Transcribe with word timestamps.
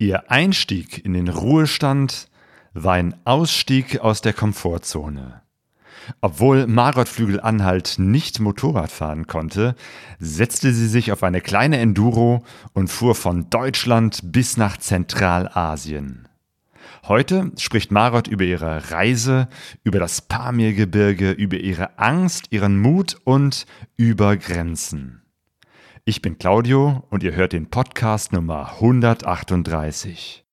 Ihr 0.00 0.30
Einstieg 0.30 1.04
in 1.04 1.12
den 1.12 1.28
Ruhestand 1.28 2.30
war 2.72 2.94
ein 2.94 3.14
Ausstieg 3.26 4.00
aus 4.00 4.22
der 4.22 4.32
Komfortzone. 4.32 5.42
Obwohl 6.22 6.66
Margot 6.66 7.06
Flügel-Anhalt 7.06 7.96
nicht 7.98 8.40
Motorrad 8.40 8.90
fahren 8.90 9.26
konnte, 9.26 9.74
setzte 10.18 10.72
sie 10.72 10.88
sich 10.88 11.12
auf 11.12 11.22
eine 11.22 11.42
kleine 11.42 11.76
Enduro 11.76 12.42
und 12.72 12.88
fuhr 12.88 13.14
von 13.14 13.50
Deutschland 13.50 14.20
bis 14.32 14.56
nach 14.56 14.78
Zentralasien. 14.78 16.28
Heute 17.06 17.52
spricht 17.58 17.90
Margot 17.90 18.26
über 18.26 18.44
ihre 18.44 18.90
Reise, 18.92 19.48
über 19.84 19.98
das 19.98 20.22
Pamirgebirge, 20.22 21.32
über 21.32 21.58
ihre 21.58 21.98
Angst, 21.98 22.46
ihren 22.48 22.78
Mut 22.78 23.18
und 23.24 23.66
über 23.98 24.38
Grenzen. 24.38 25.19
Ich 26.06 26.22
bin 26.22 26.38
Claudio 26.38 27.04
und 27.10 27.22
ihr 27.22 27.34
hört 27.36 27.52
den 27.52 27.68
Podcast 27.68 28.32
Nummer 28.32 28.72
138. 28.76 30.46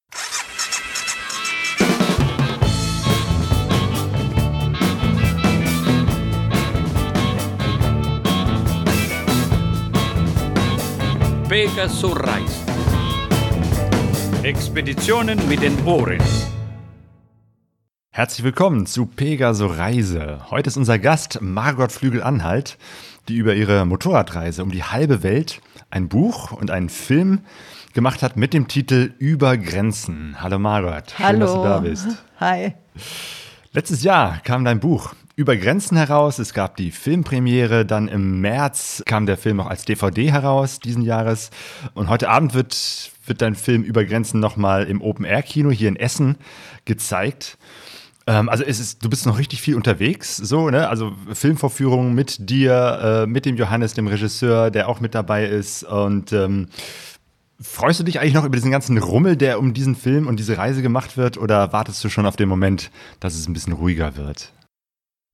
Pegasus 11.48 12.04
Reise. 12.20 12.66
Expeditionen 14.44 15.40
mit 15.48 15.62
den 15.62 15.82
Ohren. 15.86 16.22
Herzlich 18.12 18.44
willkommen 18.44 18.88
zu 18.88 19.06
Pegaso 19.06 19.68
Reise. 19.68 20.50
Heute 20.50 20.70
ist 20.70 20.78
unser 20.78 20.98
Gast 20.98 21.40
Margot 21.40 21.92
Flügel-Anhalt, 21.92 22.78
die 23.28 23.38
über 23.38 23.56
ihre 23.56 23.86
Motorradreise 23.86 24.64
um 24.64 24.72
die 24.72 24.84
halbe 24.84 25.24
Welt 25.24 25.62
ein 25.90 26.08
Buch 26.08 26.52
und 26.52 26.72
einen 26.72 26.90
Film 26.90 27.42
gemacht 27.94 28.22
hat 28.22 28.38
mit 28.38 28.54
dem 28.54 28.68
Titel 28.68 29.14
Über 29.20 29.58
Grenzen. 29.58 30.38
Hallo 30.40 30.60
Margot, 30.60 31.12
schön, 31.12 31.26
Hallo. 31.26 31.40
dass 31.40 31.54
du 31.54 31.64
da 31.64 31.80
bist. 31.80 32.08
Hi. 32.40 32.74
Letztes 33.74 34.04
Jahr 34.04 34.40
kam 34.44 34.64
dein 34.64 34.80
Buch 34.80 35.14
über 35.36 35.56
Grenzen 35.56 35.98
heraus. 35.98 36.40
Es 36.40 36.54
gab 36.54 36.78
die 36.78 36.92
Filmpremiere, 36.92 37.86
dann 37.86 38.08
im 38.08 38.42
März 38.42 39.04
kam 39.06 39.26
der 39.26 39.38
Film 39.38 39.60
auch 39.60 39.68
als 39.68 39.86
DVD 39.86 40.32
heraus 40.32 40.80
diesen 40.80 41.04
Jahres. 41.04 41.52
Und 41.94 42.10
heute 42.10 42.30
Abend 42.30 42.54
wird, 42.54 43.12
wird 43.26 43.42
dein 43.42 43.56
Film 43.56 43.84
über 43.84 44.04
Grenzen 44.06 44.40
nochmal 44.40 44.86
im 44.86 45.02
Open-Air-Kino 45.02 45.70
hier 45.70 45.90
in 45.90 45.96
Essen 45.96 46.38
gezeigt. 46.86 47.58
Ähm, 48.28 48.50
also 48.50 48.64
es 48.64 48.80
ist, 48.80 49.04
du 49.04 49.10
bist 49.10 49.26
noch 49.26 49.40
richtig 49.40 49.62
viel 49.62 49.76
unterwegs, 49.76 50.36
so, 50.38 50.70
ne? 50.70 50.90
Also 50.90 51.14
Filmvorführungen 51.34 52.14
mit 52.14 52.50
dir, 52.50 53.24
äh, 53.24 53.28
mit 53.28 53.46
dem 53.46 53.56
Johannes, 53.56 53.94
dem 53.94 54.08
Regisseur, 54.08 54.70
der 54.70 54.90
auch 54.90 55.00
mit 55.00 55.16
dabei 55.16 55.46
ist. 55.46 55.84
Und 55.84 56.34
ähm, 56.34 56.68
Freust 57.60 58.00
du 58.00 58.04
dich 58.04 58.20
eigentlich 58.20 58.36
noch 58.36 58.46
über 58.46 58.56
diesen 58.56 58.70
ganzen 58.70 59.00
Rummel, 59.00 59.36
der 59.36 59.58
um 59.58 59.74
diesen 59.74 59.96
Film 59.96 60.28
und 60.28 60.38
diese 60.38 60.60
Reise 60.60 60.84
gemacht 60.84 61.18
wird, 61.18 61.40
oder 61.40 61.74
wartest 61.74 62.04
du 62.04 62.10
schon 62.10 62.28
auf 62.28 62.36
den 62.36 62.48
Moment, 62.48 62.92
dass 63.20 63.34
es 63.34 63.48
ein 63.48 63.54
bisschen 63.54 63.74
ruhiger 63.74 64.16
wird? 64.16 64.54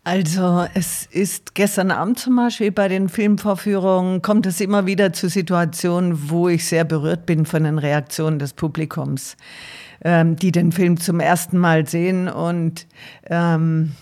Also 0.05 0.65
es 0.73 1.05
ist 1.05 1.55
gestern 1.55 1.89
Abend 1.89 2.19
zum 2.19 2.35
Beispiel 2.35 2.73
bei 2.73 2.89
den 2.89 3.07
Filmvorführungen, 3.07 4.21
kommt 4.21 4.45
es 4.45 4.59
immer 4.59 4.85
wieder 4.85 5.13
zu 5.13 5.29
Situationen, 5.29 6.29
wo 6.29 6.49
ich 6.49 6.65
sehr 6.65 6.83
berührt 6.83 7.25
bin 7.25 7.45
von 7.45 7.63
den 7.63 7.77
Reaktionen 7.77 8.37
des 8.37 8.51
Publikums, 8.51 9.37
ähm, 10.03 10.35
die 10.35 10.51
den 10.51 10.73
Film 10.73 10.99
zum 10.99 11.21
ersten 11.21 11.57
Mal 11.57 11.87
sehen 11.87 12.27
und 12.27 12.85
ähm, 13.29 13.93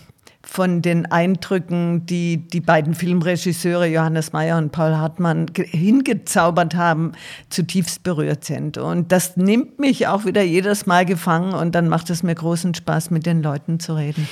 von 0.42 0.82
den 0.82 1.06
Eindrücken, 1.06 2.04
die 2.04 2.48
die 2.48 2.60
beiden 2.60 2.94
Filmregisseure 2.94 3.86
Johannes 3.86 4.32
Meyer 4.32 4.58
und 4.58 4.72
Paul 4.72 4.96
Hartmann 4.96 5.46
hingezaubert 5.54 6.74
haben, 6.74 7.12
zutiefst 7.48 8.02
berührt 8.02 8.44
sind. 8.44 8.76
Und 8.76 9.12
das 9.12 9.36
nimmt 9.36 9.78
mich 9.78 10.08
auch 10.08 10.24
wieder 10.24 10.42
jedes 10.42 10.84
Mal 10.84 11.06
gefangen 11.06 11.54
und 11.54 11.76
dann 11.76 11.88
macht 11.88 12.10
es 12.10 12.24
mir 12.24 12.34
großen 12.34 12.74
Spaß, 12.74 13.12
mit 13.12 13.24
den 13.24 13.40
Leuten 13.40 13.78
zu 13.78 13.94
reden. 13.94 14.26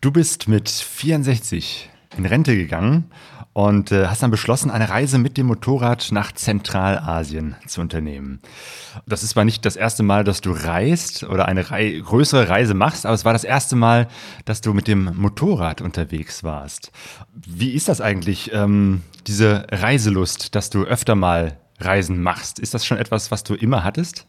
Du 0.00 0.12
bist 0.12 0.46
mit 0.46 0.68
64 0.68 1.90
in 2.16 2.24
Rente 2.24 2.56
gegangen 2.56 3.10
und 3.52 3.90
äh, 3.90 4.06
hast 4.06 4.22
dann 4.22 4.30
beschlossen, 4.30 4.70
eine 4.70 4.88
Reise 4.88 5.18
mit 5.18 5.36
dem 5.36 5.46
Motorrad 5.46 6.12
nach 6.12 6.30
Zentralasien 6.30 7.56
zu 7.66 7.80
unternehmen. 7.80 8.38
Das 9.06 9.24
ist 9.24 9.30
zwar 9.30 9.44
nicht 9.44 9.64
das 9.64 9.74
erste 9.74 10.04
Mal, 10.04 10.22
dass 10.22 10.40
du 10.40 10.52
reist 10.52 11.24
oder 11.24 11.46
eine 11.48 11.72
Rei 11.72 12.00
größere 12.04 12.48
Reise 12.48 12.74
machst, 12.74 13.06
aber 13.06 13.14
es 13.16 13.24
war 13.24 13.32
das 13.32 13.42
erste 13.42 13.74
Mal, 13.74 14.06
dass 14.44 14.60
du 14.60 14.72
mit 14.72 14.86
dem 14.86 15.10
Motorrad 15.16 15.80
unterwegs 15.80 16.44
warst. 16.44 16.92
Wie 17.34 17.72
ist 17.72 17.88
das 17.88 18.00
eigentlich, 18.00 18.52
ähm, 18.52 19.02
diese 19.26 19.66
Reiselust, 19.72 20.54
dass 20.54 20.70
du 20.70 20.84
öfter 20.84 21.16
mal 21.16 21.58
Reisen 21.80 22.22
machst? 22.22 22.60
Ist 22.60 22.72
das 22.72 22.86
schon 22.86 22.98
etwas, 22.98 23.32
was 23.32 23.42
du 23.42 23.54
immer 23.54 23.82
hattest? 23.82 24.28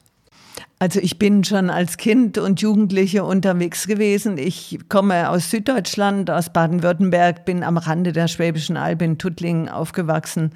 Also 0.81 1.01
ich 1.01 1.19
bin 1.19 1.43
schon 1.43 1.69
als 1.69 1.97
Kind 1.97 2.37
und 2.37 2.61
Jugendliche 2.61 3.25
unterwegs 3.25 3.85
gewesen. 3.85 4.37
Ich 4.37 4.79
komme 4.87 5.29
aus 5.29 5.51
Süddeutschland, 5.51 6.31
aus 6.31 6.53
Baden-Württemberg, 6.53 7.43
bin 7.43 7.65
am 7.65 7.75
Rande 7.75 8.13
der 8.13 8.29
Schwäbischen 8.29 8.77
Alb 8.77 9.01
in 9.01 9.17
Tuttlingen 9.17 9.67
aufgewachsen 9.67 10.51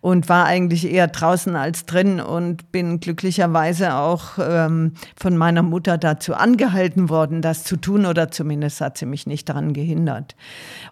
und 0.00 0.28
war 0.28 0.46
eigentlich 0.46 0.90
eher 0.90 1.06
draußen 1.06 1.54
als 1.54 1.86
drin 1.86 2.20
und 2.20 2.72
bin 2.72 2.98
glücklicherweise 2.98 3.94
auch 3.94 4.38
ähm, 4.40 4.94
von 5.14 5.36
meiner 5.36 5.62
Mutter 5.62 5.98
dazu 5.98 6.34
angehalten 6.34 7.08
worden, 7.08 7.40
das 7.40 7.62
zu 7.62 7.76
tun 7.76 8.06
oder 8.06 8.32
zumindest 8.32 8.80
hat 8.80 8.98
sie 8.98 9.06
mich 9.06 9.28
nicht 9.28 9.48
daran 9.48 9.72
gehindert. 9.72 10.34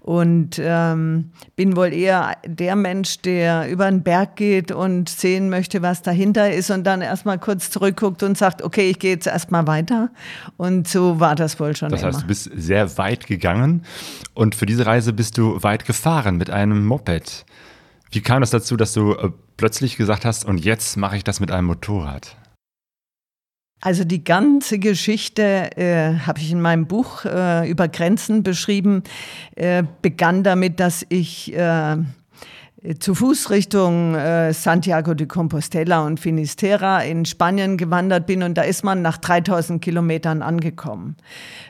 Und 0.03 0.61
ähm, 0.63 1.33
bin 1.57 1.75
wohl 1.75 1.93
eher 1.93 2.37
der 2.47 2.77
Mensch, 2.77 3.23
der 3.23 3.69
über 3.69 3.91
den 3.91 4.05
Berg 4.05 4.37
geht 4.37 4.71
und 4.71 5.09
sehen 5.09 5.51
möchte, 5.51 5.83
was 5.83 6.03
dahinter 6.03 6.53
ist 6.53 6.71
und 6.71 6.85
dann 6.85 7.01
erstmal 7.01 7.41
kurz 7.41 7.73
zurückguckt 7.73 8.23
und 8.23 8.39
sagt, 8.39 8.68
okay, 8.69 8.91
ich 8.91 8.99
gehe 8.99 9.13
jetzt 9.13 9.27
erstmal 9.27 9.67
weiter. 9.67 10.11
Und 10.59 10.87
so 10.87 11.19
war 11.19 11.35
das 11.35 11.59
wohl 11.59 11.75
schon. 11.75 11.89
Das 11.89 12.03
immer. 12.03 12.13
heißt, 12.13 12.23
du 12.23 12.27
bist 12.27 12.51
sehr 12.55 12.99
weit 12.99 13.27
gegangen 13.27 13.83
und 14.35 14.55
für 14.55 14.67
diese 14.67 14.85
Reise 14.85 15.15
bist 15.15 15.39
du 15.39 15.63
weit 15.63 15.87
gefahren 15.87 16.37
mit 16.37 16.51
einem 16.51 16.87
Moped. 16.87 17.47
Wie 18.11 18.21
kam 18.21 18.41
das 18.41 18.51
dazu, 18.51 18.77
dass 18.77 18.93
du 18.93 19.15
äh, 19.15 19.31
plötzlich 19.57 19.97
gesagt 19.97 20.25
hast, 20.25 20.45
und 20.45 20.65
jetzt 20.65 20.97
mache 20.97 21.17
ich 21.17 21.25
das 21.25 21.41
mit 21.41 21.51
einem 21.51 21.67
Motorrad? 21.67 22.37
Also 23.81 24.05
die 24.05 24.25
ganze 24.25 24.79
Geschichte 24.79 25.77
äh, 25.77 26.19
habe 26.27 26.41
ich 26.41 26.51
in 26.51 26.61
meinem 26.61 26.87
Buch 26.87 27.25
äh, 27.25 27.69
über 27.71 27.87
Grenzen 27.89 28.43
beschrieben, 28.43 29.03
äh, 29.55 29.85
begann 30.03 30.43
damit, 30.43 30.81
dass 30.81 31.07
ich 31.09 31.55
äh, 31.55 31.97
zu 32.99 33.15
Fuß 33.15 33.51
Richtung 33.51 34.15
äh, 34.15 34.55
Santiago 34.55 35.13
de 35.13 35.27
Compostela 35.27 36.07
und 36.07 36.19
Finisterra 36.19 37.03
in 37.03 37.27
Spanien 37.27 37.77
gewandert 37.77 38.27
bin 38.27 38.43
und 38.43 38.55
da 38.55 38.63
ist 38.63 38.83
man 38.83 39.03
nach 39.03 39.19
3000 39.19 39.83
Kilometern 39.83 40.41
angekommen. 40.41 41.17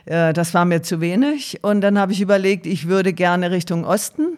Äh, 0.05 0.31
das 0.31 0.53
war 0.53 0.63
mir 0.63 0.81
zu 0.81 1.01
wenig 1.01 1.59
und 1.61 1.81
dann 1.81 1.99
habe 1.99 2.13
ich 2.13 2.21
überlegt, 2.21 2.65
ich 2.65 2.87
würde 2.87 3.11
gerne 3.11 3.51
Richtung 3.51 3.83
Osten 3.83 4.37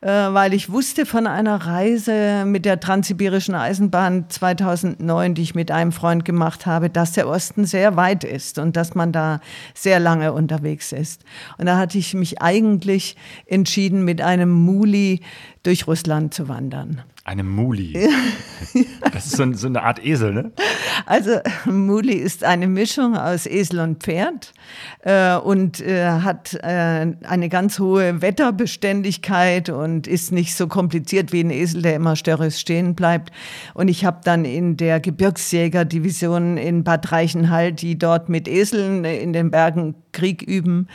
äh, 0.00 0.08
weil 0.08 0.52
ich 0.52 0.70
wusste 0.70 1.06
von 1.06 1.26
einer 1.26 1.56
Reise 1.56 2.44
mit 2.44 2.66
der 2.66 2.78
Transsibirischen 2.78 3.54
Eisenbahn 3.54 4.26
2009, 4.28 5.34
die 5.34 5.42
ich 5.42 5.54
mit 5.54 5.70
einem 5.70 5.92
Freund 5.92 6.26
gemacht 6.26 6.66
habe, 6.66 6.90
dass 6.90 7.12
der 7.12 7.26
Osten 7.26 7.64
sehr 7.64 7.96
weit 7.96 8.22
ist 8.22 8.58
und 8.58 8.76
dass 8.76 8.94
man 8.94 9.12
da 9.12 9.40
sehr 9.72 10.00
lange 10.00 10.34
unterwegs 10.34 10.92
ist. 10.92 11.22
Und 11.56 11.66
da 11.66 11.78
hatte 11.78 11.96
ich 11.96 12.12
mich 12.12 12.42
eigentlich 12.42 13.16
entschieden, 13.46 14.04
mit 14.04 14.20
einem 14.20 14.50
Muli 14.50 15.20
durch 15.64 15.88
Russland 15.88 16.32
zu 16.32 16.48
wandern. 16.48 17.02
Eine 17.24 17.42
Muli. 17.42 17.98
Das 19.12 19.26
ist 19.26 19.36
so, 19.36 19.52
so, 19.52 19.68
eine 19.68 19.82
Art 19.82 20.04
Esel, 20.04 20.32
ne? 20.32 20.50
Also 21.06 21.38
Muli 21.66 22.14
ist 22.14 22.42
eine 22.42 22.66
Mischung 22.66 23.16
aus 23.16 23.46
Esel 23.46 23.78
und 23.78 24.02
Pferd 24.02 24.52
äh, 25.02 25.36
und 25.36 25.80
äh, 25.80 26.08
hat 26.08 26.54
äh, 26.54 27.14
eine 27.22 27.48
ganz 27.48 27.78
hohe 27.78 28.20
Wetterbeständigkeit 28.20 29.68
und 29.68 30.08
ist 30.08 30.32
nicht 30.32 30.56
so 30.56 30.66
kompliziert 30.66 31.32
wie 31.32 31.44
ein 31.44 31.50
Esel, 31.50 31.82
der 31.82 31.94
immer 31.94 32.16
störrisch 32.16 32.56
stehen 32.56 32.96
bleibt. 32.96 33.30
Und 33.74 33.86
ich 33.86 34.04
habe 34.04 34.20
dann 34.24 34.44
in 34.44 34.76
der 34.76 34.98
Gebirgsjägerdivision 34.98 36.56
in 36.56 36.82
Bad 36.82 37.12
Reichenhall, 37.12 37.72
die 37.72 37.96
dort 37.96 38.28
mit 38.28 38.48
Eseln 38.48 39.04
in 39.04 39.32
den 39.32 39.52
Bergen 39.52 39.94
Krieg 40.10 40.42
üben, 40.42 40.88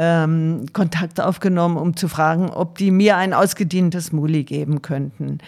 ähm, 0.00 0.66
Kontakt 0.72 1.20
aufgenommen, 1.20 1.76
um 1.76 1.96
zu 1.96 2.06
fragen, 2.06 2.50
ob 2.50 2.78
die 2.78 2.92
mir 2.92 3.16
ein 3.16 3.34
ausgedientes 3.34 4.12
Muli 4.12 4.44
geben 4.44 4.80
könnten. 4.80 5.38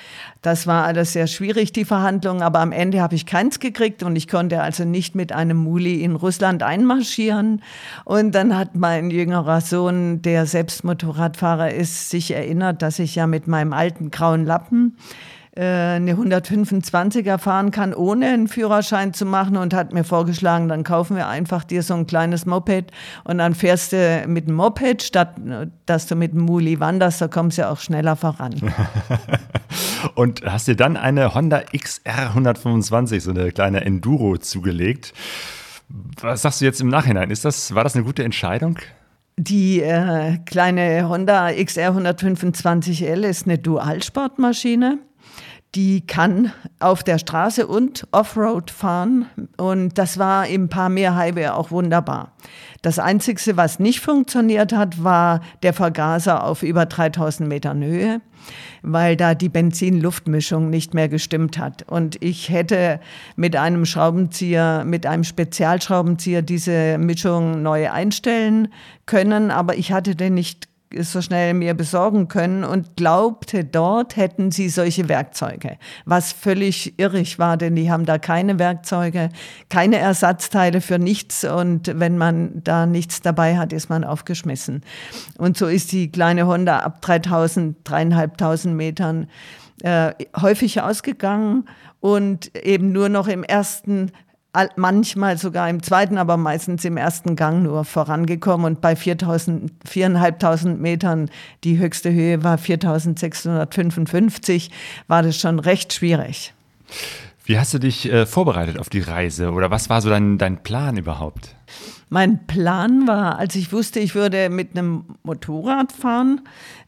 Das 0.43 0.67
war 0.67 0.85
alles 0.85 1.13
sehr 1.13 1.29
schwierig, 1.29 1.73
die 1.73 1.85
Verhandlungen, 1.85 2.43
aber 2.43 2.59
am 2.59 2.73
Ende 2.73 3.01
habe 3.01 3.15
ich 3.15 3.27
keins 3.27 3.61
gekriegt 3.61 4.03
und 4.03 4.17
ich 4.17 4.27
konnte 4.27 4.61
also 4.61 4.85
nicht 4.85 5.15
mit 5.15 5.33
einem 5.33 5.57
Muli 5.57 6.03
in 6.03 6.17
Russland 6.17 6.65
einmarschieren. 6.65 7.63
Und 8.05 8.35
dann 8.35 8.59
hat 8.59 8.75
mein 8.75 9.11
jüngerer 9.11 9.61
Sohn, 9.61 10.21
der 10.21 10.47
selbst 10.47 10.83
Motorradfahrer 10.83 11.73
ist, 11.73 12.11
sich 12.11 12.33
erinnert, 12.33 12.83
dass 12.83 12.99
ich 12.99 13.15
ja 13.15 13.29
mit 13.29 13.47
meinem 13.47 13.73
alten 13.73 14.11
grauen 14.11 14.45
Lappen 14.45 14.97
eine 15.57 16.15
125er 16.15 17.39
fahren 17.39 17.73
kann, 17.73 17.93
ohne 17.93 18.29
einen 18.29 18.47
Führerschein 18.47 19.13
zu 19.13 19.27
machen 19.27 19.57
und 19.57 19.75
hat 19.75 19.93
mir 19.93 20.05
vorgeschlagen, 20.05 20.69
dann 20.69 20.85
kaufen 20.85 21.17
wir 21.17 21.27
einfach 21.27 21.65
dir 21.65 21.83
so 21.83 21.95
ein 21.95 22.07
kleines 22.07 22.47
Moped 22.47 22.93
und 23.25 23.39
dann 23.39 23.55
fährst 23.55 23.93
du 23.93 24.25
mit 24.29 24.47
dem 24.47 24.55
Moped, 24.55 25.03
statt 25.03 25.35
dass 25.87 26.07
du 26.07 26.15
mit 26.15 26.35
dem 26.35 26.43
Muli 26.43 26.79
wanderst, 26.79 27.21
da 27.21 27.29
kommst 27.29 27.59
du 27.59 27.63
ja 27.63 27.71
auch 27.71 27.81
schneller 27.81 28.15
voran. 28.15 28.55
und 30.15 30.43
hast 30.45 30.69
dir 30.69 30.77
dann 30.77 30.97
eine 30.97 31.35
Honda 31.35 31.63
XR 31.77 32.29
125, 32.29 33.23
so 33.23 33.31
eine 33.33 33.51
kleine 33.51 33.85
Enduro 33.85 34.37
zugelegt. 34.37 35.13
Was 36.21 36.43
sagst 36.43 36.61
du 36.61 36.65
jetzt 36.65 36.81
im 36.81 36.89
Nachhinein? 36.89 37.31
Ist 37.31 37.45
das, 37.45 37.75
war 37.75 37.83
das 37.83 37.97
eine 37.97 38.05
gute 38.05 38.23
Entscheidung? 38.23 38.79
Die 39.37 39.81
äh, 39.81 40.39
kleine 40.45 41.09
Honda 41.09 41.51
XR 41.53 41.93
125L 41.93 43.27
ist 43.27 43.47
eine 43.47 43.59
Dualsportmaschine 43.59 44.99
die 45.75 46.05
kann 46.05 46.53
auf 46.81 47.05
der 47.05 47.19
Straße 47.19 47.67
und 47.67 48.07
Offroad 48.11 48.71
fahren. 48.71 49.27
Und 49.57 49.99
das 49.99 50.19
war 50.19 50.47
im 50.47 50.69
Pamir 50.69 51.15
Highway 51.15 51.49
auch 51.49 51.71
wunderbar. 51.71 52.33
Das 52.83 52.99
Einzige, 52.99 53.59
was 53.59 53.79
nicht 53.79 54.01
funktioniert 54.01 54.73
hat, 54.73 55.05
war 55.05 55.41
der 55.63 55.75
Vergaser 55.75 56.45
auf 56.45 56.63
über 56.63 56.87
3000 56.87 57.47
Metern 57.47 57.85
Höhe, 57.85 58.23
weil 58.81 59.17
da 59.17 59.35
die 59.35 59.51
Benzin-Luftmischung 59.51 60.71
nicht 60.71 60.95
mehr 60.95 61.11
gestimmt 61.11 61.59
hat. 61.59 61.83
Und 61.83 62.23
ich 62.23 62.49
hätte 62.49 62.99
mit 63.37 63.55
einem 63.55 63.85
Schraubenzieher, 63.85 64.85
mit 64.87 65.05
einem 65.05 65.25
Spezialschraubenzieher 65.25 66.41
diese 66.41 66.97
Mischung 66.97 67.63
neu 67.63 67.91
einstellen 67.91 68.69
können, 69.05 69.51
aber 69.51 69.77
ich 69.77 69.93
hatte 69.93 70.17
den 70.17 70.33
nicht 70.33 70.70
so 70.99 71.23
schnell 71.23 71.55
mir 71.55 71.75
besorgen 71.75 72.29
können 72.29 72.65
und 72.65 72.97
glaubte, 72.97 73.65
dort 73.65 74.17
hätten 74.17 74.51
sie 74.51 74.69
solche 74.69 75.09
Werkzeuge. 75.09 75.79
Was 76.05 76.33
völlig 76.33 76.99
irrig 76.99 77.39
war, 77.39 77.57
denn 77.57 77.77
die 77.77 77.91
haben 77.91 78.07
da 78.07 78.19
keine 78.19 78.59
Werkzeuge, 78.59 79.29
keine 79.69 79.99
Ersatzteile 79.99 80.81
für 80.81 80.99
nichts 80.99 81.45
und 81.45 81.99
wenn 81.99 82.19
man 82.19 82.63
da 82.65 82.87
nichts 82.87 83.23
dabei 83.23 83.57
hat, 83.57 83.73
ist 83.73 83.89
man 83.89 84.05
aufgeschmissen. 84.05 84.83
Und 85.39 85.57
so 85.57 85.67
ist 85.67 85.93
die 85.93 86.11
kleine 86.11 86.47
Honda 86.47 86.81
ab 86.81 87.01
3000, 87.03 87.77
dreieinhalbtausend 87.85 88.77
Metern 88.77 89.29
äh, 89.83 90.13
häufig 90.41 90.81
ausgegangen 90.83 91.67
und 92.01 92.57
eben 92.57 92.93
nur 92.93 93.09
noch 93.09 93.29
im 93.29 93.45
ersten 93.45 94.13
manchmal 94.77 95.39
sogar 95.39 95.69
im 95.69 95.83
zweiten, 95.83 96.19
aber 96.19 96.37
meistens 96.37 96.85
im 96.85 96.97
ersten 96.97 97.37
Gang 97.37 97.63
nur 97.63 97.85
vorangekommen 97.85 98.67
und 98.67 98.81
bei 98.81 98.95
4.000, 98.95 99.71
4.500 99.89 100.77
Metern, 100.77 101.31
die 101.65 101.79
höchste 101.79 102.13
Höhe 102.13 102.43
war 102.43 102.57
4.655, 102.57 104.71
war 105.07 105.23
das 105.23 105.37
schon 105.37 105.59
recht 105.59 105.93
schwierig. 105.93 106.53
Wie 107.45 107.59
hast 107.59 107.75
du 107.75 107.79
dich 107.79 108.11
äh, 108.11 108.27
vorbereitet 108.27 108.79
auf 108.79 108.89
die 108.89 109.01
Reise 109.01 109.53
oder 109.53 109.71
was 109.71 109.89
war 109.89 110.01
so 110.01 110.09
dein, 110.09 110.39
dein 110.39 110.63
Plan 110.63 110.97
überhaupt? 110.97 111.55
Mein 112.09 112.47
Plan 112.47 113.07
war, 113.07 113.39
als 113.39 113.55
ich 113.55 113.73
wusste, 113.73 114.01
ich 114.01 114.15
würde 114.15 114.51
mit 114.51 114.77
einem 114.77 115.05
Motorrad 115.23 115.93
fahren, 115.93 116.41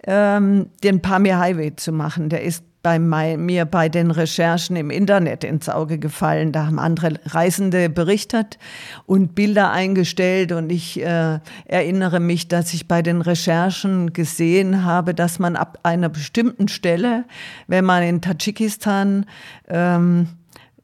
ähm, 0.05 0.67
den 0.83 1.01
Pamir 1.01 1.39
Highway 1.39 1.77
zu 1.77 1.93
machen. 1.93 2.29
Der 2.29 2.43
ist 2.43 2.65
bei 2.83 2.99
mir 2.99 3.65
bei 3.65 3.89
den 3.89 4.11
Recherchen 4.11 4.75
im 4.77 4.91
Internet 4.91 5.45
ins 5.45 5.69
Auge 5.69 5.99
gefallen. 5.99 6.53
Da 6.53 6.67
haben 6.67 6.79
andere 6.79 7.21
Reisende 7.27 7.89
berichtet 7.89 8.59
und 9.07 9.35
Bilder 9.35 9.71
eingestellt. 9.71 10.53
Und 10.53 10.71
ich 10.71 11.01
äh, 11.01 11.39
erinnere 11.67 12.19
mich, 12.19 12.49
dass 12.49 12.75
ich 12.75 12.89
bei 12.89 13.03
den 13.03 13.21
Recherchen 13.23 14.13
gesehen 14.13 14.85
habe, 14.85 15.15
dass 15.15 15.39
man 15.39 15.55
ab 15.55 15.79
einer 15.85 16.09
bestimmten 16.09 16.69
Stelle, 16.69 17.25
wenn 17.69 17.85
man 17.85 18.03
in 18.03 18.21
Tadschikistan 18.21 19.27
ähm, 19.69 20.29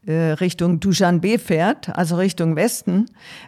äh, 0.07 0.33
Richtung 0.33 0.81
Dushanbe 0.81 1.39
fährt, 1.39 1.95
also 1.97 2.17
Richtung 2.17 2.57
Westen, 2.57 3.07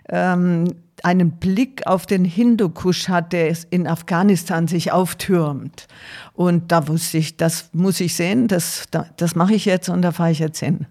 ähm, 0.09 0.65
einen 1.05 1.33
Blick 1.33 1.87
auf 1.87 2.07
den 2.07 2.25
Hindukusch 2.25 3.09
hat, 3.09 3.33
der 3.33 3.57
in 3.71 3.87
Afghanistan 3.87 4.69
sich 4.69 4.93
auftürmt. 4.93 5.87
Und 6.33 6.73
da 6.73 6.89
wusste 6.89 7.19
ich, 7.19 7.37
das 7.37 7.71
muss 7.73 8.01
ich 8.01 8.15
sehen, 8.15 8.49
das, 8.49 8.85
das 9.17 9.35
mache 9.35 9.55
ich 9.55 9.65
jetzt 9.65 9.89
und 9.89 10.03
da 10.03 10.13
fahre 10.13 10.33
ich 10.33 10.39
jetzt 10.39 10.61
hin. 10.61 10.87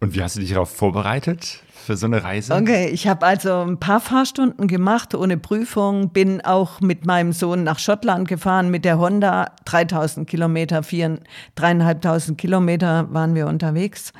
Und 0.00 0.14
wie 0.14 0.22
hast 0.22 0.36
du 0.36 0.40
dich 0.40 0.50
darauf 0.50 0.70
vorbereitet 0.70 1.60
für 1.72 1.96
so 1.96 2.06
eine 2.06 2.22
Reise? 2.22 2.54
Okay, 2.54 2.88
ich 2.88 3.08
habe 3.08 3.24
also 3.24 3.62
ein 3.62 3.78
paar 3.78 4.00
Fahrstunden 4.00 4.68
gemacht 4.68 5.14
ohne 5.14 5.38
Prüfung, 5.38 6.10
bin 6.10 6.42
auch 6.42 6.80
mit 6.80 7.06
meinem 7.06 7.32
Sohn 7.32 7.64
nach 7.64 7.78
Schottland 7.78 8.28
gefahren 8.28 8.70
mit 8.70 8.84
der 8.84 8.98
Honda, 8.98 9.46
3000 9.64 10.28
Kilometer, 10.28 10.80
4.500 10.80 12.34
Kilometer 12.34 13.12
waren 13.14 13.34
wir 13.34 13.46
unterwegs. 13.46 14.12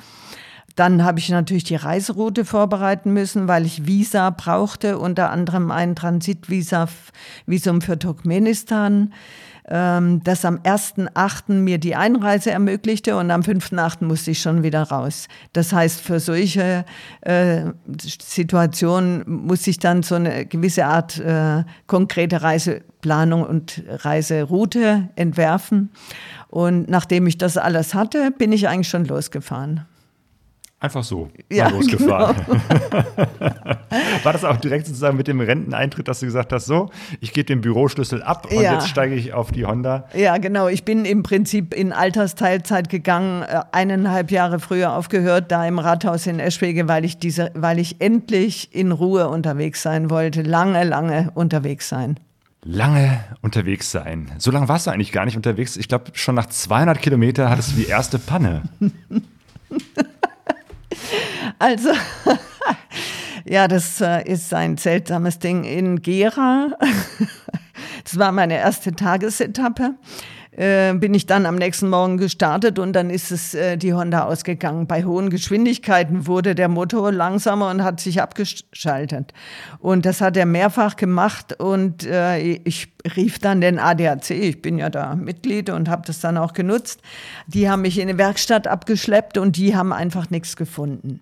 Dann 0.75 1.05
habe 1.05 1.21
ich 1.21 1.29
natürlich 1.29 1.65
die 1.65 1.77
Reiseroute 1.77 2.45
vorbereiten 2.45 3.13
müssen, 3.13 3.47
weil 3.47 3.65
ich 3.65 3.87
Visa 3.87 4.31
brauchte, 4.31 4.99
unter 4.99 5.31
anderem 5.31 5.71
ein 5.71 5.95
Transitvisa-Visum 5.95 7.81
für 7.81 7.99
Turkmenistan, 7.99 9.13
ähm, 9.67 10.23
das 10.25 10.45
am 10.45 10.59
1.8. 10.59 11.53
mir 11.53 11.79
die 11.79 11.95
Einreise 11.95 12.51
ermöglichte 12.51 13.17
und 13.17 13.31
am 13.31 13.41
5.8. 13.41 14.05
musste 14.05 14.33
ich 14.33 14.41
schon 14.41 14.63
wieder 14.63 14.83
raus. 14.83 15.29
Das 15.53 15.73
heißt, 15.73 16.01
für 16.01 16.21
solche 16.21 16.85
äh, 17.23 17.63
Situationen 18.01 19.23
muss 19.27 19.67
ich 19.67 19.79
dann 19.79 20.03
so 20.03 20.17
eine 20.17 20.45
gewisse 20.45 20.85
Art 20.87 21.19
äh, 21.19 21.65
konkrete 21.87 22.43
Reiseplanung 22.43 23.45
und 23.45 23.83
Reiseroute 23.89 25.09
entwerfen. 25.17 25.91
Und 26.49 26.91
nachdem 26.91 27.27
ich 27.27 27.39
das 27.39 27.57
alles 27.57 27.95
hatte, 27.95 28.33
bin 28.33 28.53
ich 28.53 28.69
eigentlich 28.69 28.89
schon 28.89 29.07
losgefahren. 29.07 29.87
Einfach 30.85 31.03
so 31.03 31.31
ja, 31.51 31.71
losgefahren. 31.71 32.37
Genau. 32.47 32.61
War 34.23 34.35
das 34.35 34.45
auch 34.45 34.59
direkt 34.59 34.87
sozusagen 34.87 35.17
mit 35.17 35.29
dem 35.29 35.41
Renteneintritt, 35.41 36.09
dass 36.09 36.21
du 36.21 36.27
gesagt 36.27 36.53
hast, 36.53 36.67
so, 36.67 36.91
ich 37.21 37.33
gebe 37.33 37.47
den 37.47 37.63
Büroschlüssel 37.63 38.23
ab 38.23 38.49
und 38.51 38.61
ja. 38.61 38.75
jetzt 38.75 38.89
steige 38.89 39.15
ich 39.15 39.33
auf 39.33 39.51
die 39.51 39.65
Honda? 39.65 40.11
Ja, 40.15 40.37
genau. 40.37 40.69
Ich 40.69 40.85
bin 40.85 41.07
im 41.07 41.23
Prinzip 41.23 41.73
in 41.73 41.95
Altersteilzeit 41.95 42.91
gegangen, 42.91 43.45
äh, 43.45 43.63
eineinhalb 43.73 44.31
Jahre 44.31 44.61
früher 44.61 44.93
aufgehört, 44.93 45.51
da 45.51 45.67
im 45.67 45.79
Rathaus 45.79 46.27
in 46.27 46.39
Eschwege, 46.39 46.87
weil 46.87 47.07
ich 47.07 47.17
diese, 47.17 47.51
weil 47.55 47.79
ich 47.79 48.03
endlich 48.03 48.75
in 48.75 48.93
Ruhe 48.93 49.31
unterwegs 49.31 49.81
sein 49.81 50.11
wollte, 50.11 50.43
lange, 50.43 50.85
lange 50.85 51.31
unterwegs 51.33 51.89
sein 51.89 52.21
lange 52.67 53.23
unterwegs 53.43 53.91
sein. 53.91 54.33
So 54.39 54.51
lange 54.51 54.69
warst 54.69 54.87
du 54.87 54.91
eigentlich 54.91 55.13
gar 55.13 55.27
nicht 55.27 55.37
unterwegs. 55.37 55.77
Ich 55.77 55.87
glaube, 55.87 56.13
schon 56.15 56.35
nach 56.35 56.47
200 56.47 56.99
Kilometern 56.99 57.51
hattest 57.51 57.73
du 57.73 57.77
die 57.77 57.87
erste 57.87 58.19
Panne. 58.19 58.63
Also, 61.59 61.91
ja, 63.45 63.69
das 63.69 64.01
äh, 64.01 64.23
ist 64.29 64.53
ein 64.55 64.77
seltsames 64.77 65.39
Ding 65.39 65.65
in 65.65 66.03
Gera. 66.03 66.77
Das 68.05 68.19
war 68.19 68.33
meine 68.33 68.59
erste 68.59 68.95
Tagesetappe. 68.95 69.95
Äh, 70.57 70.95
bin 70.95 71.15
ich 71.15 71.27
dann 71.27 71.47
am 71.47 71.57
nächsten 71.57 71.89
Morgen 71.89 72.17
gestartet 72.17 72.79
und 72.79 72.93
dann 72.93 73.11
ist 73.11 73.33
es 73.33 73.55
äh, 73.55 73.77
die 73.77 73.93
Honda 73.93 74.25
ausgegangen. 74.25 74.87
Bei 74.87 75.03
hohen 75.03 75.29
Geschwindigkeiten 75.29 76.29
wurde 76.29 76.55
der 76.55 76.69
Motor 76.69 77.11
langsamer 77.11 77.71
und 77.71 77.83
hat 77.83 77.99
sich 77.99 78.23
abgeschaltet. 78.23 79.33
Und 79.81 80.07
das 80.07 80.21
hat 80.21 80.37
er 80.37 80.47
mehrfach 80.47 80.95
gemacht 80.95 81.59
und 81.61 82.07
äh, 82.07 82.39
ich 82.39 82.93
rief 83.17 83.41
dann 83.41 83.61
den 83.61 83.81
ADAC, 83.81 84.31
ich 84.31 84.63
bin 84.63 84.79
ja 84.79 84.91
da 84.91 85.17
Mitglied 85.17 85.71
und 85.71 85.89
habe 85.89 86.03
das 86.07 86.21
dann 86.21 86.37
auch 86.37 86.53
genutzt. 86.53 87.01
Die 87.49 87.69
haben 87.69 87.83
mich 87.83 87.99
in 87.99 88.09
eine 88.09 88.17
Werkstatt 88.17 88.69
abgeschleppt 88.69 89.39
und 89.39 89.57
die 89.57 89.75
haben 89.75 89.93
einfach 89.93 90.31
nichts 90.31 90.55
gefunden. 90.55 91.21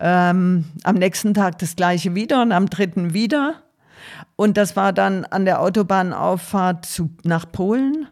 Ähm, 0.00 0.64
am 0.82 0.96
nächsten 0.96 1.34
Tag 1.34 1.58
das 1.58 1.76
gleiche 1.76 2.16
wieder 2.16 2.42
und 2.42 2.50
am 2.50 2.68
dritten 2.68 3.14
wieder. 3.14 3.54
Und 4.34 4.56
das 4.56 4.74
war 4.74 4.92
dann 4.92 5.24
an 5.24 5.44
der 5.44 5.60
Autobahnauffahrt 5.62 6.84
zu, 6.84 7.10
nach 7.22 7.50
Polen 7.50 8.08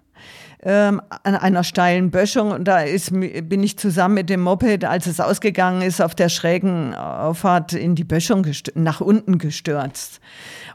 ähm, 0.64 1.02
an 1.22 1.36
einer 1.36 1.62
steilen 1.62 2.10
Böschung 2.10 2.50
und 2.50 2.64
da 2.64 2.80
ist, 2.80 3.12
bin 3.12 3.62
ich 3.62 3.78
zusammen 3.78 4.14
mit 4.14 4.30
dem 4.30 4.40
Moped, 4.40 4.84
als 4.84 5.06
es 5.06 5.20
ausgegangen 5.20 5.82
ist, 5.82 6.00
auf 6.00 6.14
der 6.14 6.30
schrägen 6.30 6.94
Auffahrt 6.94 7.74
in 7.74 7.94
die 7.94 8.04
Böschung 8.04 8.46
nach 8.74 9.00
unten 9.00 9.38
gestürzt. 9.38 10.20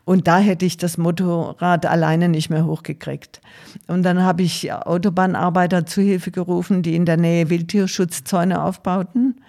Und 0.05 0.27
da 0.27 0.39
hätte 0.39 0.65
ich 0.65 0.77
das 0.77 0.97
Motorrad 0.97 1.85
alleine 1.85 2.29
nicht 2.29 2.49
mehr 2.49 2.65
hochgekriegt. 2.65 3.41
Und 3.87 4.03
dann 4.03 4.23
habe 4.23 4.43
ich 4.43 4.71
Autobahnarbeiter 4.71 5.85
zu 5.85 6.01
Hilfe 6.01 6.31
gerufen, 6.31 6.83
die 6.83 6.95
in 6.95 7.05
der 7.05 7.17
Nähe 7.17 7.49
Wildtierschutzzäune 7.49 8.63
aufbauten. 8.63 9.41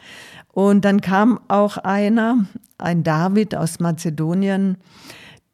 Und 0.52 0.84
dann 0.84 1.00
kam 1.00 1.38
auch 1.48 1.76
einer, 1.76 2.46
ein 2.78 3.04
David 3.04 3.54
aus 3.54 3.78
Mazedonien, 3.78 4.76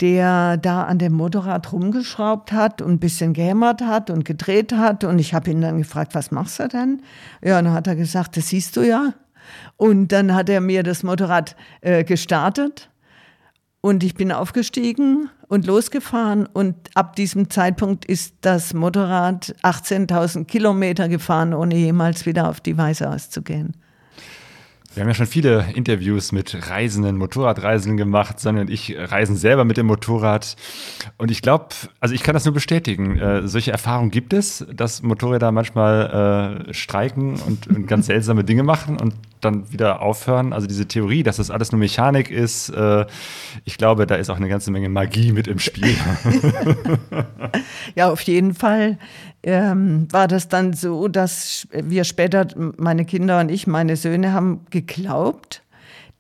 der 0.01 0.57
da 0.59 0.85
an 0.85 0.99
dem 0.99 1.15
Motorrad 1.15 1.73
rumgeschraubt 1.73 2.53
hat 2.53 2.83
und 2.83 2.93
ein 2.93 2.99
bisschen 2.99 3.33
gehämmert 3.33 3.81
hat 3.81 4.11
und 4.11 4.25
gedreht 4.25 4.73
hat. 4.73 5.05
Und 5.05 5.19
ich 5.19 5.33
habe 5.33 5.51
ihn 5.51 5.61
dann 5.61 5.79
gefragt, 5.79 6.15
was 6.15 6.31
machst 6.31 6.59
du 6.59 6.69
denn? 6.69 7.03
Ja, 7.43 7.59
und 7.59 7.67
dann 7.67 7.75
hat 7.75 7.87
er 7.87 7.97
gesagt, 7.97 8.37
das 8.37 8.49
siehst 8.49 8.77
du 8.77 8.83
ja. 8.83 9.15
Und 9.77 10.09
dann 10.09 10.35
hat 10.35 10.49
er 10.49 10.61
mir 10.61 10.83
das 10.83 11.03
Motorrad 11.03 11.57
äh, 11.81 12.05
gestartet 12.05 12.91
und 13.81 14.03
ich 14.03 14.15
bin 14.15 14.33
aufgestiegen 14.33 15.31
und 15.49 15.67
losgefahren. 15.67 16.47
Und 16.47 16.75
ab 16.95 17.15
diesem 17.15 17.51
Zeitpunkt 17.51 18.05
ist 18.05 18.35
das 18.41 18.75
Motorrad 18.75 19.55
18.000 19.63 20.45
Kilometer 20.45 21.09
gefahren, 21.09 21.55
ohne 21.55 21.77
jemals 21.77 22.27
wieder 22.27 22.49
auf 22.49 22.61
die 22.61 22.77
Weise 22.77 23.09
auszugehen. 23.09 23.77
Wir 24.97 25.03
haben 25.03 25.11
ja 25.11 25.15
schon 25.15 25.27
viele 25.27 25.67
Interviews 25.75 26.33
mit 26.33 26.71
Reisenden, 26.71 27.19
Motorradreisenden 27.19 27.99
gemacht. 27.99 28.41
sondern 28.41 28.69
ich 28.69 28.97
reisen 28.97 29.37
selber 29.37 29.67
mit 29.67 29.77
dem 29.77 29.85
Motorrad. 29.85 30.57
Und 31.19 31.31
ich 31.31 31.43
glaube, 31.43 31.67
also 32.01 32.15
ich 32.15 32.23
kann 32.23 32.33
das 32.33 32.47
nur 32.47 32.55
bestätigen. 32.55 33.19
Äh, 33.19 33.47
solche 33.47 33.73
Erfahrungen 33.73 34.11
gibt 34.11 34.33
es, 34.33 34.67
dass 34.73 35.03
Motorräder 35.03 35.53
manchmal 35.53 36.65
äh, 36.71 36.73
streiken 36.73 37.39
und, 37.41 37.67
und, 37.67 37.87
ganz 37.87 38.07
seltsame 38.17 38.43
Dinge 38.43 38.63
machen 38.63 38.99
und 38.99 39.13
dann 39.47 39.73
wieder 39.73 40.03
aufhören. 40.03 40.53
Also 40.53 40.67
diese 40.67 40.87
Theorie, 40.87 41.23
dass 41.23 41.37
das 41.37 41.51
alles 41.51 41.73
nur 41.73 41.79
Mechanik 41.79 42.31
ist, 42.31 42.69
äh, 42.71 43.07
ich 43.65 43.79
glaube, 43.79 44.07
da 44.07 44.17
ist 44.17 44.31
auch 44.31 44.37
eine 44.37 44.49
ganze 44.49 44.71
Menge 44.71 44.89
Magie 44.89 45.33
mit 45.33 45.49
im 45.49 45.59
Spiel. 45.59 45.97
ja, 47.95 48.11
auf 48.11 48.21
jeden 48.23 48.55
Fall 48.55 48.99
ähm, 49.43 50.09
war 50.11 50.29
das 50.29 50.49
dann 50.49 50.73
so, 50.73 51.09
dass 51.09 51.69
wir 51.73 52.05
später, 52.05 52.47
meine 52.77 53.05
Kinder 53.05 53.41
und 53.41 53.49
ich, 53.51 53.67
meine 53.67 53.97
Söhne, 53.97 54.33
haben 54.33 54.67
geglaubt, 54.71 55.63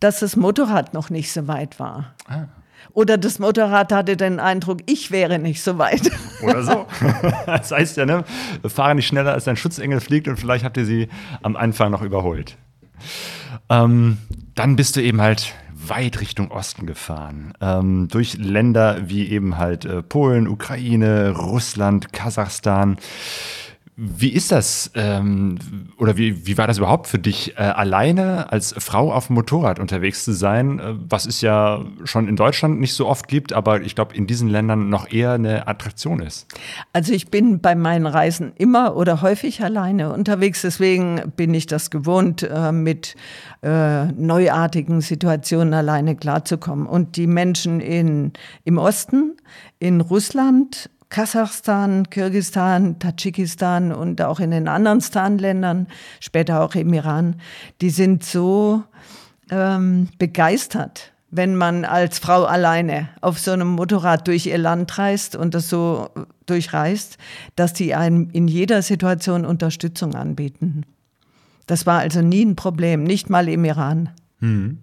dass 0.00 0.20
das 0.20 0.36
Motorrad 0.36 0.94
noch 0.94 1.10
nicht 1.10 1.32
so 1.32 1.48
weit 1.48 1.78
war. 1.78 2.14
Ah. 2.28 2.44
Oder 2.92 3.18
das 3.18 3.38
Motorrad 3.38 3.92
hatte 3.92 4.16
den 4.16 4.40
Eindruck, 4.40 4.78
ich 4.86 5.10
wäre 5.10 5.38
nicht 5.38 5.62
so 5.62 5.76
weit. 5.76 6.10
Oder 6.42 6.62
so. 6.62 6.86
Das 7.44 7.70
heißt 7.70 7.98
ja, 7.98 8.06
ne, 8.06 8.24
fahre 8.66 8.94
nicht 8.94 9.06
schneller, 9.06 9.32
als 9.32 9.44
dein 9.44 9.56
Schutzengel 9.56 10.00
fliegt 10.00 10.28
und 10.28 10.38
vielleicht 10.38 10.64
habt 10.64 10.76
ihr 10.78 10.86
sie 10.86 11.08
am 11.42 11.56
Anfang 11.56 11.90
noch 11.90 12.00
überholt. 12.00 12.56
Ähm, 13.68 14.18
dann 14.54 14.76
bist 14.76 14.96
du 14.96 15.02
eben 15.02 15.20
halt 15.20 15.54
weit 15.88 16.20
Richtung 16.20 16.50
Osten 16.50 16.86
gefahren. 16.86 17.52
Ähm, 17.60 18.08
durch 18.08 18.36
Länder 18.38 19.08
wie 19.08 19.28
eben 19.28 19.58
halt 19.58 19.84
äh, 19.84 20.02
Polen, 20.02 20.48
Ukraine, 20.48 21.30
Russland, 21.36 22.12
Kasachstan. 22.12 22.96
Wie 23.98 24.28
ist 24.28 24.52
das 24.52 24.90
ähm, 24.94 25.58
oder 25.96 26.18
wie, 26.18 26.46
wie 26.46 26.58
war 26.58 26.66
das 26.66 26.76
überhaupt 26.76 27.06
für 27.06 27.18
dich, 27.18 27.56
äh, 27.56 27.62
alleine 27.62 28.52
als 28.52 28.74
Frau 28.76 29.10
auf 29.10 29.28
dem 29.28 29.36
Motorrad 29.36 29.78
unterwegs 29.78 30.22
zu 30.22 30.34
sein, 30.34 30.78
äh, 30.78 30.94
was 31.08 31.24
es 31.24 31.40
ja 31.40 31.82
schon 32.04 32.28
in 32.28 32.36
Deutschland 32.36 32.78
nicht 32.78 32.92
so 32.92 33.06
oft 33.06 33.26
gibt, 33.26 33.54
aber 33.54 33.80
ich 33.80 33.94
glaube 33.94 34.14
in 34.14 34.26
diesen 34.26 34.50
Ländern 34.50 34.90
noch 34.90 35.10
eher 35.10 35.32
eine 35.32 35.66
Attraktion 35.66 36.20
ist? 36.20 36.46
Also 36.92 37.14
ich 37.14 37.30
bin 37.30 37.60
bei 37.60 37.74
meinen 37.74 38.06
Reisen 38.06 38.52
immer 38.58 38.96
oder 38.96 39.22
häufig 39.22 39.62
alleine 39.62 40.12
unterwegs, 40.12 40.60
deswegen 40.60 41.32
bin 41.34 41.54
ich 41.54 41.66
das 41.66 41.88
gewohnt, 41.88 42.42
äh, 42.42 42.72
mit 42.72 43.16
äh, 43.62 44.12
neuartigen 44.12 45.00
Situationen 45.00 45.72
alleine 45.72 46.16
klarzukommen. 46.16 46.86
Und 46.86 47.16
die 47.16 47.26
Menschen 47.26 47.80
in, 47.80 48.34
im 48.64 48.76
Osten, 48.76 49.38
in 49.78 50.02
Russland, 50.02 50.90
Kasachstan, 51.08 52.10
Kirgistan, 52.10 52.98
Tadschikistan 52.98 53.92
und 53.92 54.20
auch 54.22 54.40
in 54.40 54.50
den 54.50 54.68
anderen 54.68 55.00
Stan-Ländern, 55.00 55.86
später 56.20 56.62
auch 56.62 56.74
im 56.74 56.92
Iran, 56.92 57.36
die 57.80 57.90
sind 57.90 58.24
so 58.24 58.82
ähm, 59.50 60.08
begeistert, 60.18 61.12
wenn 61.30 61.54
man 61.54 61.84
als 61.84 62.18
Frau 62.18 62.44
alleine 62.44 63.08
auf 63.20 63.38
so 63.38 63.52
einem 63.52 63.68
Motorrad 63.68 64.26
durch 64.26 64.46
ihr 64.46 64.58
Land 64.58 64.98
reist 64.98 65.36
und 65.36 65.54
das 65.54 65.68
so 65.68 66.10
durchreist, 66.46 67.18
dass 67.54 67.72
die 67.72 67.94
einem 67.94 68.30
in 68.32 68.48
jeder 68.48 68.82
Situation 68.82 69.44
Unterstützung 69.44 70.14
anbieten. 70.14 70.84
Das 71.66 71.86
war 71.86 72.00
also 72.00 72.20
nie 72.20 72.44
ein 72.44 72.56
Problem, 72.56 73.04
nicht 73.04 73.30
mal 73.30 73.48
im 73.48 73.64
Iran. 73.64 74.10
Hm. 74.40 74.78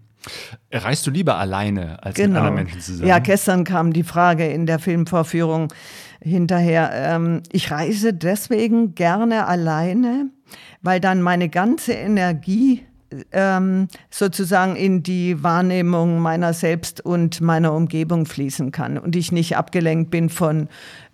Reist 0.72 1.06
du 1.06 1.12
lieber 1.12 1.38
alleine 1.38 2.02
als 2.02 2.16
genau. 2.16 2.30
mit 2.30 2.38
anderen 2.38 2.56
Menschen 2.56 2.82
zusammen? 2.82 3.10
Ja, 3.10 3.20
gestern 3.20 3.64
kam 3.64 3.92
die 3.92 4.04
Frage 4.04 4.48
in 4.48 4.66
der 4.66 4.80
Filmvorführung, 4.80 5.74
hinterher. 6.24 6.92
Ähm, 6.94 7.44
ich 7.52 7.72
reise 7.72 8.14
deswegen 8.14 8.96
gerne 8.96 9.46
alleine, 9.46 10.30
weil 10.82 11.00
dann 11.00 11.22
meine 11.22 11.50
ganze 11.50 11.94
Energie 11.94 12.84
ähm, 13.32 13.88
sozusagen 14.10 14.76
in 14.76 15.04
die 15.04 15.44
Wahrnehmung 15.44 16.20
meiner 16.20 16.54
selbst 16.54 17.02
und 17.06 17.42
meiner 17.42 17.74
Umgebung 17.74 18.26
fließen 18.26 18.72
kann 18.72 18.98
und 18.98 19.16
ich 19.16 19.32
nicht 19.32 19.58
abgelenkt 19.58 20.12
bin 20.12 20.30
von 20.30 20.68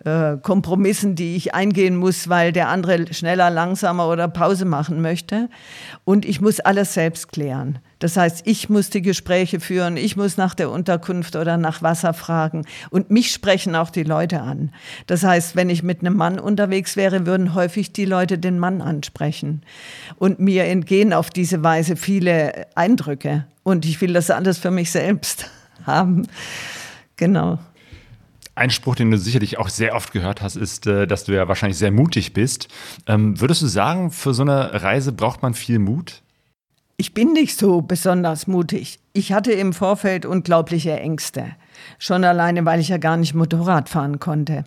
äh, 0.05 0.37
Kompromissen, 0.37 1.15
die 1.15 1.35
ich 1.35 1.53
eingehen 1.53 1.95
muss, 1.95 2.29
weil 2.29 2.51
der 2.51 2.69
andere 2.69 3.13
schneller, 3.13 3.49
langsamer 3.49 4.07
oder 4.09 4.27
Pause 4.27 4.65
machen 4.65 5.01
möchte. 5.01 5.49
Und 6.05 6.25
ich 6.25 6.41
muss 6.41 6.59
alles 6.59 6.93
selbst 6.93 7.31
klären. 7.31 7.79
Das 7.99 8.15
heißt, 8.15 8.43
ich 8.45 8.69
muss 8.69 8.89
die 8.89 9.01
Gespräche 9.01 9.59
führen, 9.59 9.97
ich 9.97 10.15
muss 10.15 10.37
nach 10.37 10.55
der 10.55 10.71
Unterkunft 10.71 11.35
oder 11.35 11.57
nach 11.57 11.81
Wasser 11.81 12.13
fragen 12.13 12.65
und 12.89 13.11
mich 13.11 13.31
sprechen 13.31 13.75
auch 13.75 13.89
die 13.89 14.03
Leute 14.03 14.41
an. 14.41 14.71
Das 15.07 15.23
heißt, 15.23 15.55
wenn 15.55 15.69
ich 15.69 15.83
mit 15.83 15.99
einem 15.99 16.15
Mann 16.15 16.39
unterwegs 16.39 16.95
wäre, 16.95 17.25
würden 17.25 17.53
häufig 17.53 17.91
die 17.91 18.05
Leute 18.05 18.37
den 18.37 18.57
Mann 18.57 18.81
ansprechen. 18.81 19.61
Und 20.17 20.39
mir 20.39 20.65
entgehen 20.65 21.13
auf 21.13 21.29
diese 21.29 21.61
Weise 21.61 21.97
viele 21.97 22.67
Eindrücke. 22.75 23.45
Und 23.63 23.85
ich 23.85 23.99
will 24.01 24.13
das 24.13 24.31
alles 24.31 24.57
für 24.57 24.71
mich 24.71 24.91
selbst 24.91 25.49
haben. 25.85 26.27
Genau. 27.17 27.59
Ein 28.55 28.71
Spruch, 28.71 28.95
den 28.95 29.11
du 29.11 29.17
sicherlich 29.17 29.57
auch 29.57 29.69
sehr 29.69 29.95
oft 29.95 30.11
gehört 30.11 30.41
hast, 30.41 30.55
ist, 30.55 30.87
äh, 30.87 31.05
dass 31.05 31.25
du 31.25 31.33
ja 31.33 31.47
wahrscheinlich 31.47 31.77
sehr 31.77 31.91
mutig 31.91 32.33
bist. 32.33 32.67
Ähm, 33.07 33.39
würdest 33.39 33.61
du 33.61 33.67
sagen, 33.67 34.11
für 34.11 34.33
so 34.33 34.41
eine 34.41 34.81
Reise 34.83 35.11
braucht 35.11 35.41
man 35.41 35.53
viel 35.53 35.79
Mut? 35.79 36.21
Ich 36.99 37.13
bin 37.13 37.31
nicht 37.31 37.57
so 37.57 37.81
besonders 37.81 38.45
mutig. 38.45 38.99
Ich 39.13 39.31
hatte 39.31 39.53
im 39.53 39.71
Vorfeld 39.71 40.25
unglaubliche 40.25 40.99
Ängste. 40.99 41.45
Schon 41.97 42.25
alleine, 42.25 42.65
weil 42.65 42.81
ich 42.81 42.89
ja 42.89 42.97
gar 42.97 43.15
nicht 43.15 43.33
Motorrad 43.33 43.87
fahren 43.87 44.19
konnte. 44.19 44.65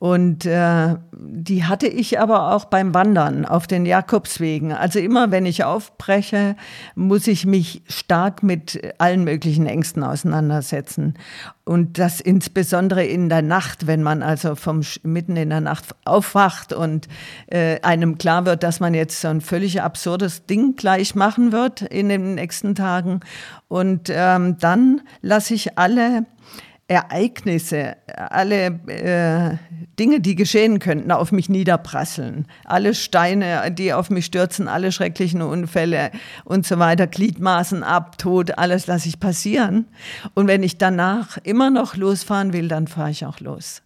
Und 0.00 0.46
äh, 0.46 0.96
die 1.12 1.62
hatte 1.62 1.86
ich 1.86 2.18
aber 2.18 2.52
auch 2.56 2.64
beim 2.64 2.92
Wandern 2.92 3.44
auf 3.44 3.68
den 3.68 3.86
Jakobswegen. 3.86 4.72
Also 4.72 4.98
immer, 4.98 5.30
wenn 5.30 5.46
ich 5.46 5.62
aufbreche, 5.62 6.56
muss 6.96 7.28
ich 7.28 7.46
mich 7.46 7.82
stark 7.86 8.42
mit 8.42 8.80
allen 8.98 9.22
möglichen 9.22 9.66
Ängsten 9.66 10.02
auseinandersetzen. 10.02 11.14
Und 11.70 12.00
das 12.00 12.20
insbesondere 12.20 13.04
in 13.04 13.28
der 13.28 13.42
Nacht, 13.42 13.86
wenn 13.86 14.02
man 14.02 14.24
also 14.24 14.56
vom 14.56 14.80
mitten 15.04 15.36
in 15.36 15.50
der 15.50 15.60
Nacht 15.60 15.94
aufwacht 16.04 16.72
und 16.72 17.06
äh, 17.46 17.80
einem 17.82 18.18
klar 18.18 18.44
wird, 18.44 18.64
dass 18.64 18.80
man 18.80 18.92
jetzt 18.92 19.20
so 19.20 19.28
ein 19.28 19.40
völlig 19.40 19.80
absurdes 19.80 20.46
Ding 20.46 20.74
gleich 20.74 21.14
machen 21.14 21.52
wird 21.52 21.82
in 21.82 22.08
den 22.08 22.34
nächsten 22.34 22.74
Tagen. 22.74 23.20
Und 23.68 24.10
ähm, 24.12 24.58
dann 24.58 25.02
lasse 25.22 25.54
ich 25.54 25.78
alle 25.78 26.26
Ereignisse, 26.90 27.96
alle 28.16 28.66
äh, 28.88 29.56
Dinge, 30.00 30.20
die 30.20 30.34
geschehen 30.34 30.80
könnten, 30.80 31.12
auf 31.12 31.30
mich 31.30 31.48
niederprasseln. 31.48 32.46
Alle 32.64 32.94
Steine, 32.94 33.70
die 33.70 33.92
auf 33.92 34.10
mich 34.10 34.24
stürzen, 34.24 34.66
alle 34.66 34.90
schrecklichen 34.90 35.40
Unfälle 35.40 36.10
und 36.44 36.66
so 36.66 36.80
weiter, 36.80 37.06
Gliedmaßen 37.06 37.84
ab, 37.84 38.18
Tod, 38.18 38.58
alles 38.58 38.88
lasse 38.88 39.08
ich 39.08 39.20
passieren. 39.20 39.86
Und 40.34 40.48
wenn 40.48 40.64
ich 40.64 40.78
danach 40.78 41.38
immer 41.44 41.70
noch 41.70 41.94
losfahren 41.94 42.52
will, 42.52 42.66
dann 42.66 42.88
fahre 42.88 43.12
ich 43.12 43.24
auch 43.24 43.38
los. 43.38 43.82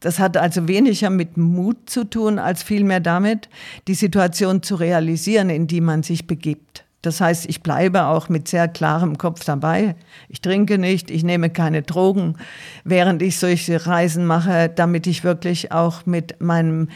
Das 0.00 0.18
hat 0.18 0.38
also 0.38 0.66
weniger 0.68 1.10
mit 1.10 1.36
Mut 1.36 1.90
zu 1.90 2.04
tun, 2.04 2.38
als 2.38 2.62
vielmehr 2.62 3.00
damit, 3.00 3.50
die 3.88 3.94
Situation 3.94 4.62
zu 4.62 4.76
realisieren, 4.76 5.50
in 5.50 5.66
die 5.66 5.82
man 5.82 6.02
sich 6.02 6.26
begibt. 6.26 6.84
Das 7.02 7.20
heißt, 7.20 7.48
ich 7.48 7.62
bleibe 7.62 8.04
auch 8.04 8.28
mit 8.28 8.46
sehr 8.46 8.68
klarem 8.68 9.18
Kopf 9.18 9.44
dabei. 9.44 9.96
Ich 10.28 10.40
trinke 10.40 10.78
nicht, 10.78 11.10
ich 11.10 11.24
nehme 11.24 11.50
keine 11.50 11.82
Drogen, 11.82 12.36
während 12.84 13.22
ich 13.22 13.38
solche 13.38 13.86
Reisen 13.86 14.24
mache, 14.24 14.70
damit 14.74 15.08
ich 15.08 15.24
wirklich 15.24 15.72
auch 15.72 16.06
mit 16.06 16.40
meinem, 16.40 16.88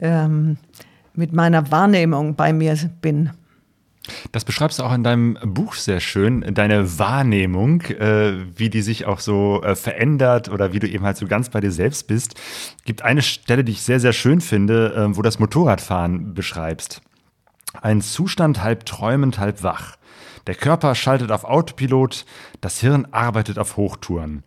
ähm, 0.00 0.58
mit 1.14 1.32
meiner 1.32 1.72
Wahrnehmung 1.72 2.36
bei 2.36 2.52
mir 2.52 2.76
bin. 3.00 3.30
Das 4.32 4.44
beschreibst 4.44 4.78
du 4.78 4.84
auch 4.84 4.94
in 4.94 5.02
deinem 5.02 5.36
Buch 5.44 5.74
sehr 5.74 6.00
schön, 6.00 6.44
deine 6.54 6.98
Wahrnehmung, 6.98 7.82
äh, 7.82 8.32
wie 8.56 8.70
die 8.70 8.82
sich 8.82 9.06
auch 9.06 9.20
so 9.20 9.62
äh, 9.62 9.74
verändert 9.74 10.48
oder 10.48 10.72
wie 10.72 10.78
du 10.78 10.88
eben 10.88 11.04
halt 11.04 11.16
so 11.16 11.26
ganz 11.26 11.50
bei 11.50 11.60
dir 11.60 11.72
selbst 11.72 12.06
bist. 12.06 12.34
Gibt 12.84 13.02
eine 13.02 13.22
Stelle, 13.22 13.64
die 13.64 13.72
ich 13.72 13.82
sehr, 13.82 14.00
sehr 14.00 14.12
schön 14.12 14.40
finde, 14.40 14.94
äh, 14.94 15.16
wo 15.16 15.22
das 15.22 15.38
Motorradfahren 15.38 16.32
beschreibst. 16.34 17.02
Ein 17.80 18.00
Zustand 18.00 18.62
halb 18.62 18.86
träumend, 18.86 19.38
halb 19.38 19.62
wach. 19.62 19.96
Der 20.46 20.54
Körper 20.54 20.94
schaltet 20.94 21.30
auf 21.30 21.44
Autopilot, 21.44 22.24
das 22.60 22.80
Hirn 22.80 23.06
arbeitet 23.10 23.58
auf 23.58 23.76
Hochtouren. 23.76 24.42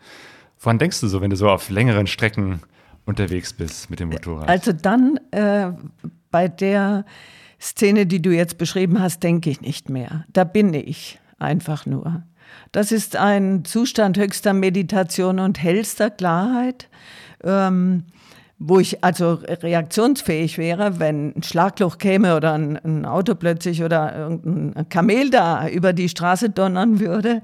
Woran 0.59 0.79
denkst 0.79 0.99
du 1.01 1.07
so, 1.07 1.21
wenn 1.21 1.29
du 1.29 1.35
so 1.35 1.49
auf 1.49 1.69
längeren 1.69 2.07
Strecken 2.07 2.61
unterwegs 3.05 3.53
bist 3.53 3.89
mit 3.89 3.99
dem 3.99 4.09
Motorrad? 4.09 4.49
Also 4.49 4.71
dann 4.73 5.19
äh, 5.31 5.71
bei 6.31 6.47
der 6.47 7.05
Szene, 7.59 8.07
die 8.07 8.21
du 8.21 8.31
jetzt 8.31 8.57
beschrieben 8.57 8.99
hast, 8.99 9.21
denke 9.21 9.49
ich 9.49 9.61
nicht 9.61 9.89
mehr. 9.89 10.25
Da 10.33 10.43
bin 10.43 10.73
ich 10.73 11.19
einfach 11.37 11.85
nur. 11.85 12.23
Das 12.71 12.91
ist 12.91 13.15
ein 13.15 13.63
Zustand 13.65 14.17
höchster 14.17 14.53
Meditation 14.53 15.39
und 15.39 15.61
hellster 15.61 16.09
Klarheit. 16.09 16.89
Ähm, 17.43 18.05
wo 18.63 18.77
ich 18.77 19.03
also 19.03 19.39
reaktionsfähig 19.43 20.59
wäre, 20.59 20.99
wenn 20.99 21.33
ein 21.35 21.41
Schlagloch 21.41 21.97
käme 21.97 22.35
oder 22.35 22.53
ein, 22.53 22.77
ein, 22.77 23.05
Auto 23.05 23.33
plötzlich 23.33 23.83
oder 23.83 24.15
irgendein 24.15 24.87
Kamel 24.87 25.31
da 25.31 25.67
über 25.67 25.93
die 25.93 26.09
Straße 26.09 26.51
donnern 26.51 26.99
würde. 26.99 27.41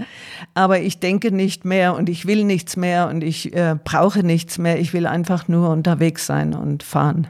Aber 0.53 0.79
ich 0.79 0.99
denke 0.99 1.31
nicht 1.31 1.65
mehr 1.65 1.95
und 1.95 2.07
ich 2.07 2.27
will 2.27 2.43
nichts 2.43 2.77
mehr 2.77 3.07
und 3.07 3.23
ich 3.23 3.51
äh, 3.55 3.75
brauche 3.83 4.21
nichts 4.21 4.59
mehr. 4.59 4.79
Ich 4.79 4.93
will 4.93 5.07
einfach 5.07 5.47
nur 5.47 5.71
unterwegs 5.71 6.27
sein 6.27 6.53
und 6.53 6.83
fahren. 6.83 7.27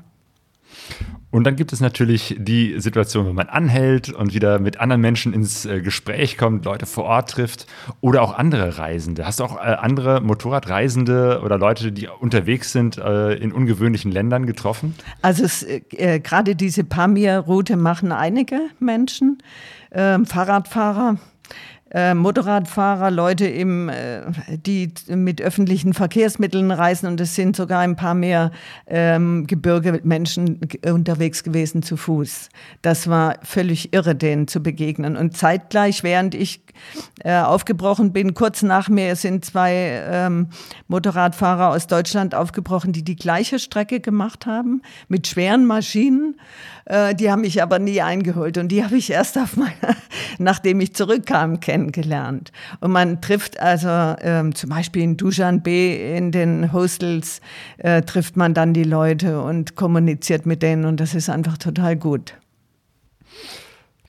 Und 1.29 1.43
dann 1.43 1.57
gibt 1.57 1.73
es 1.73 1.81
natürlich 1.81 2.37
die 2.39 2.79
Situation, 2.79 3.27
wenn 3.27 3.35
man 3.35 3.49
anhält 3.49 4.09
und 4.09 4.33
wieder 4.33 4.59
mit 4.59 4.79
anderen 4.79 5.01
Menschen 5.01 5.33
ins 5.33 5.65
äh, 5.65 5.81
Gespräch 5.81 6.37
kommt, 6.37 6.63
Leute 6.63 6.85
vor 6.85 7.03
Ort 7.03 7.31
trifft 7.31 7.67
oder 7.99 8.21
auch 8.21 8.37
andere 8.37 8.77
Reisende. 8.77 9.25
Hast 9.25 9.41
du 9.41 9.43
auch 9.43 9.57
äh, 9.57 9.59
andere 9.59 10.21
Motorradreisende 10.21 11.41
oder 11.43 11.57
Leute, 11.57 11.91
die 11.91 12.07
unterwegs 12.07 12.71
sind, 12.71 12.97
äh, 12.97 13.33
in 13.33 13.51
ungewöhnlichen 13.51 14.11
Ländern 14.11 14.45
getroffen? 14.45 14.95
Also 15.21 15.45
äh, 15.67 16.19
gerade 16.21 16.55
diese 16.55 16.85
Pamir-Route 16.85 17.75
machen 17.75 18.13
einige 18.13 18.61
Menschen, 18.79 19.39
ähm, 19.91 20.25
Fahrradfahrer 20.25 21.17
äh, 21.91 22.13
Motorradfahrer, 22.13 23.11
Leute, 23.11 23.47
im, 23.47 23.89
äh, 23.89 24.21
die 24.49 24.91
mit 25.07 25.41
öffentlichen 25.41 25.93
Verkehrsmitteln 25.93 26.71
reisen 26.71 27.07
und 27.07 27.21
es 27.21 27.35
sind 27.35 27.55
sogar 27.55 27.79
ein 27.79 27.95
paar 27.95 28.13
mehr 28.13 28.51
ähm, 28.87 29.47
Gebirge 29.47 30.01
Menschen 30.03 30.59
unterwegs 30.85 31.43
gewesen 31.43 31.83
zu 31.83 31.97
Fuß. 31.97 32.49
Das 32.81 33.07
war 33.07 33.35
völlig 33.43 33.93
irre, 33.93 34.15
denen 34.15 34.47
zu 34.47 34.61
begegnen. 34.61 35.15
Und 35.15 35.37
zeitgleich, 35.37 36.03
während 36.03 36.35
ich 36.35 36.61
äh, 37.23 37.39
aufgebrochen 37.39 38.11
bin, 38.13 38.33
kurz 38.33 38.61
nach 38.63 38.89
mir 38.89 39.15
sind 39.15 39.45
zwei 39.45 40.03
ähm, 40.09 40.47
Motorradfahrer 40.87 41.69
aus 41.69 41.87
Deutschland 41.87 42.35
aufgebrochen, 42.35 42.91
die 42.93 43.03
die 43.03 43.15
gleiche 43.15 43.59
Strecke 43.59 43.99
gemacht 43.99 44.45
haben 44.45 44.81
mit 45.07 45.27
schweren 45.27 45.65
Maschinen. 45.65 46.35
Äh, 46.87 47.15
die 47.15 47.29
haben 47.29 47.41
mich 47.41 47.61
aber 47.61 47.79
nie 47.79 48.01
eingeholt 48.01 48.57
und 48.57 48.69
die 48.69 48.83
habe 48.83 48.97
ich 48.97 49.11
erst 49.11 49.37
auf 49.37 49.57
meiner, 49.57 49.95
nachdem 50.37 50.79
ich 50.79 50.95
zurückkam, 50.95 51.59
kennengelernt. 51.59 52.51
Und 52.79 52.91
man 52.91 53.21
trifft 53.21 53.59
also 53.59 53.89
ähm, 54.21 54.55
zum 54.55 54.69
Beispiel 54.69 55.03
in 55.03 55.17
Dushanbe 55.17 55.69
in 55.69 56.31
den 56.31 56.71
Hostels 56.71 57.41
äh, 57.77 58.01
trifft 58.01 58.37
man 58.37 58.53
dann 58.53 58.73
die 58.73 58.83
Leute 58.83 59.41
und 59.41 59.75
kommuniziert 59.75 60.45
mit 60.45 60.63
denen 60.63 60.85
und 60.85 60.99
das 60.99 61.13
ist 61.13 61.29
einfach 61.29 61.57
total 61.57 61.95
gut. 61.95 62.35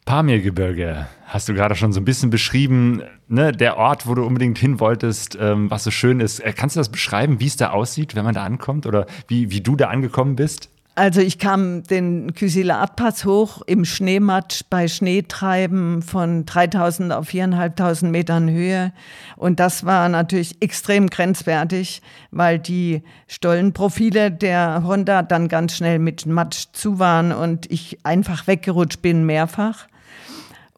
Pamirgebirge 0.05 1.07
hast 1.27 1.51
du 1.51 1.55
gerade 1.55 1.75
schon 1.75 1.93
so 1.93 2.01
ein 2.01 2.05
bisschen 2.05 2.31
beschrieben, 2.31 3.03
ne, 3.27 3.53
der 3.53 3.77
Ort, 3.77 4.07
wo 4.07 4.15
du 4.15 4.25
unbedingt 4.25 4.57
hin 4.57 4.81
wolltest, 4.81 5.37
ähm, 5.39 5.71
was 5.71 5.85
so 5.85 5.91
schön 5.91 6.21
ist. 6.21 6.41
Äh, 6.41 6.55
kannst 6.55 6.77
du 6.77 6.81
das 6.81 6.89
beschreiben, 6.89 7.41
wie 7.41 7.47
es 7.47 7.57
da 7.57 7.71
aussieht, 7.71 8.15
wenn 8.15 8.25
man 8.25 8.35
da 8.35 8.45
ankommt 8.45 8.87
oder 8.87 9.07
wie, 9.27 9.51
wie 9.51 9.61
du 9.61 9.77
da 9.77 9.89
angekommen 9.89 10.37
bist? 10.37 10.71
Also 10.99 11.21
ich 11.21 11.39
kam 11.39 11.85
den 11.85 12.35
Kysila 12.35 12.85
Pass 12.89 13.25
hoch 13.25 13.63
im 13.69 13.85
Schneematsch 13.85 14.63
bei 14.69 14.89
Schneetreiben 14.89 16.03
von 16.03 16.45
3000 16.45 17.13
auf 17.13 17.29
4500 17.29 18.03
Metern 18.11 18.51
Höhe. 18.51 18.93
Und 19.37 19.61
das 19.61 19.85
war 19.85 20.09
natürlich 20.09 20.61
extrem 20.61 21.09
grenzwertig, 21.09 22.03
weil 22.33 22.59
die 22.59 23.05
Stollenprofile 23.29 24.33
der 24.33 24.83
Honda 24.85 25.23
dann 25.23 25.47
ganz 25.47 25.77
schnell 25.77 26.01
mit 26.01 26.27
Matsch 26.27 26.65
zu 26.73 26.99
waren 26.99 27.31
und 27.31 27.71
ich 27.71 28.05
einfach 28.05 28.49
weggerutscht 28.49 29.01
bin 29.01 29.25
mehrfach 29.25 29.87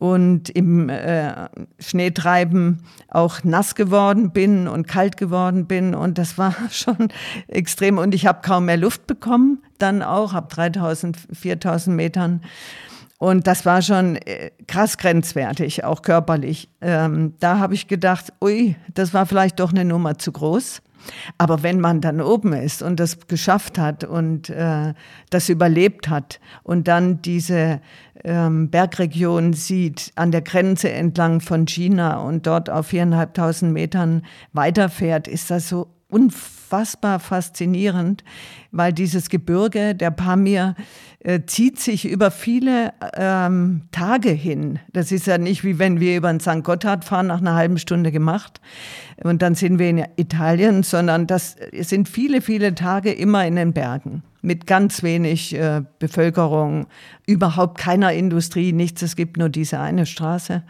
und 0.01 0.49
im 0.49 0.89
äh, 0.89 1.51
Schneetreiben 1.79 2.79
auch 3.09 3.45
nass 3.45 3.75
geworden 3.75 4.33
bin 4.33 4.67
und 4.67 4.89
kalt 4.89 5.19
geworden 5.19 5.67
bin 5.67 5.95
und 5.95 6.17
das 6.17 6.39
war 6.39 6.55
schon 6.71 7.09
extrem 7.49 7.99
und 7.99 8.15
ich 8.15 8.27
habe 8.27 8.41
kaum 8.43 8.65
mehr 8.65 8.79
Luft 8.79 9.07
bekommen, 9.07 9.63
dann 9.79 10.03
auch 10.03 10.33
ab 10.33 10.49
3000, 10.49 11.19
4000 11.33 11.95
Metern 11.95 12.41
und 13.19 13.47
das 13.47 13.67
war 13.67 13.83
schon 13.83 14.17
äh, 14.17 14.53
krass 14.67 14.97
grenzwertig, 14.97 15.85
auch 15.85 16.01
körperlich. 16.01 16.71
Ähm, 16.81 17.35
da 17.39 17.59
habe 17.59 17.75
ich 17.75 17.87
gedacht, 17.87 18.33
ui, 18.41 18.77
das 18.95 19.13
war 19.13 19.27
vielleicht 19.27 19.61
doch 19.61 19.71
eine 19.71 19.85
Nummer 19.85 20.17
zu 20.17 20.33
groß. 20.33 20.81
Aber 21.39 21.63
wenn 21.63 21.81
man 21.81 22.01
dann 22.01 22.21
oben 22.21 22.53
ist 22.53 22.83
und 22.83 23.01
das 23.01 23.27
geschafft 23.27 23.79
hat 23.79 24.05
und 24.05 24.51
äh, 24.51 24.95
das 25.31 25.49
überlebt 25.49 26.09
hat 26.09 26.41
und 26.63 26.89
dann 26.89 27.23
diese 27.23 27.81
ähm, 28.25 28.71
Bergregion 28.71 29.53
sieht, 29.53 30.13
an 30.17 30.31
der 30.31 30.43
Grenze 30.43 30.91
entlang 30.91 31.41
von 31.41 31.67
China 31.67 32.19
und 32.19 32.47
dort 32.47 32.71
auf 32.71 32.89
viereinhalbtausend 32.89 33.73
Metern 33.73 34.23
weiterfährt, 34.53 35.29
ist 35.29 35.51
das 35.51 35.69
so 35.69 35.89
unfassbar 36.09 36.60
faszinierend, 36.71 38.25
weil 38.71 38.93
dieses 38.93 39.29
Gebirge, 39.29 39.95
der 39.95 40.11
Pamir, 40.11 40.75
äh, 41.21 41.41
zieht 41.45 41.79
sich 41.79 42.09
über 42.09 42.31
viele 42.31 42.95
ähm, 43.15 43.83
Tage 43.93 44.31
hin. 44.31 44.79
Das 44.93 45.13
ist 45.13 45.27
ja 45.27 45.37
nicht 45.37 45.65
wie 45.65 45.79
wenn 45.79 46.01
wir 46.01 46.17
über 46.17 46.33
den 46.33 46.41
St. 46.41 46.65
Gotthard 46.65 47.05
fahren, 47.05 47.27
nach 47.27 47.41
einer 47.41 47.55
halben 47.55 47.79
Stunde 47.79 48.11
gemacht 48.11 48.61
und 49.23 49.43
dann 49.43 49.55
sind 49.55 49.79
wir 49.79 49.91
in 49.91 50.05
Italien, 50.17 50.83
sondern 50.83 51.27
das 51.27 51.57
sind 51.73 52.09
viele, 52.09 52.41
viele 52.41 52.75
Tage 52.75 53.13
immer 53.13 53.47
in 53.47 53.57
den 53.57 53.73
Bergen 53.73 54.23
mit 54.43 54.67
ganz 54.67 55.03
wenig 55.03 55.55
äh, 55.55 55.83
Bevölkerung, 55.99 56.87
überhaupt 57.27 57.79
keiner 57.79 58.13
Industrie, 58.13 58.73
nichts. 58.73 59.03
Es 59.03 59.17
gibt 59.17 59.37
nur 59.37 59.49
diese 59.49 59.79
eine 59.79 60.07
Straße. 60.07 60.63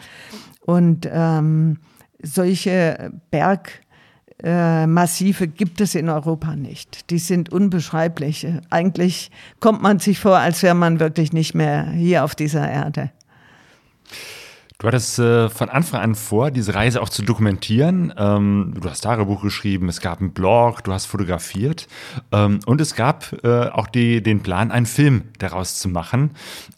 Und 0.61 1.09
ähm, 1.11 1.79
solche 2.23 3.13
Berg 3.31 3.81
äh, 4.43 4.87
Massive 4.87 5.49
gibt 5.49 5.81
es 5.81 5.95
in 5.95 6.09
Europa 6.09 6.57
nicht. 6.57 7.11
Die 7.11 7.19
sind 7.19 7.53
unbeschreiblich. 7.53 8.47
Eigentlich 8.71 9.31
kommt 9.61 9.83
man 9.83 9.99
sich 9.99 10.19
vor, 10.19 10.39
als 10.39 10.63
wäre 10.63 10.75
man 10.75 11.01
wirklich 11.01 11.33
nicht 11.33 11.55
mehr 11.55 11.91
hier 11.91 12.25
auf 12.25 12.35
dieser 12.35 12.69
Erde. 12.69 13.11
Du 14.81 14.87
hattest 14.87 15.19
äh, 15.19 15.51
von 15.51 15.69
Anfang 15.69 16.01
an 16.01 16.15
vor, 16.15 16.51
diese 16.51 16.75
Reise 16.75 17.03
auch 17.03 17.11
zu 17.11 17.23
dokumentieren. 17.23 18.15
Ähm, 18.17 18.73
du 18.81 18.89
hast 18.89 19.03
Tagebuch 19.03 19.43
geschrieben, 19.43 19.91
es 19.91 20.01
gab 20.01 20.21
einen 20.21 20.33
Blog, 20.33 20.83
du 20.85 20.93
hast 20.95 21.05
fotografiert 21.05 21.87
ähm, 22.33 22.61
und 22.65 22.81
es 22.81 22.95
gab 22.95 23.45
äh, 23.45 23.69
auch 23.69 23.87
die, 23.89 24.23
den 24.23 24.43
Plan, 24.43 24.71
einen 24.71 24.87
Film 24.87 25.25
daraus 25.39 25.79
zu 25.79 25.91
machen. 25.91 26.31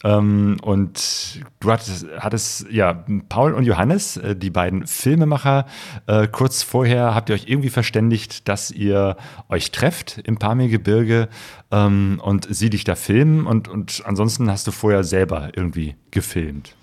Ähm, 0.03 0.57
und 0.61 1.45
du 1.61 1.71
hattest, 1.71 2.05
hattest, 2.19 2.69
ja, 2.69 3.05
Paul 3.29 3.53
und 3.53 3.63
Johannes, 3.63 4.17
äh, 4.17 4.35
die 4.35 4.49
beiden 4.49 4.85
Filmemacher, 4.85 5.65
äh, 6.05 6.27
kurz 6.27 6.61
vorher 6.61 7.15
habt 7.15 7.29
ihr 7.29 7.35
euch 7.35 7.47
irgendwie 7.47 7.69
verständigt, 7.69 8.49
dass 8.49 8.69
ihr 8.69 9.15
euch 9.47 9.71
trefft 9.71 10.17
im 10.25 10.35
Pamirgebirge 10.35 11.29
ähm, 11.71 12.19
und 12.21 12.53
sie 12.53 12.69
dich 12.69 12.83
da 12.83 12.95
filmen 12.95 13.47
und, 13.47 13.69
und 13.69 14.03
ansonsten 14.05 14.51
hast 14.51 14.67
du 14.67 14.71
vorher 14.71 15.05
selber 15.05 15.51
irgendwie 15.55 15.95
gefilmt. 16.11 16.75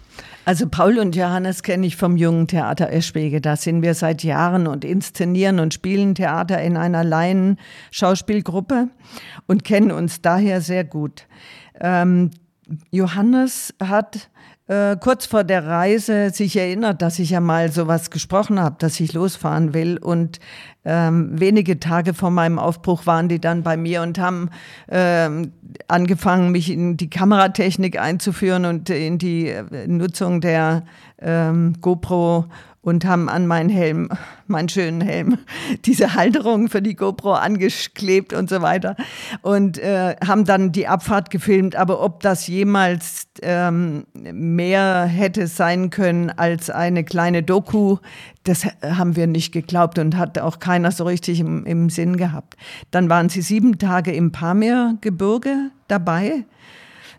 Also 0.44 0.68
Paul 0.68 0.98
und 0.98 1.14
Johannes 1.14 1.62
kenne 1.62 1.86
ich 1.86 1.96
vom 1.96 2.16
Jungen 2.16 2.46
Theater 2.46 2.90
Eschwege. 2.90 3.40
Da 3.40 3.56
sind 3.56 3.82
wir 3.82 3.94
seit 3.94 4.24
Jahren 4.24 4.66
und 4.66 4.84
inszenieren 4.84 5.60
und 5.60 5.74
spielen 5.74 6.14
Theater 6.14 6.60
in 6.60 6.76
einer 6.76 7.04
Laien-Schauspielgruppe 7.04 8.88
und 9.46 9.64
kennen 9.64 9.92
uns 9.92 10.22
daher 10.22 10.60
sehr 10.60 10.84
gut. 10.84 11.26
Ähm, 11.80 12.30
Johannes 12.90 13.74
hat 13.82 14.30
äh, 14.70 14.96
kurz 15.00 15.26
vor 15.26 15.42
der 15.42 15.66
Reise 15.66 16.30
sich 16.30 16.56
erinnert, 16.56 17.02
dass 17.02 17.18
ich 17.18 17.30
ja 17.30 17.40
mal 17.40 17.72
sowas 17.72 18.10
gesprochen 18.10 18.60
habe, 18.60 18.76
dass 18.78 19.00
ich 19.00 19.12
losfahren 19.12 19.74
will. 19.74 19.98
Und 19.98 20.38
ähm, 20.84 21.40
wenige 21.40 21.80
Tage 21.80 22.14
vor 22.14 22.30
meinem 22.30 22.60
Aufbruch 22.60 23.04
waren 23.04 23.28
die 23.28 23.40
dann 23.40 23.64
bei 23.64 23.76
mir 23.76 24.02
und 24.02 24.20
haben 24.20 24.48
ähm, 24.88 25.50
angefangen, 25.88 26.52
mich 26.52 26.70
in 26.70 26.96
die 26.96 27.10
Kameratechnik 27.10 28.00
einzuführen 28.00 28.64
und 28.64 28.90
in 28.90 29.18
die 29.18 29.48
äh, 29.48 29.88
Nutzung 29.88 30.40
der 30.40 30.84
ähm, 31.20 31.74
GoPro 31.80 32.44
und 32.82 33.04
haben 33.04 33.28
an 33.28 33.46
meinen 33.46 33.68
Helm, 33.68 34.08
meinen 34.46 34.68
schönen 34.68 35.00
Helm, 35.00 35.38
diese 35.84 36.14
Halterung 36.14 36.68
für 36.68 36.80
die 36.80 36.96
GoPro 36.96 37.32
angeklebt 37.32 38.32
und 38.32 38.48
so 38.48 38.62
weiter 38.62 38.96
und 39.42 39.78
äh, 39.78 40.16
haben 40.26 40.44
dann 40.44 40.72
die 40.72 40.88
Abfahrt 40.88 41.30
gefilmt. 41.30 41.76
Aber 41.76 42.02
ob 42.02 42.20
das 42.20 42.46
jemals 42.46 43.28
ähm, 43.42 44.06
mehr 44.14 45.04
hätte 45.04 45.46
sein 45.46 45.90
können 45.90 46.30
als 46.30 46.70
eine 46.70 47.04
kleine 47.04 47.42
Doku, 47.42 47.98
das 48.44 48.66
haben 48.82 49.16
wir 49.16 49.26
nicht 49.26 49.52
geglaubt 49.52 49.98
und 49.98 50.16
hat 50.16 50.38
auch 50.38 50.58
keiner 50.58 50.90
so 50.90 51.04
richtig 51.04 51.40
im, 51.40 51.66
im 51.66 51.90
Sinn 51.90 52.16
gehabt. 52.16 52.56
Dann 52.90 53.10
waren 53.10 53.28
sie 53.28 53.42
sieben 53.42 53.78
Tage 53.78 54.12
im 54.12 54.32
Pamir-Gebirge 54.32 55.70
dabei 55.88 56.44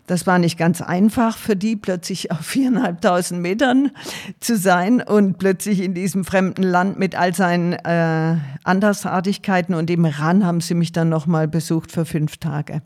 das 0.06 0.26
war 0.26 0.38
nicht 0.38 0.58
ganz 0.58 0.80
einfach 0.80 1.38
für 1.38 1.54
die, 1.54 1.76
plötzlich 1.76 2.30
auf 2.32 2.40
viereinhalbtausend 2.40 3.40
Metern 3.40 3.92
zu 4.40 4.56
sein 4.56 5.00
und 5.00 5.38
plötzlich 5.38 5.80
in 5.80 5.94
diesem 5.94 6.24
fremden 6.24 6.64
Land 6.64 6.98
mit 6.98 7.14
all 7.14 7.34
seinen 7.34 7.72
äh, 7.72 8.36
Andersartigkeiten. 8.64 9.74
Und 9.74 9.90
im 9.90 10.04
Iran 10.04 10.44
haben 10.44 10.60
sie 10.60 10.74
mich 10.74 10.92
dann 10.92 11.08
nochmal 11.08 11.46
besucht 11.46 11.92
für 11.92 12.04
fünf 12.04 12.38
Tage. 12.38 12.82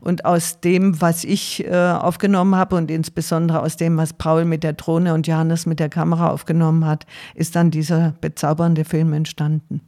Und 0.00 0.24
aus 0.24 0.60
dem, 0.60 1.00
was 1.00 1.22
ich 1.24 1.64
äh, 1.64 1.72
aufgenommen 1.72 2.56
habe 2.56 2.76
und 2.76 2.90
insbesondere 2.90 3.62
aus 3.62 3.76
dem, 3.76 3.96
was 3.96 4.12
Paul 4.12 4.44
mit 4.44 4.64
der 4.64 4.72
Drohne 4.72 5.14
und 5.14 5.26
Johannes 5.26 5.66
mit 5.66 5.78
der 5.78 5.88
Kamera 5.88 6.30
aufgenommen 6.30 6.84
hat, 6.84 7.06
ist 7.34 7.54
dann 7.54 7.70
dieser 7.70 8.14
bezaubernde 8.20 8.84
Film 8.84 9.12
entstanden. 9.12 9.80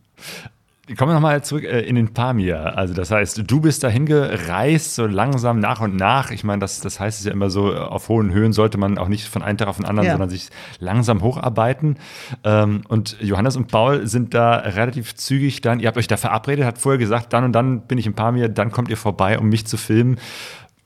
Kommen 0.97 1.11
wir 1.11 1.15
nochmal 1.15 1.45
zurück 1.45 1.65
äh, 1.65 1.81
in 1.81 1.97
den 1.97 2.15
Pamir. 2.15 2.79
Also 2.79 2.95
das 2.95 3.11
heißt, 3.11 3.43
du 3.47 3.61
bist 3.61 3.85
dahin 3.85 4.07
gereist, 4.07 4.95
so 4.95 5.07
langsam 5.07 5.59
nach 5.61 5.81
und 5.81 5.97
nach. 5.97 6.31
Ich 6.31 6.45
meine, 6.45 6.61
das, 6.61 6.81
das 6.81 6.99
heißt 6.99 7.19
es 7.19 7.27
ja 7.27 7.33
immer 7.33 7.51
so, 7.51 7.75
auf 7.75 8.09
hohen 8.09 8.33
Höhen 8.33 8.55
sollte 8.55 8.79
man 8.79 8.97
auch 8.97 9.09
nicht 9.09 9.29
von 9.29 9.43
einem 9.43 9.59
Tag 9.59 9.69
auf 9.69 9.77
den 9.77 9.85
anderen, 9.85 10.07
ja. 10.07 10.13
sondern 10.13 10.31
sich 10.31 10.49
langsam 10.79 11.21
hocharbeiten. 11.23 11.97
Ähm, 12.43 12.83
und 12.89 13.19
Johannes 13.21 13.57
und 13.57 13.69
Paul 13.69 14.07
sind 14.07 14.33
da 14.33 14.57
relativ 14.57 15.15
zügig 15.15 15.61
dann, 15.61 15.81
ihr 15.81 15.89
habt 15.89 15.99
euch 15.99 16.07
da 16.07 16.17
verabredet, 16.17 16.65
hat 16.65 16.79
vorher 16.79 16.99
gesagt, 16.99 17.33
dann 17.35 17.45
und 17.45 17.53
dann 17.53 17.83
bin 17.83 17.99
ich 17.99 18.07
in 18.07 18.15
Pamir, 18.15 18.49
dann 18.49 18.73
kommt 18.73 18.89
ihr 18.89 18.97
vorbei, 18.97 19.39
um 19.39 19.49
mich 19.49 19.67
zu 19.67 19.77
filmen. 19.77 20.19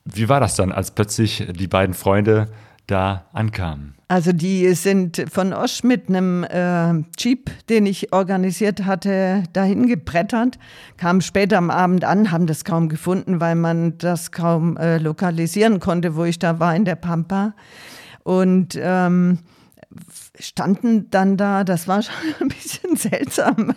Wie 0.05 0.29
war 0.29 0.41
das 0.41 0.57
dann, 0.57 0.73
als 0.73 0.91
plötzlich 0.91 1.47
die 1.53 1.69
beiden 1.69 1.95
Freunde 1.95 2.49
da 2.89 3.27
ankamen? 3.33 3.95
Also 4.13 4.33
die 4.33 4.75
sind 4.75 5.25
von 5.33 5.55
Osch 5.55 5.85
mit 5.85 6.11
einem 6.11 6.45
äh, 6.45 7.03
Jeep, 7.17 7.51
den 7.71 7.87
ich 7.87 8.13
organisiert 8.13 8.85
hatte, 8.85 9.45
dahin 9.55 9.87
gebrettert, 9.87 10.59
kamen 10.99 11.23
später 11.23 11.57
am 11.57 11.71
Abend 11.71 12.05
an, 12.05 12.31
haben 12.31 12.47
das 12.47 12.67
kaum 12.67 12.91
gefunden, 12.91 13.41
weil 13.41 13.55
man 13.55 13.97
das 13.97 14.31
kaum 14.31 14.77
äh, 14.77 14.99
lokalisieren 14.99 15.81
konnte, 15.81 16.15
wo 16.15 16.25
ich 16.25 16.39
da 16.39 16.61
war 16.61 16.77
in 16.77 16.85
der 16.85 16.97
Pampa. 16.97 17.55
Und 18.23 18.79
ähm, 18.79 19.39
standen 20.45 21.11
dann 21.11 21.37
da, 21.37 21.65
das 21.65 21.89
war 21.89 22.03
schon 22.03 22.15
ein 22.41 22.49
bisschen 22.49 22.97
seltsam, 22.97 23.75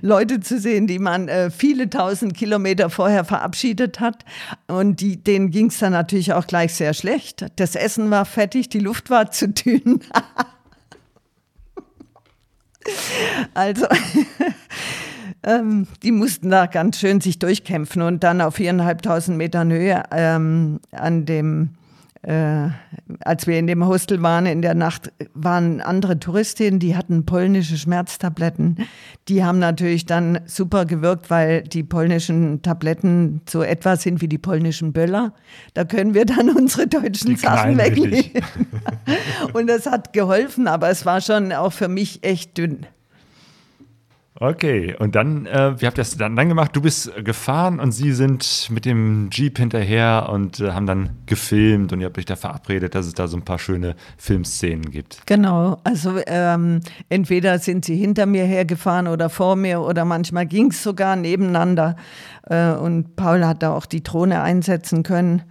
Leute 0.00 0.40
zu 0.40 0.58
sehen, 0.58 0.86
die 0.86 0.98
man 0.98 1.28
äh, 1.28 1.50
viele 1.50 1.88
tausend 1.88 2.34
Kilometer 2.34 2.90
vorher 2.90 3.24
verabschiedet 3.24 4.00
hat. 4.00 4.24
Und 4.68 5.00
die, 5.00 5.22
denen 5.22 5.50
ging 5.50 5.66
es 5.66 5.78
dann 5.78 5.92
natürlich 5.92 6.32
auch 6.32 6.46
gleich 6.46 6.74
sehr 6.74 6.94
schlecht. 6.94 7.46
Das 7.56 7.74
Essen 7.74 8.10
war 8.10 8.24
fettig, 8.24 8.68
die 8.68 8.80
Luft 8.80 9.10
war 9.10 9.30
zu 9.30 9.48
dünn. 9.48 10.00
also. 13.54 13.86
ähm, 15.42 15.86
die 16.02 16.12
mussten 16.12 16.50
da 16.50 16.66
ganz 16.66 16.98
schön 16.98 17.20
sich 17.20 17.38
durchkämpfen 17.38 18.02
und 18.02 18.24
dann 18.24 18.40
auf 18.40 18.56
viereinhalbtausend 18.56 19.36
Metern 19.36 19.70
Höhe 19.70 20.02
ähm, 20.10 20.80
an 20.92 21.24
dem 21.24 21.70
äh, 22.22 22.68
als 23.20 23.46
wir 23.46 23.58
in 23.58 23.66
dem 23.66 23.86
Hostel 23.86 24.20
waren 24.22 24.44
in 24.44 24.60
der 24.60 24.74
Nacht, 24.74 25.10
waren 25.32 25.80
andere 25.80 26.18
Touristinnen, 26.18 26.78
die 26.78 26.94
hatten 26.94 27.24
polnische 27.24 27.78
Schmerztabletten. 27.78 28.86
Die 29.28 29.42
haben 29.42 29.58
natürlich 29.58 30.04
dann 30.04 30.40
super 30.44 30.84
gewirkt, 30.84 31.30
weil 31.30 31.62
die 31.62 31.82
polnischen 31.82 32.60
Tabletten 32.60 33.40
so 33.48 33.62
etwas 33.62 34.02
sind 34.02 34.20
wie 34.20 34.28
die 34.28 34.38
polnischen 34.38 34.92
Böller. 34.92 35.32
Da 35.72 35.84
können 35.84 36.12
wir 36.12 36.26
dann 36.26 36.50
unsere 36.50 36.86
deutschen 36.86 37.30
die 37.30 37.36
Sachen 37.36 37.78
wegnehmen. 37.78 38.30
Und 39.54 39.66
das 39.68 39.86
hat 39.86 40.12
geholfen, 40.12 40.68
aber 40.68 40.90
es 40.90 41.06
war 41.06 41.22
schon 41.22 41.52
auch 41.52 41.72
für 41.72 41.88
mich 41.88 42.22
echt 42.22 42.58
dünn. 42.58 42.86
Okay, 44.42 44.96
und 44.98 45.16
dann, 45.16 45.44
äh, 45.44 45.78
wie 45.78 45.86
habt 45.86 45.98
ihr 45.98 46.00
das 46.00 46.16
dann, 46.16 46.34
dann 46.34 46.48
gemacht? 46.48 46.74
Du 46.74 46.80
bist 46.80 47.12
gefahren 47.22 47.78
und 47.78 47.92
sie 47.92 48.12
sind 48.12 48.68
mit 48.70 48.86
dem 48.86 49.28
Jeep 49.30 49.58
hinterher 49.58 50.30
und 50.32 50.60
äh, 50.60 50.72
haben 50.72 50.86
dann 50.86 51.10
gefilmt 51.26 51.92
und 51.92 52.00
ihr 52.00 52.06
habt 52.06 52.16
euch 52.16 52.24
da 52.24 52.36
verabredet, 52.36 52.94
dass 52.94 53.04
es 53.04 53.12
da 53.12 53.28
so 53.28 53.36
ein 53.36 53.44
paar 53.44 53.58
schöne 53.58 53.96
Filmszenen 54.16 54.90
gibt. 54.90 55.26
Genau, 55.26 55.76
also 55.84 56.14
ähm, 56.26 56.80
entweder 57.10 57.58
sind 57.58 57.84
sie 57.84 57.96
hinter 57.96 58.24
mir 58.24 58.44
hergefahren 58.44 59.08
oder 59.08 59.28
vor 59.28 59.56
mir 59.56 59.82
oder 59.82 60.06
manchmal 60.06 60.46
ging 60.46 60.70
es 60.70 60.82
sogar 60.82 61.16
nebeneinander 61.16 61.96
äh, 62.44 62.70
und 62.70 63.16
Paul 63.16 63.44
hat 63.44 63.62
da 63.62 63.74
auch 63.74 63.84
die 63.84 64.02
Drohne 64.02 64.40
einsetzen 64.40 65.02
können 65.02 65.42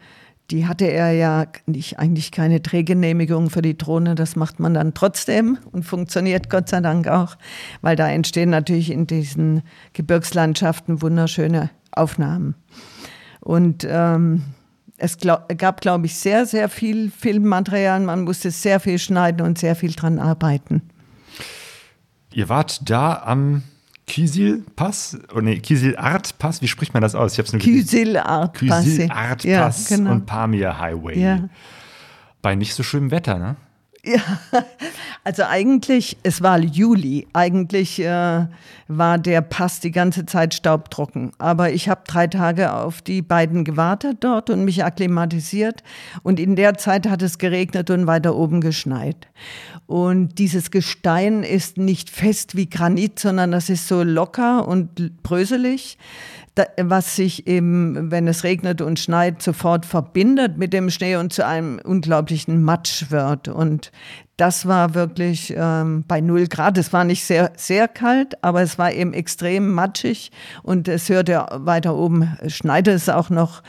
die 0.52 0.68
hatte 0.68 0.86
er 0.86 1.12
ja 1.12 1.46
nicht, 1.66 2.00
eigentlich 2.00 2.32
keine 2.32 2.60
Drehgenehmigung 2.60 3.50
für 3.50 3.62
die 3.62 3.78
Drohne. 3.78 4.16
Das 4.16 4.36
macht 4.36 4.60
man 4.60 4.74
dann 4.74 4.94
trotzdem 4.94 5.60
und 5.72 5.84
funktioniert 5.84 6.50
Gott 6.50 6.70
sei 6.70 6.82
Dank 6.82 7.08
auch, 7.08 7.38
weil 7.82 7.96
da 7.96 8.10
entstehen 8.10 8.50
natürlich 8.50 8.92
in 8.92 9.06
diesen 9.06 9.62
Gebirgslandschaften 9.94 11.02
wunderschöne 11.02 11.70
Aufnahmen. 11.92 12.56
Und 13.42 13.86
ähm, 13.90 14.44
es 14.98 15.18
glaub, 15.18 15.58
gab, 15.58 15.82
glaube 15.82 16.08
ich, 16.08 16.16
sehr, 16.16 16.46
sehr 16.46 16.68
viel 16.68 17.12
Filmmaterial. 17.12 18.00
Man 18.02 18.24
musste 18.24 18.52
sehr 18.52 18.80
viel 18.80 19.00
schneiden 19.00 19.46
und 19.46 19.58
sehr 19.58 19.76
viel 19.76 19.94
dran 19.94 20.20
arbeiten. 20.20 20.82
Ihr 22.34 22.50
wart 22.50 22.90
da 22.90 23.22
am 23.26 23.64
Kysil-Pass, 24.10 25.20
oh 25.36 25.40
nee, 25.40 25.60
Kysil-Art-Pass, 25.60 26.62
wie 26.62 26.68
spricht 26.68 26.94
man 26.94 27.02
das 27.02 27.16
aus? 27.16 27.34
Ich 27.34 27.40
hab's 27.40 27.54
nur 27.54 27.62
Kysil-Art-Pass. 27.62 28.84
Kysil-Art-Pass 28.84 29.90
ja, 29.90 29.98
genau. 29.98 30.12
und 30.12 30.26
Pamir-Highway. 30.26 31.20
Ja. 31.20 31.50
Bei 32.42 32.56
nicht 32.56 32.74
so 32.74 32.84
schönem 32.84 33.12
Wetter, 33.12 33.38
ne? 33.38 33.56
Ja, 34.04 34.22
also 35.26 35.44
eigentlich, 35.44 36.18
es 36.24 36.42
war 36.42 36.58
Juli, 36.60 37.28
eigentlich 37.34 38.00
äh, 38.00 38.46
war 38.88 39.18
der 39.18 39.42
Pass 39.42 39.82
die 39.82 39.92
ganze 39.92 40.26
Zeit 40.26 40.54
staubtrocken. 40.54 41.32
Aber 41.38 41.72
ich 41.72 41.90
habe 41.90 42.02
drei 42.08 42.28
Tage 42.28 42.74
auf 42.74 43.02
die 43.02 43.22
beiden 43.22 43.66
gewartet 43.66 44.18
dort 44.22 44.50
und 44.50 44.64
mich 44.64 44.86
akklimatisiert. 44.86 45.84
Und 46.24 46.40
in 46.40 46.56
der 46.56 46.78
Zeit 46.78 47.10
hat 47.10 47.22
es 47.22 47.38
geregnet 47.38 47.90
und 47.90 48.08
weiter 48.08 48.36
oben 48.36 48.62
geschneit. 48.62 49.28
Und 49.86 50.40
dieses 50.40 50.72
Gestein 50.72 51.44
ist 51.44 51.78
nicht 51.78 52.10
fest 52.10 52.56
wie 52.56 52.70
Granit, 52.70 53.20
sondern 53.20 53.52
das 53.52 53.70
ist 53.70 53.88
so 53.88 54.04
locker 54.04 54.68
und 54.68 55.24
bröselig 55.24 55.98
was 56.78 57.16
sich 57.16 57.48
eben, 57.48 58.12
wenn 58.12 58.28
es 58.28 58.44
regnet 58.44 58.82
und 58.82 59.00
schneit, 59.00 59.42
sofort 59.42 59.86
verbindet 59.86 60.58
mit 60.58 60.74
dem 60.74 60.90
Schnee 60.90 61.16
und 61.16 61.32
zu 61.34 61.46
einem 61.46 61.80
unglaublichen 61.84 62.64
Matsch 62.64 63.10
wird. 63.10 63.48
Und 63.48 63.92
das 64.40 64.66
war 64.66 64.94
wirklich 64.94 65.54
ähm, 65.56 66.06
bei 66.08 66.22
null 66.22 66.48
Grad. 66.48 66.78
Es 66.78 66.94
war 66.94 67.04
nicht 67.04 67.26
sehr, 67.26 67.52
sehr 67.58 67.88
kalt, 67.88 68.42
aber 68.42 68.62
es 68.62 68.78
war 68.78 68.92
eben 68.92 69.14
extrem 69.14 69.74
matschig 69.74 70.32
und 70.64 70.88
es 70.88 71.10
hörte 71.10 71.46
weiter 71.52 71.96
oben, 71.96 72.38
schneite 72.48 72.92
es 72.92 73.10
auch 73.10 73.30
noch 73.30 73.62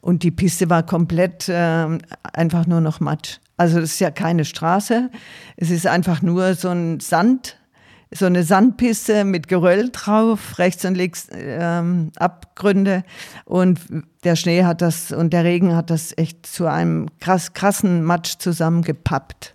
und 0.00 0.22
die 0.22 0.30
Piste 0.30 0.68
war 0.68 0.82
komplett 0.82 1.48
äh, 1.48 1.98
einfach 2.32 2.66
nur 2.66 2.80
noch 2.80 3.00
Matsch. 3.00 3.38
Also 3.56 3.78
es 3.78 3.94
ist 3.94 4.00
ja 4.00 4.10
keine 4.10 4.44
Straße, 4.44 5.10
es 5.56 5.70
ist 5.70 5.86
einfach 5.86 6.20
nur 6.20 6.54
so 6.54 6.68
ein 6.68 7.00
Sand, 7.00 7.56
so 8.10 8.26
eine 8.26 8.42
Sandpiste 8.42 9.24
mit 9.24 9.48
Geröll 9.48 9.90
drauf, 9.90 10.58
rechts 10.58 10.84
und 10.84 10.94
links 10.94 11.28
ähm, 11.32 12.10
Abgründe. 12.16 13.04
Und 13.44 13.80
der 14.24 14.36
Schnee 14.36 14.64
hat 14.64 14.82
das 14.82 15.12
und 15.12 15.32
der 15.32 15.44
Regen 15.44 15.74
hat 15.74 15.90
das 15.90 16.16
echt 16.16 16.46
zu 16.46 16.66
einem 16.66 17.08
krass, 17.20 17.52
krassen 17.52 18.02
Matsch 18.04 18.38
zusammengepappt. 18.38 19.54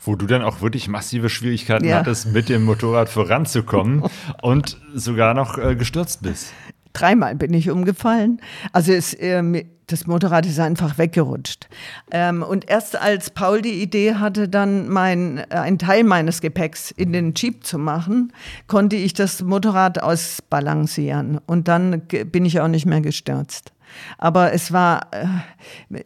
Wo 0.00 0.14
du 0.14 0.26
dann 0.26 0.42
auch 0.42 0.60
wirklich 0.60 0.88
massive 0.88 1.28
Schwierigkeiten 1.28 1.86
ja. 1.86 1.98
hattest, 1.98 2.32
mit 2.32 2.48
dem 2.48 2.64
Motorrad 2.64 3.08
voranzukommen 3.08 4.04
und 4.42 4.78
sogar 4.94 5.34
noch 5.34 5.58
äh, 5.58 5.74
gestürzt 5.74 6.22
bist. 6.22 6.52
Dreimal 6.94 7.34
bin 7.34 7.52
ich 7.52 7.70
umgefallen. 7.70 8.40
Also 8.72 8.92
es, 8.92 9.12
äh, 9.14 9.64
das 9.86 10.06
Motorrad 10.06 10.46
ist 10.46 10.58
einfach 10.58 10.96
weggerutscht. 10.96 11.68
Ähm, 12.10 12.42
und 12.42 12.70
erst 12.70 12.96
als 12.96 13.30
Paul 13.30 13.60
die 13.60 13.82
Idee 13.82 14.14
hatte, 14.14 14.48
dann 14.48 14.88
mein, 14.88 15.38
äh, 15.38 15.56
einen 15.56 15.78
Teil 15.78 16.04
meines 16.04 16.40
Gepäcks 16.40 16.90
in 16.90 17.12
den 17.12 17.34
Jeep 17.34 17.64
zu 17.66 17.78
machen, 17.78 18.32
konnte 18.66 18.96
ich 18.96 19.12
das 19.12 19.42
Motorrad 19.42 20.02
ausbalancieren. 20.02 21.38
Und 21.46 21.68
dann 21.68 22.02
bin 22.32 22.44
ich 22.46 22.60
auch 22.60 22.68
nicht 22.68 22.86
mehr 22.86 23.00
gestürzt. 23.00 23.72
Aber 24.16 24.52
es 24.52 24.72
war 24.72 25.08
äh, 25.12 25.26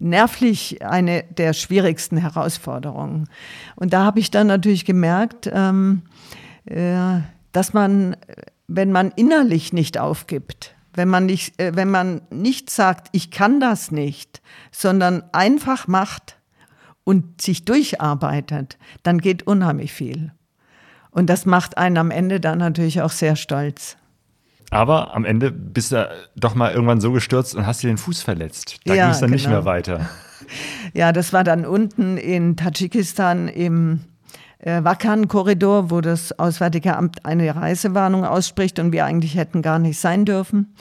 nervlich 0.01 0.83
eine 0.83 1.23
der 1.25 1.53
schwierigsten 1.53 2.17
Herausforderungen. 2.17 3.29
Und 3.77 3.93
da 3.93 4.05
habe 4.05 4.21
ich 4.21 4.31
dann 4.31 4.49
natürlich 4.49 4.85
gemerkt, 4.85 5.49
ähm, 5.53 6.03
äh, 6.65 7.21
dass 7.53 7.73
man, 7.73 8.17
wenn 8.67 8.93
man 8.93 9.13
innerlich 9.17 9.73
nicht 9.73 9.99
aufgibt, 9.99 10.75
wenn 10.95 11.09
man 11.09 11.27
nicht, 11.27 11.61
äh, 11.61 11.75
wenn 11.75 11.91
man 11.91 12.23
nicht 12.31 12.71
sagt, 12.71 13.09
ich 13.13 13.31
kann 13.31 13.61
das 13.61 13.91
nicht, 13.91 14.43
sondern 14.71 15.23
einfach 15.33 15.87
macht 15.89 16.39
und 17.05 17.41
sich 17.41 17.65
durcharbeitet, 17.65 18.79
dann 19.03 19.19
geht 19.19 19.47
unheimlich 19.47 19.93
viel. 19.93 20.33
Und 21.11 21.29
das 21.29 21.47
macht 21.47 21.79
einen 21.79 21.97
am 21.97 22.11
Ende 22.11 22.41
dann 22.41 22.59
natürlich 22.59 23.03
auch 23.03 23.11
sehr 23.11 23.37
stolz. 23.37 23.97
Aber 24.71 25.15
am 25.15 25.25
Ende 25.25 25.51
bist 25.51 25.93
du 25.93 26.09
doch 26.37 26.55
mal 26.55 26.73
irgendwann 26.73 27.01
so 27.01 27.13
gestürzt 27.13 27.55
und 27.55 27.67
hast 27.67 27.83
dir 27.83 27.89
den 27.89 27.97
Fuß 27.97 28.23
verletzt. 28.23 28.81
Da 28.85 28.95
ja, 28.95 29.05
ging 29.05 29.13
es 29.13 29.21
dann 29.21 29.31
genau. 29.31 29.37
nicht 29.37 29.49
mehr 29.49 29.65
weiter. 29.65 30.09
Ja, 30.95 31.13
das 31.13 31.35
war 31.35 31.45
dann 31.45 31.67
unten 31.67 32.17
in 32.17 32.57
Tadschikistan 32.57 33.49
im 33.49 34.01
äh, 34.59 34.83
Wakan-Korridor, 34.83 35.91
wo 35.91 36.01
das 36.01 36.39
Auswärtige 36.39 36.97
Amt 36.97 37.25
eine 37.25 37.55
Reisewarnung 37.55 38.25
ausspricht 38.25 38.79
und 38.79 38.93
wir 38.93 39.05
eigentlich 39.05 39.37
hätten 39.37 39.63
gar 39.63 39.79
nicht 39.79 39.99
sein 39.99 40.25
dürfen. 40.25 40.75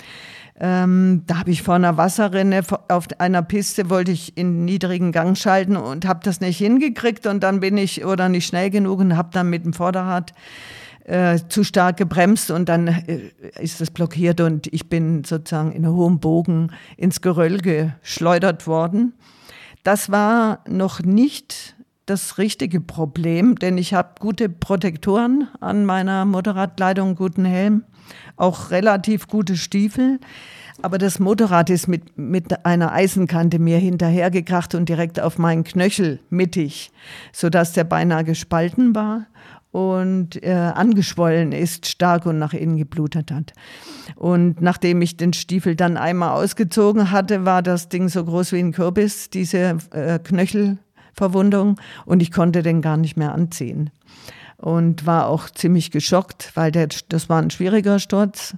Ähm, 0.59 1.21
da 1.27 1.39
habe 1.39 1.51
ich 1.51 1.61
vor 1.61 1.75
einer 1.75 1.97
Wasserrinne 1.97 2.63
auf 2.87 3.07
einer 3.19 3.43
Piste 3.43 3.91
wollte 3.91 4.11
ich 4.11 4.35
in 4.37 4.65
niedrigen 4.65 5.11
Gang 5.11 5.37
schalten 5.37 5.77
und 5.77 6.05
habe 6.05 6.21
das 6.23 6.41
nicht 6.41 6.57
hingekriegt 6.57 7.27
und 7.27 7.43
dann 7.43 7.59
bin 7.59 7.77
ich 7.77 8.03
oder 8.03 8.27
nicht 8.27 8.47
schnell 8.47 8.71
genug 8.71 8.99
und 8.99 9.15
habe 9.15 9.29
dann 9.31 9.51
mit 9.51 9.65
dem 9.65 9.73
Vorderrad 9.73 10.33
äh, 11.03 11.39
zu 11.47 11.63
stark 11.63 11.97
gebremst 11.97 12.49
und 12.49 12.69
dann 12.69 12.87
äh, 12.87 13.31
ist 13.59 13.81
es 13.81 13.91
blockiert 13.91 14.41
und 14.41 14.65
ich 14.73 14.89
bin 14.89 15.23
sozusagen 15.23 15.71
in 15.73 15.87
hohem 15.87 16.19
Bogen 16.19 16.71
ins 16.97 17.21
Geröll 17.21 17.59
geschleudert 17.59 18.65
worden. 18.65 19.13
Das 19.83 20.11
war 20.11 20.63
noch 20.67 21.01
nicht 21.01 21.76
das 22.07 22.37
richtige 22.37 22.81
Problem, 22.81 23.55
denn 23.55 23.77
ich 23.77 23.93
habe 23.93 24.15
gute 24.19 24.49
Protektoren 24.49 25.47
an 25.59 25.85
meiner 25.85 26.25
Motorradkleidung, 26.25 27.15
guten 27.15 27.45
Helm, 27.45 27.83
auch 28.37 28.71
relativ 28.71 29.27
gute 29.27 29.57
Stiefel. 29.57 30.19
Aber 30.81 30.99
das 30.99 31.19
Motorrad 31.19 31.69
ist 31.69 31.87
mit, 31.87 32.17
mit 32.17 32.65
einer 32.65 32.93
Eisenkante 32.93 33.59
mir 33.59 33.77
hinterhergekracht 33.77 34.75
und 34.75 34.87
direkt 34.87 35.19
auf 35.19 35.37
meinen 35.37 35.63
Knöchel 35.63 36.19
mittig, 36.29 36.91
sodass 37.33 37.73
der 37.73 37.83
beinahe 37.83 38.23
gespalten 38.23 38.95
war. 38.95 39.27
und 39.71 40.41
äh, 40.43 40.53
angeschwollen 40.53 41.51
ist, 41.51 41.87
stark 41.87 42.25
und 42.25 42.39
nach 42.39 42.53
innen 42.53 42.77
geblutet 42.77 43.31
hat. 43.31 43.53
Und 44.15 44.61
nachdem 44.61 45.01
ich 45.01 45.17
den 45.17 45.33
Stiefel 45.33 45.75
dann 45.75 45.97
einmal 45.97 46.31
ausgezogen 46.31 47.11
hatte, 47.11 47.45
war 47.45 47.61
das 47.61 47.89
Ding 47.89 48.07
so 48.07 48.23
groß 48.23 48.53
wie 48.53 48.59
ein 48.59 48.71
Kürbis, 48.71 49.29
diese 49.29 49.77
äh, 49.91 50.19
Knöchelverwundung, 51.17 51.79
und 52.05 52.21
ich 52.21 52.31
konnte 52.31 52.63
den 52.63 52.81
gar 52.81 52.97
nicht 52.97 53.17
mehr 53.17 53.33
anziehen. 53.33 53.89
Und 54.57 55.05
war 55.05 55.27
auch 55.27 55.49
ziemlich 55.49 55.91
geschockt, 55.91 56.51
weil 56.55 56.71
der, 56.71 56.87
das 57.09 57.29
war 57.29 57.41
ein 57.41 57.51
schwieriger 57.51 57.99
Sturz. 57.99 58.55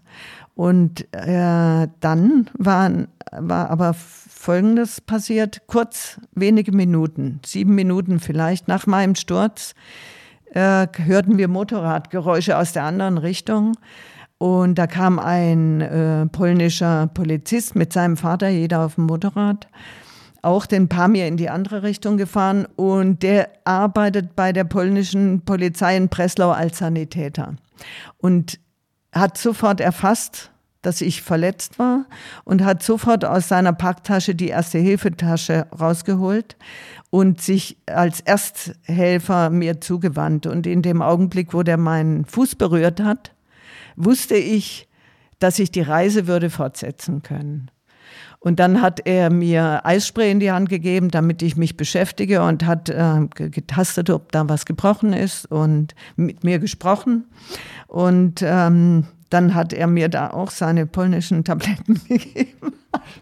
Und 0.55 1.07
äh, 1.13 1.87
dann 1.99 2.49
war, 2.57 2.91
war 3.31 3.69
aber 3.69 3.93
Folgendes 3.93 5.01
passiert, 5.01 5.61
kurz, 5.67 6.19
wenige 6.33 6.71
Minuten, 6.71 7.39
sieben 7.45 7.75
Minuten 7.75 8.19
vielleicht 8.19 8.67
nach 8.67 8.87
meinem 8.87 9.15
Sturz, 9.15 9.73
äh, 10.53 10.87
hörten 10.97 11.37
wir 11.37 11.47
Motorradgeräusche 11.47 12.57
aus 12.57 12.73
der 12.73 12.83
anderen 12.83 13.17
Richtung. 13.17 13.73
Und 14.37 14.75
da 14.75 14.87
kam 14.87 15.19
ein 15.19 15.81
äh, 15.81 16.25
polnischer 16.27 17.07
Polizist 17.13 17.75
mit 17.75 17.91
seinem 17.91 18.15
Vater, 18.15 18.47
jeder 18.47 18.85
auf 18.85 18.95
dem 18.95 19.05
Motorrad, 19.05 19.67
auch 20.41 20.65
den 20.65 20.87
Pamir 20.87 21.27
in 21.27 21.37
die 21.37 21.49
andere 21.49 21.83
Richtung 21.83 22.17
gefahren. 22.17 22.65
Und 22.75 23.23
der 23.23 23.49
arbeitet 23.65 24.35
bei 24.35 24.51
der 24.51 24.63
polnischen 24.63 25.41
Polizei 25.41 25.97
in 25.97 26.09
Breslau 26.09 26.51
als 26.51 26.79
Sanitäter. 26.79 27.55
Und 28.17 28.59
hat 29.11 29.37
sofort 29.37 29.79
erfasst, 29.81 30.51
dass 30.81 31.01
ich 31.01 31.21
verletzt 31.21 31.77
war 31.77 32.05
und 32.45 32.63
hat 32.63 32.83
sofort 32.83 33.25
aus 33.25 33.49
seiner 33.49 33.73
Packtasche 33.73 34.33
die 34.33 34.47
Erste-Hilfe-Tasche 34.47 35.67
rausgeholt 35.77 36.55
und 37.09 37.41
sich 37.41 37.77
als 37.85 38.21
Ersthelfer 38.21 39.49
mir 39.49 39.81
zugewandt. 39.81 40.45
Und 40.45 40.67
in 40.67 40.81
dem 40.81 41.01
Augenblick, 41.01 41.53
wo 41.53 41.63
der 41.63 41.77
meinen 41.77 42.23
Fuß 42.25 42.55
berührt 42.55 43.01
hat, 43.01 43.33
wusste 43.95 44.35
ich, 44.35 44.87
dass 45.39 45.59
ich 45.59 45.71
die 45.71 45.81
Reise 45.81 46.27
würde 46.27 46.49
fortsetzen 46.49 47.23
können. 47.23 47.71
Und 48.41 48.59
dann 48.59 48.81
hat 48.81 49.01
er 49.05 49.29
mir 49.29 49.85
Eisspray 49.85 50.31
in 50.31 50.39
die 50.39 50.51
Hand 50.51 50.69
gegeben, 50.69 51.11
damit 51.11 51.41
ich 51.41 51.57
mich 51.57 51.75
beschäftige 51.75 52.41
und 52.41 52.65
hat 52.65 52.89
äh, 52.89 53.27
getastet, 53.35 54.09
ob 54.09 54.31
da 54.31 54.47
was 54.47 54.65
gebrochen 54.65 55.11
ist 55.11 55.45
und 55.51 55.93
mit 56.15 56.43
mir 56.45 56.59
gesprochen. 56.59 57.25
Und 57.87 58.41
ähm, 58.41 59.05
dann 59.29 59.55
hat 59.55 59.73
er 59.73 59.87
mir 59.87 60.07
da 60.09 60.31
auch 60.31 60.51
seine 60.51 60.85
polnischen 60.85 61.43
Tabletten 61.43 62.01
gegeben. 62.07 62.73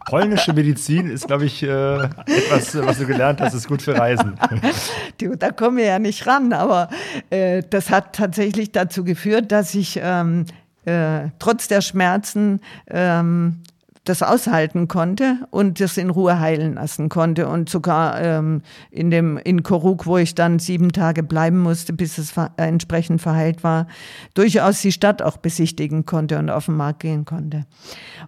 Polnische 0.08 0.54
Medizin 0.54 1.10
ist, 1.10 1.28
glaube 1.28 1.46
ich, 1.46 1.64
äh, 1.64 2.04
etwas, 2.04 2.76
was 2.78 3.00
du 3.00 3.06
gelernt 3.06 3.42
hast, 3.42 3.54
ist 3.54 3.68
gut 3.68 3.82
für 3.82 3.98
Reisen. 3.98 4.36
Du, 5.20 5.36
da 5.36 5.50
kommen 5.50 5.78
wir 5.78 5.86
ja 5.86 6.00
nicht 6.00 6.28
ran, 6.28 6.54
aber 6.54 6.90
äh, 7.32 7.64
das 7.68 7.90
hat 7.90 8.16
tatsächlich 8.16 8.72
dazu 8.72 9.04
geführt, 9.04 9.52
dass 9.52 9.74
ich 9.74 10.00
ähm, 10.02 10.46
äh, 10.86 11.30
trotz 11.40 11.68
der 11.68 11.82
Schmerzen 11.82 12.62
ähm, 12.88 13.64
das 14.10 14.24
aushalten 14.24 14.88
konnte 14.88 15.48
und 15.52 15.80
das 15.80 15.98
in 15.98 16.10
Ruhe 16.10 16.40
heilen 16.40 16.76
lassen 16.76 17.10
konnte. 17.10 17.48
Und 17.48 17.70
sogar 17.70 18.22
ähm, 18.22 18.62
in, 18.90 19.12
dem, 19.12 19.38
in 19.38 19.64
Koruk, 19.64 20.06
wo 20.06 20.18
ich 20.18 20.36
dann 20.36 20.60
sieben 20.60 20.92
Tage 20.92 21.24
bleiben 21.24 21.60
musste, 21.60 21.94
bis 21.94 22.18
es 22.18 22.32
ver 22.32 22.52
entsprechend 22.58 23.22
verheilt 23.22 23.64
war, 23.64 23.88
durchaus 24.34 24.82
die 24.82 24.92
Stadt 24.92 25.22
auch 25.22 25.38
besichtigen 25.38 26.06
konnte 26.06 26.38
und 26.40 26.50
auf 26.50 26.66
den 26.66 26.76
Markt 26.76 27.02
gehen 27.02 27.26
konnte. 27.26 27.66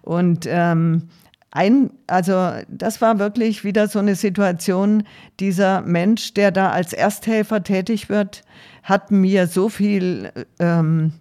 Und 0.02 0.46
ähm, 0.48 1.08
ein, 1.50 1.90
also 2.06 2.52
das 2.68 3.00
war 3.00 3.18
wirklich 3.18 3.64
wieder 3.64 3.88
so 3.88 3.98
eine 3.98 4.14
Situation, 4.14 5.02
dieser 5.40 5.80
Mensch, 5.82 6.34
der 6.34 6.52
da 6.52 6.70
als 6.70 6.92
Ersthelfer 6.92 7.64
tätig 7.64 8.08
wird, 8.08 8.42
hat 8.82 9.10
mir 9.10 9.46
so 9.46 9.68
viel 9.68 10.30
ähm, 10.58 11.12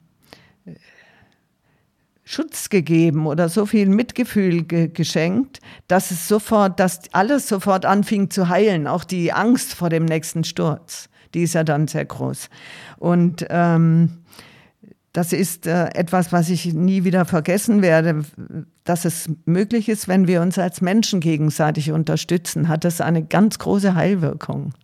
Schutz 2.32 2.70
gegeben 2.70 3.26
oder 3.26 3.50
so 3.50 3.65
viel 3.65 3.89
Mitgefühl 3.89 4.62
ge 4.62 4.88
geschenkt, 4.89 5.62
dass 5.88 6.12
es 6.12 6.28
sofort, 6.28 6.80
dass 6.80 7.02
alles 7.12 7.48
sofort 7.48 7.88
anfing 7.88 8.30
zu 8.30 8.50
heilen, 8.50 8.86
auch 8.86 9.04
die 9.04 9.34
Angst 9.34 9.74
vor 9.74 9.89
dem 9.89 10.06
nächsten 10.06 10.44
Sturz, 10.44 11.10
die 11.34 11.42
ist 11.42 11.56
ja 11.56 11.63
dann 11.63 11.88
sehr 11.88 12.06
groß. 12.06 12.52
Und 13.00 13.48
ähm, 13.50 14.20
das 15.12 15.34
ist 15.34 15.65
äh, 15.65 15.86
etwas, 15.96 16.32
was 16.32 16.52
ich 16.52 16.72
nie 16.72 17.04
wieder 17.04 17.26
vergessen 17.26 17.82
werde, 17.82 18.22
dass 18.84 19.06
es 19.06 19.28
möglich 19.46 19.89
ist, 19.89 20.08
wenn 20.08 20.28
wir 20.28 20.44
uns 20.44 20.60
als 20.60 20.82
Menschen 20.82 21.22
gegenseitig 21.22 21.92
unterstützen, 21.92 22.68
hat 22.68 22.84
das 22.84 23.02
eine 23.02 23.26
ganz 23.26 23.58
große 23.58 23.96
Heilwirkung. 23.96 24.76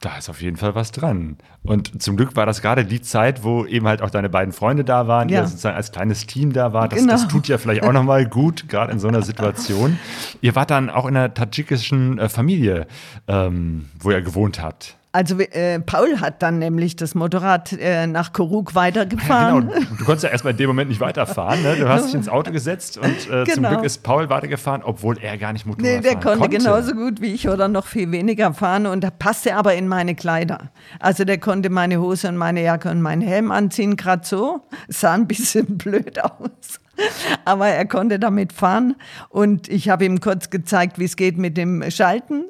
Da 0.00 0.18
ist 0.18 0.28
auf 0.28 0.42
jeden 0.42 0.56
Fall 0.56 0.74
was 0.74 0.92
dran. 0.92 1.38
Und 1.62 2.02
zum 2.02 2.16
Glück 2.16 2.36
war 2.36 2.44
das 2.44 2.60
gerade 2.60 2.84
die 2.84 3.00
Zeit, 3.00 3.42
wo 3.42 3.64
eben 3.64 3.88
halt 3.88 4.02
auch 4.02 4.10
deine 4.10 4.28
beiden 4.28 4.52
Freunde 4.52 4.84
da 4.84 5.08
waren, 5.08 5.28
ja. 5.30 5.40
ihr 5.40 5.46
sozusagen 5.46 5.76
als 5.76 5.92
kleines 5.92 6.26
Team 6.26 6.52
da 6.52 6.72
war. 6.72 6.88
Das, 6.88 6.98
genau. 6.98 7.12
das 7.12 7.26
tut 7.28 7.48
ja 7.48 7.56
vielleicht 7.56 7.82
auch 7.84 7.92
nochmal 7.92 8.26
gut, 8.26 8.68
gerade 8.68 8.92
in 8.92 8.98
so 8.98 9.08
einer 9.08 9.22
Situation. 9.22 9.98
Ihr 10.42 10.54
wart 10.54 10.70
dann 10.70 10.90
auch 10.90 11.06
in 11.06 11.16
einer 11.16 11.32
tadschikischen 11.32 12.18
äh, 12.18 12.28
Familie, 12.28 12.86
ähm, 13.28 13.86
wo 13.98 14.10
ihr 14.10 14.20
gewohnt 14.20 14.60
habt. 14.60 14.96
Also 15.14 15.38
äh, 15.38 15.78
Paul 15.78 16.20
hat 16.20 16.42
dann 16.42 16.58
nämlich 16.58 16.96
das 16.96 17.14
Motorrad 17.14 17.72
äh, 17.72 18.08
nach 18.08 18.32
Koruk 18.32 18.74
weitergefahren. 18.74 19.70
Ja, 19.70 19.78
genau. 19.78 19.90
Du 19.96 20.04
konntest 20.04 20.24
ja 20.24 20.30
erstmal 20.30 20.54
in 20.54 20.56
dem 20.56 20.66
Moment 20.66 20.88
nicht 20.88 21.00
weiterfahren. 21.00 21.62
Ne? 21.62 21.76
Du 21.76 21.88
hast 21.88 22.06
dich 22.06 22.14
ins 22.14 22.28
Auto 22.28 22.50
gesetzt 22.50 22.98
und 22.98 23.30
äh, 23.30 23.44
genau. 23.44 23.54
zum 23.54 23.62
Glück 23.62 23.84
ist 23.84 24.02
Paul 24.02 24.28
weitergefahren, 24.28 24.82
obwohl 24.82 25.16
er 25.18 25.38
gar 25.38 25.52
nicht 25.52 25.66
Motorrad 25.66 25.88
nee, 25.88 26.00
der 26.00 26.14
konnte. 26.14 26.40
konnte 26.40 26.58
genauso 26.58 26.94
gut 26.94 27.20
wie 27.20 27.32
ich 27.32 27.48
oder 27.48 27.68
noch 27.68 27.86
viel 27.86 28.10
weniger 28.10 28.52
fahren 28.54 28.86
und 28.86 29.06
passte 29.20 29.54
aber 29.54 29.74
in 29.76 29.86
meine 29.86 30.16
Kleider. 30.16 30.72
Also 30.98 31.24
der 31.24 31.38
konnte 31.38 31.70
meine 31.70 32.00
Hose 32.00 32.26
und 32.26 32.36
meine 32.36 32.64
Jacke 32.64 32.90
und 32.90 33.00
meinen 33.00 33.22
Helm 33.22 33.52
anziehen, 33.52 33.94
gerade 33.94 34.26
so. 34.26 34.62
Sah 34.88 35.14
ein 35.14 35.28
bisschen 35.28 35.78
blöd 35.78 36.20
aus. 36.24 36.80
Aber 37.44 37.68
er 37.68 37.86
konnte 37.86 38.18
damit 38.18 38.52
fahren 38.52 38.94
und 39.28 39.68
ich 39.68 39.88
habe 39.88 40.04
ihm 40.04 40.20
kurz 40.20 40.50
gezeigt, 40.50 40.98
wie 40.98 41.04
es 41.04 41.16
geht 41.16 41.38
mit 41.38 41.56
dem 41.56 41.88
Schalten 41.90 42.44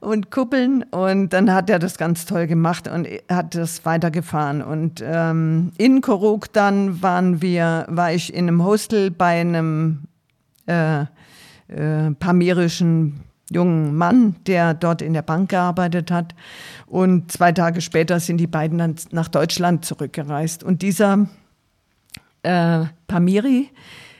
und 0.00 0.30
Kuppeln 0.30 0.82
und 0.90 1.32
dann 1.32 1.52
hat 1.52 1.70
er 1.70 1.78
das 1.78 1.98
ganz 1.98 2.26
toll 2.26 2.46
gemacht 2.46 2.88
und 2.88 3.06
hat 3.30 3.54
das 3.54 3.84
weitergefahren. 3.84 4.62
Und 4.62 5.02
ähm, 5.04 5.72
in 5.78 6.00
Koruk 6.00 6.52
dann 6.52 7.02
waren 7.02 7.42
wir, 7.42 7.86
war 7.88 8.12
ich 8.12 8.32
in 8.32 8.48
einem 8.48 8.64
Hostel 8.64 9.10
bei 9.10 9.40
einem 9.40 10.04
äh, 10.66 11.02
äh, 11.68 12.10
pamirischen 12.18 13.20
jungen 13.50 13.94
Mann, 13.94 14.36
der 14.46 14.74
dort 14.74 15.02
in 15.02 15.12
der 15.12 15.22
Bank 15.22 15.50
gearbeitet 15.50 16.10
hat. 16.10 16.34
Und 16.86 17.30
zwei 17.30 17.52
Tage 17.52 17.80
später 17.80 18.20
sind 18.20 18.38
die 18.38 18.46
beiden 18.46 18.78
dann 18.78 18.96
nach 19.10 19.28
Deutschland 19.28 19.84
zurückgereist. 19.84 20.64
Und 20.64 20.82
dieser 20.82 21.26
äh, 22.44 22.84
Pamiri 23.06 23.70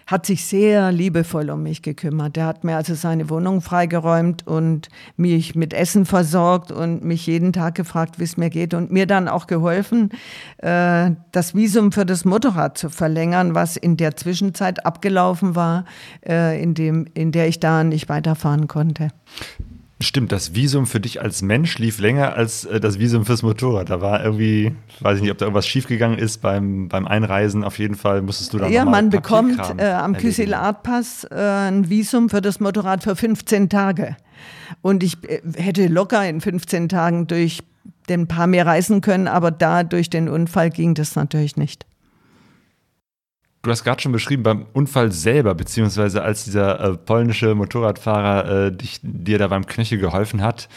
hat 0.06 0.26
sich 0.26 0.44
sehr 0.44 0.92
liebevoll 0.92 1.50
um 1.50 1.62
mich 1.62 1.82
gekümmert. 1.82 2.36
Er 2.36 2.46
hat 2.46 2.64
mir 2.64 2.76
also 2.76 2.94
seine 2.94 3.30
Wohnung 3.30 3.60
freigeräumt 3.60 4.46
und 4.46 4.88
mich 5.16 5.54
mit 5.54 5.72
Essen 5.72 6.04
versorgt 6.04 6.70
und 6.70 7.04
mich 7.04 7.26
jeden 7.26 7.52
Tag 7.52 7.74
gefragt, 7.74 8.18
wie 8.18 8.24
es 8.24 8.36
mir 8.36 8.50
geht 8.50 8.74
und 8.74 8.92
mir 8.92 9.06
dann 9.06 9.28
auch 9.28 9.46
geholfen, 9.46 10.10
äh, 10.58 11.12
das 11.32 11.54
Visum 11.54 11.90
für 11.90 12.04
das 12.04 12.24
Motorrad 12.24 12.76
zu 12.76 12.90
verlängern, 12.90 13.54
was 13.54 13.76
in 13.76 13.96
der 13.96 14.16
Zwischenzeit 14.16 14.84
abgelaufen 14.84 15.54
war, 15.56 15.84
äh, 16.26 16.62
in, 16.62 16.74
dem, 16.74 17.06
in 17.14 17.32
der 17.32 17.48
ich 17.48 17.60
da 17.60 17.82
nicht 17.82 18.08
weiterfahren 18.08 18.68
konnte. 18.68 19.08
Stimmt, 20.00 20.32
das 20.32 20.54
Visum 20.56 20.86
für 20.86 20.98
dich 20.98 21.22
als 21.22 21.40
Mensch 21.40 21.78
lief 21.78 22.00
länger 22.00 22.34
als 22.34 22.64
äh, 22.64 22.80
das 22.80 22.98
Visum 22.98 23.24
fürs 23.24 23.42
Motorrad. 23.42 23.90
Da 23.90 24.00
war 24.00 24.24
irgendwie, 24.24 24.74
weiß 25.00 25.16
ich 25.16 25.22
nicht, 25.22 25.30
ob 25.30 25.38
da 25.38 25.46
irgendwas 25.46 25.68
schiefgegangen 25.68 26.18
ist 26.18 26.38
beim, 26.42 26.88
beim 26.88 27.06
Einreisen. 27.06 27.62
Auf 27.62 27.78
jeden 27.78 27.94
Fall 27.94 28.20
musstest 28.20 28.52
du 28.52 28.58
da 28.58 28.68
Ja, 28.68 28.84
man 28.84 29.10
bekommt 29.10 29.60
äh, 29.78 29.84
am 29.84 30.16
Kysil 30.16 30.52
Art 30.52 30.82
Pass 30.82 31.24
äh, 31.30 31.34
ein 31.34 31.88
Visum 31.88 32.28
für 32.28 32.40
das 32.40 32.58
Motorrad 32.58 33.04
für 33.04 33.14
15 33.14 33.68
Tage. 33.68 34.16
Und 34.82 35.04
ich 35.04 35.22
äh, 35.28 35.40
hätte 35.56 35.86
locker 35.86 36.28
in 36.28 36.40
15 36.40 36.88
Tagen 36.88 37.28
durch 37.28 37.62
den 38.08 38.26
paar 38.26 38.48
mehr 38.48 38.66
reisen 38.66 39.00
können, 39.00 39.28
aber 39.28 39.52
da 39.52 39.84
durch 39.84 40.10
den 40.10 40.28
Unfall 40.28 40.70
ging 40.70 40.94
das 40.94 41.14
natürlich 41.14 41.56
nicht. 41.56 41.86
Du 43.64 43.70
hast 43.70 43.82
gerade 43.82 44.00
schon 44.02 44.12
beschrieben, 44.12 44.42
beim 44.42 44.66
Unfall 44.74 45.10
selber, 45.10 45.54
beziehungsweise 45.54 46.22
als 46.22 46.44
dieser 46.44 46.80
äh, 46.80 46.96
polnische 46.98 47.54
Motorradfahrer 47.54 48.66
äh, 48.66 48.72
dich, 48.72 49.00
dir 49.02 49.38
da 49.38 49.48
beim 49.48 49.64
Knöchel 49.64 49.98
geholfen 49.98 50.42
hat, 50.42 50.68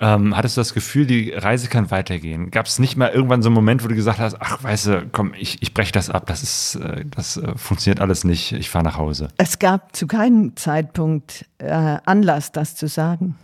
ähm, 0.00 0.34
hattest 0.34 0.56
du 0.56 0.62
das 0.62 0.72
Gefühl, 0.72 1.06
die 1.06 1.30
Reise 1.30 1.68
kann 1.68 1.90
weitergehen? 1.90 2.50
Gab 2.50 2.66
es 2.66 2.78
nicht 2.78 2.96
mal 2.96 3.10
irgendwann 3.10 3.42
so 3.42 3.50
einen 3.50 3.54
Moment, 3.54 3.84
wo 3.84 3.88
du 3.88 3.94
gesagt 3.94 4.18
hast, 4.18 4.36
ach, 4.40 4.64
weißt 4.64 4.86
du, 4.86 5.06
komm, 5.12 5.34
ich, 5.38 5.60
ich 5.60 5.74
breche 5.74 5.92
das 5.92 6.08
ab, 6.08 6.26
das, 6.26 6.42
ist, 6.42 6.76
äh, 6.76 7.04
das 7.14 7.36
äh, 7.36 7.52
funktioniert 7.56 8.00
alles 8.00 8.24
nicht, 8.24 8.52
ich 8.52 8.70
fahre 8.70 8.84
nach 8.84 8.96
Hause? 8.96 9.28
Es 9.36 9.58
gab 9.58 9.94
zu 9.94 10.06
keinem 10.06 10.56
Zeitpunkt 10.56 11.44
äh, 11.58 11.98
Anlass, 12.04 12.50
das 12.50 12.76
zu 12.76 12.88
sagen. 12.88 13.36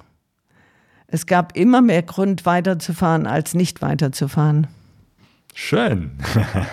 Es 1.06 1.26
gab 1.26 1.56
immer 1.56 1.82
mehr 1.82 2.02
Grund, 2.02 2.46
weiterzufahren, 2.46 3.26
als 3.26 3.54
nicht 3.54 3.82
weiterzufahren. 3.82 4.66
Schön. 5.54 6.12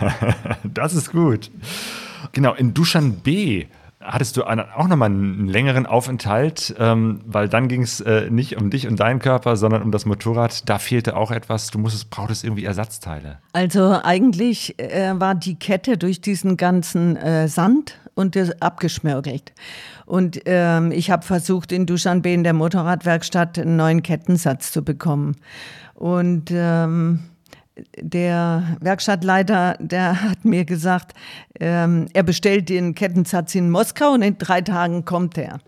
das 0.64 0.94
ist 0.94 1.12
gut. 1.12 1.52
Genau, 2.36 2.54
in 2.54 2.74
Duschanbe 2.74 3.66
hattest 4.02 4.36
du 4.36 4.44
auch 4.44 4.88
nochmal 4.88 5.10
einen 5.10 5.48
längeren 5.48 5.86
Aufenthalt, 5.86 6.76
ähm, 6.78 7.22
weil 7.26 7.48
dann 7.48 7.70
ging 7.70 7.82
es 7.82 8.02
äh, 8.02 8.30
nicht 8.30 8.58
um 8.58 8.70
dich 8.70 8.88
und 8.88 9.00
deinen 9.00 9.20
Körper, 9.20 9.56
sondern 9.56 9.82
um 9.82 9.92
das 9.92 10.06
Motorrad. 10.06 10.70
Da 10.70 10.78
fehlte 10.78 11.16
auch 11.16 11.32
etwas. 11.32 11.72
Du 11.72 11.80
musstest, 11.80 12.10
brauchtest 12.10 12.44
irgendwie 12.44 12.66
Ersatzteile. 12.66 13.40
Also 13.54 13.98
eigentlich 14.04 14.78
äh, 14.78 15.14
war 15.18 15.34
die 15.34 15.56
Kette 15.56 15.98
durch 15.98 16.20
diesen 16.20 16.58
ganzen 16.58 17.16
äh, 17.16 17.48
Sand 17.48 18.00
und 18.16 18.38
abgeschmirgelt. 18.62 19.54
Und 20.06 20.42
ähm, 20.46 20.92
ich 20.92 21.12
habe 21.12 21.26
versucht, 21.26 21.72
in 21.72 21.86
Duschanbe 21.86 22.30
in 22.32 22.44
der 22.44 22.54
Motorradwerkstatt 22.54 23.58
einen 23.58 23.78
neuen 23.78 24.04
Kettensatz 24.04 24.74
zu 24.74 24.84
bekommen. 24.84 25.38
Und 25.94 26.52
ähm, 26.52 27.24
der 28.00 28.78
Werkstattleiter, 28.80 29.78
der 29.80 30.22
hat 30.22 30.46
mir 30.46 30.66
gesagt, 30.66 31.14
ähm, 31.60 32.08
er 32.14 32.24
bestellt 32.24 32.70
den 32.70 32.96
Kettensatz 32.96 33.56
in 33.56 33.70
Moskau 33.70 34.12
und 34.12 34.22
in 34.22 34.38
drei 34.38 34.62
Tagen 34.62 35.06
kommt 35.06 35.38
er. 35.38 35.60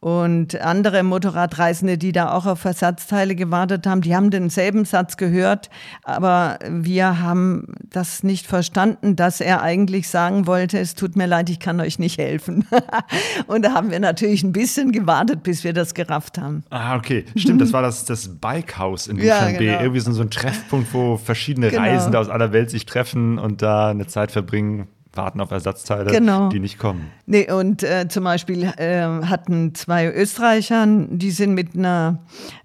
Und 0.00 0.60
andere 0.60 1.02
Motorradreisende, 1.02 1.98
die 1.98 2.12
da 2.12 2.32
auch 2.32 2.46
auf 2.46 2.64
Ersatzteile 2.64 3.34
gewartet 3.34 3.84
haben, 3.84 4.00
die 4.00 4.14
haben 4.14 4.30
denselben 4.30 4.84
Satz 4.84 5.16
gehört, 5.16 5.70
aber 6.04 6.60
wir 6.70 7.20
haben 7.20 7.74
das 7.90 8.22
nicht 8.22 8.46
verstanden, 8.46 9.16
dass 9.16 9.40
er 9.40 9.60
eigentlich 9.60 10.08
sagen 10.08 10.46
wollte, 10.46 10.78
es 10.78 10.94
tut 10.94 11.16
mir 11.16 11.26
leid, 11.26 11.50
ich 11.50 11.58
kann 11.58 11.80
euch 11.80 11.98
nicht 11.98 12.18
helfen. 12.18 12.64
und 13.48 13.64
da 13.64 13.74
haben 13.74 13.90
wir 13.90 13.98
natürlich 13.98 14.44
ein 14.44 14.52
bisschen 14.52 14.92
gewartet, 14.92 15.42
bis 15.42 15.64
wir 15.64 15.72
das 15.72 15.94
gerafft 15.94 16.38
haben. 16.38 16.62
Ah, 16.70 16.96
okay. 16.96 17.24
Stimmt, 17.34 17.60
das 17.60 17.72
war 17.72 17.82
das, 17.82 18.04
das 18.04 18.28
Bikehaus 18.28 19.08
in 19.08 19.16
Duschanbe. 19.16 19.28
Ja, 19.38 19.58
genau. 19.58 19.80
Irgendwie 19.80 20.00
so, 20.00 20.12
so 20.12 20.22
ein 20.22 20.30
Treffpunkt, 20.30 20.92
wo 20.94 21.16
verschiedene 21.16 21.70
genau. 21.70 21.82
Reisende 21.82 22.18
aus 22.18 22.28
aller 22.28 22.52
Welt 22.52 22.70
sich 22.70 22.86
treffen 22.86 23.38
und 23.38 23.62
da 23.62 23.90
eine 23.90 24.06
Zeit 24.06 24.30
verbringen 24.30 24.88
warten 25.12 25.40
auf 25.40 25.50
Ersatzteile, 25.50 26.10
genau. 26.10 26.48
die 26.48 26.60
nicht 26.60 26.78
kommen. 26.78 27.10
Nee, 27.26 27.50
und 27.50 27.82
äh, 27.82 28.08
zum 28.08 28.24
Beispiel 28.24 28.64
äh, 28.64 29.02
hatten 29.26 29.74
zwei 29.74 30.10
Österreicher, 30.12 30.86
die 30.86 31.30
sind 31.30 31.54
mit, 31.54 31.74
einer, 31.74 32.20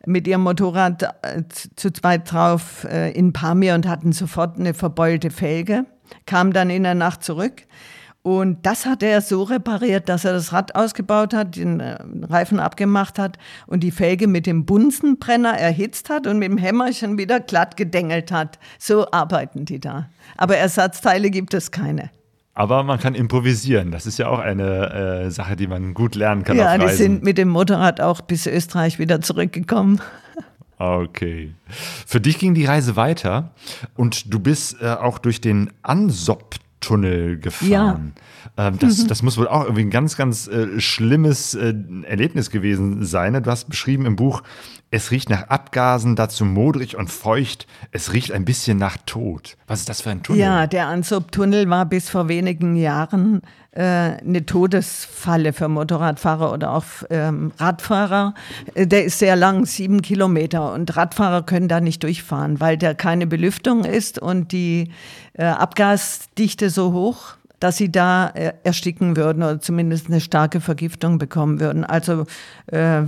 mit 0.05 0.27
ihrem 0.27 0.41
Motorrad 0.41 1.03
äh, 1.03 1.43
zu 1.75 1.91
zweit 1.91 2.31
drauf 2.31 2.85
äh, 2.85 3.11
in 3.11 3.33
Pamir 3.33 3.75
und 3.75 3.87
hatten 3.87 4.11
sofort 4.11 4.59
eine 4.59 4.73
verbeulte 4.73 5.31
Felge, 5.31 5.85
kamen 6.25 6.53
dann 6.53 6.69
in 6.69 6.83
der 6.83 6.95
Nacht 6.95 7.23
zurück. 7.23 7.63
Und 8.23 8.65
das 8.65 8.85
hat 8.85 9.03
er 9.03 9.19
so 9.19 9.43
repariert, 9.43 10.07
dass 10.07 10.23
er 10.23 10.31
das 10.31 10.53
Rad 10.53 10.75
ausgebaut 10.75 11.33
hat, 11.33 11.57
den 11.57 11.81
äh, 11.81 11.97
Reifen 12.21 12.57
abgemacht 12.57 13.19
hat 13.19 13.37
und 13.67 13.81
die 13.81 13.91
Felge 13.91 14.27
mit 14.27 14.45
dem 14.45 14.65
Bunsenbrenner 14.65 15.57
erhitzt 15.57 16.09
hat 16.09 16.25
und 16.25 16.39
mit 16.39 16.49
dem 16.49 16.57
Hämmerchen 16.57 17.17
wieder 17.17 17.41
glatt 17.41 17.75
gedengelt 17.75 18.31
hat. 18.31 18.59
So 18.79 19.11
arbeiten 19.11 19.65
die 19.65 19.81
da. 19.81 20.09
Aber 20.37 20.55
Ersatzteile 20.55 21.31
gibt 21.31 21.53
es 21.53 21.71
keine. 21.71 22.11
Aber 22.55 22.83
man 22.83 22.99
kann 22.99 23.15
improvisieren. 23.15 23.91
Das 23.91 24.05
ist 24.05 24.19
ja 24.19 24.27
auch 24.27 24.39
eine 24.39 25.25
äh, 25.25 25.31
Sache, 25.31 25.55
die 25.55 25.65
man 25.65 25.93
gut 25.93 26.13
lernen 26.13 26.43
kann. 26.43 26.55
Ja, 26.55 26.77
die 26.77 26.89
sind 26.89 27.23
mit 27.23 27.37
dem 27.37 27.49
Motorrad 27.49 27.99
auch 27.99 28.21
bis 28.21 28.45
Österreich 28.45 28.99
wieder 28.99 29.21
zurückgekommen. 29.21 30.01
Okay. 30.77 31.53
Für 31.67 32.19
dich 32.19 32.37
ging 32.39 32.53
die 32.53 32.65
Reise 32.65 32.95
weiter 32.95 33.51
und 33.95 34.33
du 34.33 34.39
bist 34.39 34.81
äh, 34.81 34.87
auch 34.87 35.17
durch 35.17 35.39
den 35.41 35.71
Ansop-Tunnel 35.81 37.39
gefahren. 37.39 38.13
Ja. 38.15 38.21
Ähm, 38.57 38.77
das, 38.79 38.99
mhm. 38.99 39.07
das 39.07 39.23
muss 39.23 39.37
wohl 39.37 39.47
auch 39.47 39.63
irgendwie 39.63 39.83
ein 39.83 39.89
ganz, 39.89 40.17
ganz 40.17 40.47
äh, 40.47 40.79
schlimmes 40.79 41.55
äh, 41.55 41.73
Erlebnis 42.03 42.49
gewesen 42.49 43.05
sein. 43.05 43.41
Du 43.41 43.49
hast 43.49 43.69
beschrieben 43.69 44.05
im 44.05 44.15
Buch, 44.15 44.43
es 44.95 45.09
riecht 45.09 45.31
nach 45.31 45.47
Abgasen, 45.47 46.15
dazu 46.15 46.45
modrig 46.45 46.95
und 46.95 47.09
feucht. 47.09 47.65
Es 47.91 48.13
riecht 48.13 48.31
ein 48.31 48.45
bisschen 48.45 48.77
nach 48.77 48.97
Tod. 49.07 49.57
Was 49.65 49.79
ist 49.79 49.89
das 49.89 50.01
für 50.01 50.11
ein 50.11 50.21
Tunnel? 50.21 50.39
Ja, 50.39 50.67
der 50.67 50.85
Ansop-Tunnel 50.85 51.67
war 51.67 51.87
bis 51.87 52.09
vor 52.09 52.27
wenigen 52.27 52.75
Jahren 52.75 53.41
äh, 53.71 53.81
eine 53.81 54.45
Todesfalle 54.45 55.51
für 55.51 55.67
Motorradfahrer 55.67 56.53
oder 56.53 56.73
auch 56.73 56.83
ähm, 57.09 57.53
Radfahrer. 57.57 58.35
Äh, 58.75 58.85
der 58.85 59.05
ist 59.05 59.17
sehr 59.17 59.35
lang, 59.35 59.65
sieben 59.65 60.03
Kilometer. 60.03 60.71
Und 60.73 60.95
Radfahrer 60.95 61.41
können 61.41 61.67
da 61.67 61.81
nicht 61.81 62.03
durchfahren, 62.03 62.59
weil 62.59 62.77
der 62.77 62.93
keine 62.93 63.25
Belüftung 63.25 63.85
ist 63.85 64.19
und 64.19 64.51
die 64.51 64.91
äh, 65.33 65.45
Abgasdichte 65.45 66.69
so 66.69 66.93
hoch 66.93 67.37
dass 67.63 67.77
sie 67.77 67.89
da 67.89 68.27
äh, 68.27 68.51
ersticken 68.63 69.15
würden 69.15 69.41
oder 69.41 69.57
zumindest 69.61 70.07
eine 70.07 70.19
starke 70.19 70.59
Vergiftung 70.59 71.17
bekommen 71.17 71.61
würden. 71.61 71.85
Also 71.85 72.25
äh, 72.67 73.03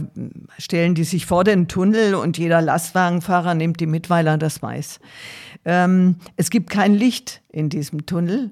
stellen 0.57 0.95
die 0.95 1.03
sich 1.03 1.25
vor 1.25 1.43
den 1.43 1.67
Tunnel 1.67 2.15
und 2.15 2.37
jeder 2.37 2.61
Lastwagenfahrer 2.61 3.53
nimmt 3.53 3.81
die 3.81 3.85
mit, 3.85 4.09
weil 4.09 4.27
er 4.27 4.37
das 4.37 4.61
weiß. 4.61 5.01
Ähm, 5.65 6.15
es 6.37 6.49
gibt 6.49 6.69
kein 6.69 6.93
Licht 6.93 7.41
in 7.51 7.67
diesem 7.67 8.05
Tunnel 8.05 8.51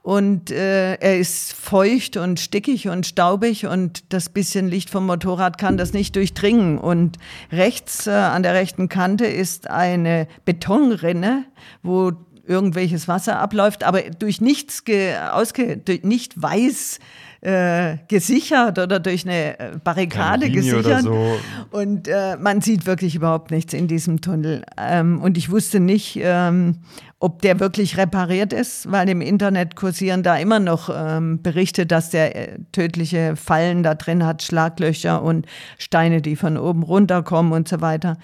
und 0.00 0.50
äh, 0.50 0.94
er 0.94 1.18
ist 1.18 1.52
feucht 1.52 2.16
und 2.16 2.40
stickig 2.40 2.88
und 2.88 3.04
staubig 3.04 3.66
und 3.66 4.10
das 4.14 4.30
bisschen 4.30 4.68
Licht 4.68 4.88
vom 4.88 5.04
Motorrad 5.04 5.58
kann 5.58 5.76
das 5.76 5.92
nicht 5.92 6.16
durchdringen. 6.16 6.78
Und 6.78 7.18
rechts 7.50 8.06
äh, 8.06 8.12
an 8.12 8.42
der 8.42 8.54
rechten 8.54 8.88
Kante 8.88 9.26
ist 9.26 9.68
eine 9.68 10.28
Betonrinne, 10.46 11.44
wo 11.82 12.12
irgendwelches 12.52 13.08
Wasser 13.08 13.38
abläuft, 13.38 13.84
aber 13.84 14.02
durch 14.02 14.40
nichts 14.40 14.84
ge, 14.84 15.16
ausge, 15.16 15.76
durch 15.76 16.02
nicht 16.04 16.40
weiß 16.40 16.98
äh, 17.42 17.96
gesichert 18.06 18.78
oder 18.78 19.00
durch 19.00 19.26
eine 19.26 19.58
äh, 19.58 19.72
Barrikade 19.82 20.48
gesichert. 20.48 21.02
So. 21.02 21.38
Und 21.72 22.06
äh, 22.06 22.36
man 22.36 22.60
sieht 22.60 22.86
wirklich 22.86 23.16
überhaupt 23.16 23.50
nichts 23.50 23.74
in 23.74 23.88
diesem 23.88 24.20
Tunnel. 24.20 24.64
Ähm, 24.78 25.20
und 25.20 25.36
ich 25.36 25.50
wusste 25.50 25.80
nicht, 25.80 26.18
ähm, 26.22 26.78
ob 27.18 27.42
der 27.42 27.58
wirklich 27.58 27.96
repariert 27.96 28.52
ist, 28.52 28.90
weil 28.90 29.08
im 29.08 29.20
Internet 29.20 29.74
kursieren 29.74 30.22
da 30.22 30.36
immer 30.36 30.60
noch 30.60 30.88
ähm, 30.94 31.42
Berichte, 31.42 31.84
dass 31.84 32.10
der 32.10 32.36
äh, 32.36 32.58
tödliche 32.70 33.34
Fallen 33.34 33.82
da 33.82 33.96
drin 33.96 34.24
hat, 34.24 34.42
Schlaglöcher 34.42 35.20
und 35.20 35.46
Steine, 35.78 36.22
die 36.22 36.36
von 36.36 36.56
oben 36.56 36.84
runterkommen 36.84 37.52
und 37.52 37.66
so 37.66 37.80
weiter. 37.80 38.18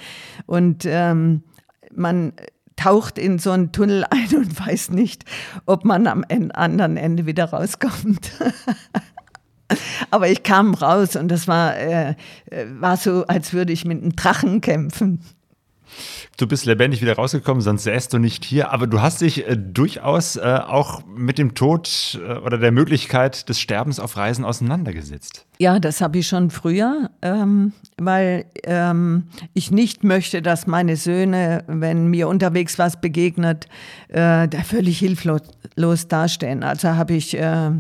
Und 0.47 0.85
ähm, 0.87 1.43
man 1.93 2.35
taucht 2.79 3.19
in 3.19 3.39
so 3.39 3.51
einen 3.51 3.73
Tunnel 3.73 4.05
ein 4.11 4.35
und 4.35 4.67
weiß 4.67 4.91
nicht, 4.91 5.25
ob 5.67 5.85
man 5.85 6.07
am 6.07 6.25
anderen 6.29 6.97
Ende 6.97 7.27
wieder 7.27 7.47
rauskommt. 7.47 8.33
Aber 10.11 10.29
ich 10.29 10.43
kam 10.43 10.73
raus 10.73 11.15
und 11.17 11.29
das 11.29 11.47
war, 11.47 11.77
äh, 11.77 12.15
äh, 12.51 12.67
war 12.81 12.97
so, 12.97 13.27
als 13.27 13.53
würde 13.53 13.73
ich 13.73 13.85
mit 13.85 14.03
einem 14.03 14.17
Drachen 14.17 14.63
kämpfen. 14.63 15.21
Du 16.39 16.47
bist 16.47 16.65
lebendig 16.65 17.03
wieder 17.03 17.17
rausgekommen, 17.17 17.61
sonst 17.61 17.83
säst 17.83 18.13
du 18.13 18.19
nicht 18.19 18.45
hier. 18.45 18.71
Aber 18.71 18.87
du 18.87 19.03
hast 19.03 19.21
dich 19.21 19.47
äh, 19.47 19.57
durchaus 19.57 20.37
äh, 20.37 20.61
auch 20.67 21.03
mit 21.07 21.37
dem 21.37 21.55
Tod 21.55 22.19
äh, 22.23 22.35
oder 22.39 22.57
der 22.57 22.73
Möglichkeit 22.73 23.49
des 23.49 23.61
Sterbens 23.61 24.01
auf 24.01 24.17
Reisen 24.17 24.45
auseinandergesetzt. 24.45 25.48
Ja, 25.61 25.81
das 25.81 26.01
habe 26.01 26.19
ich 26.19 26.29
schon 26.29 26.51
früher, 26.51 27.11
ähm, 27.21 27.73
weil 27.97 28.45
ähm, 28.63 29.25
ich 29.55 29.73
nicht 29.73 30.05
möchte, 30.05 30.41
dass 30.41 30.69
meine 30.69 30.95
Söhne, 30.95 31.65
wenn 31.67 32.07
mir 32.07 32.29
unterwegs 32.29 32.79
was 32.79 33.01
begegnet, 33.01 33.67
äh, 34.07 34.47
da 34.47 34.63
völlig 34.65 35.01
hilflos 35.01 35.43
dastehen. 36.07 36.63
Also 36.63 36.91
habe 36.91 37.15
ich 37.15 37.37
äh, 37.37 37.71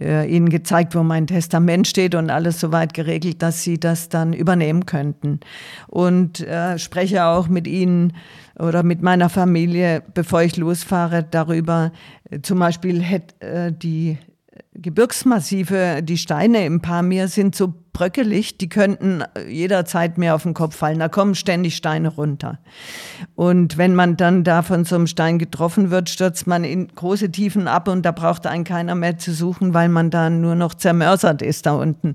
äh, 0.00 0.28
ihnen 0.28 0.48
gezeigt, 0.48 0.96
wo 0.96 1.04
mein 1.04 1.28
Testament 1.28 1.86
steht 1.86 2.16
und 2.16 2.28
alles 2.28 2.58
soweit 2.58 2.92
geregelt, 2.92 3.40
dass 3.40 3.62
sie 3.62 3.78
das 3.78 4.08
dann 4.08 4.32
übernehmen 4.32 4.84
könnten. 4.84 5.38
Und 5.86 6.40
äh, 6.40 6.76
spreche 6.76 7.24
auch 7.26 7.46
mit 7.46 7.68
ihnen 7.68 8.14
oder 8.58 8.82
mit 8.82 9.00
meiner 9.00 9.28
Familie, 9.28 10.02
bevor 10.12 10.42
ich 10.42 10.56
losfahre, 10.56 11.24
darüber. 11.30 11.92
Zum 12.42 12.58
Beispiel 12.58 13.00
hätte 13.00 13.40
äh, 13.46 13.72
die 13.72 14.18
Gebirgsmassive, 14.74 16.00
die 16.02 16.16
Steine 16.16 16.64
im 16.64 16.80
Pamir 16.80 17.28
sind 17.28 17.54
so 17.54 17.74
bröckelig, 17.92 18.56
die 18.56 18.70
könnten 18.70 19.22
jederzeit 19.46 20.16
mehr 20.16 20.34
auf 20.34 20.44
den 20.44 20.54
Kopf 20.54 20.76
fallen. 20.76 20.98
Da 20.98 21.08
kommen 21.08 21.34
ständig 21.34 21.76
Steine 21.76 22.08
runter. 22.08 22.58
Und 23.34 23.76
wenn 23.76 23.94
man 23.94 24.16
dann 24.16 24.44
da 24.44 24.62
von 24.62 24.86
so 24.86 24.94
einem 24.94 25.06
Stein 25.06 25.38
getroffen 25.38 25.90
wird, 25.90 26.08
stürzt 26.08 26.46
man 26.46 26.64
in 26.64 26.88
große 26.88 27.30
Tiefen 27.30 27.68
ab 27.68 27.86
und 27.86 28.02
da 28.06 28.12
braucht 28.12 28.46
einen 28.46 28.64
keiner 28.64 28.94
mehr 28.94 29.18
zu 29.18 29.34
suchen, 29.34 29.74
weil 29.74 29.90
man 29.90 30.10
da 30.10 30.30
nur 30.30 30.54
noch 30.54 30.72
zermörsert 30.72 31.42
ist 31.42 31.66
da 31.66 31.72
unten. 31.74 32.14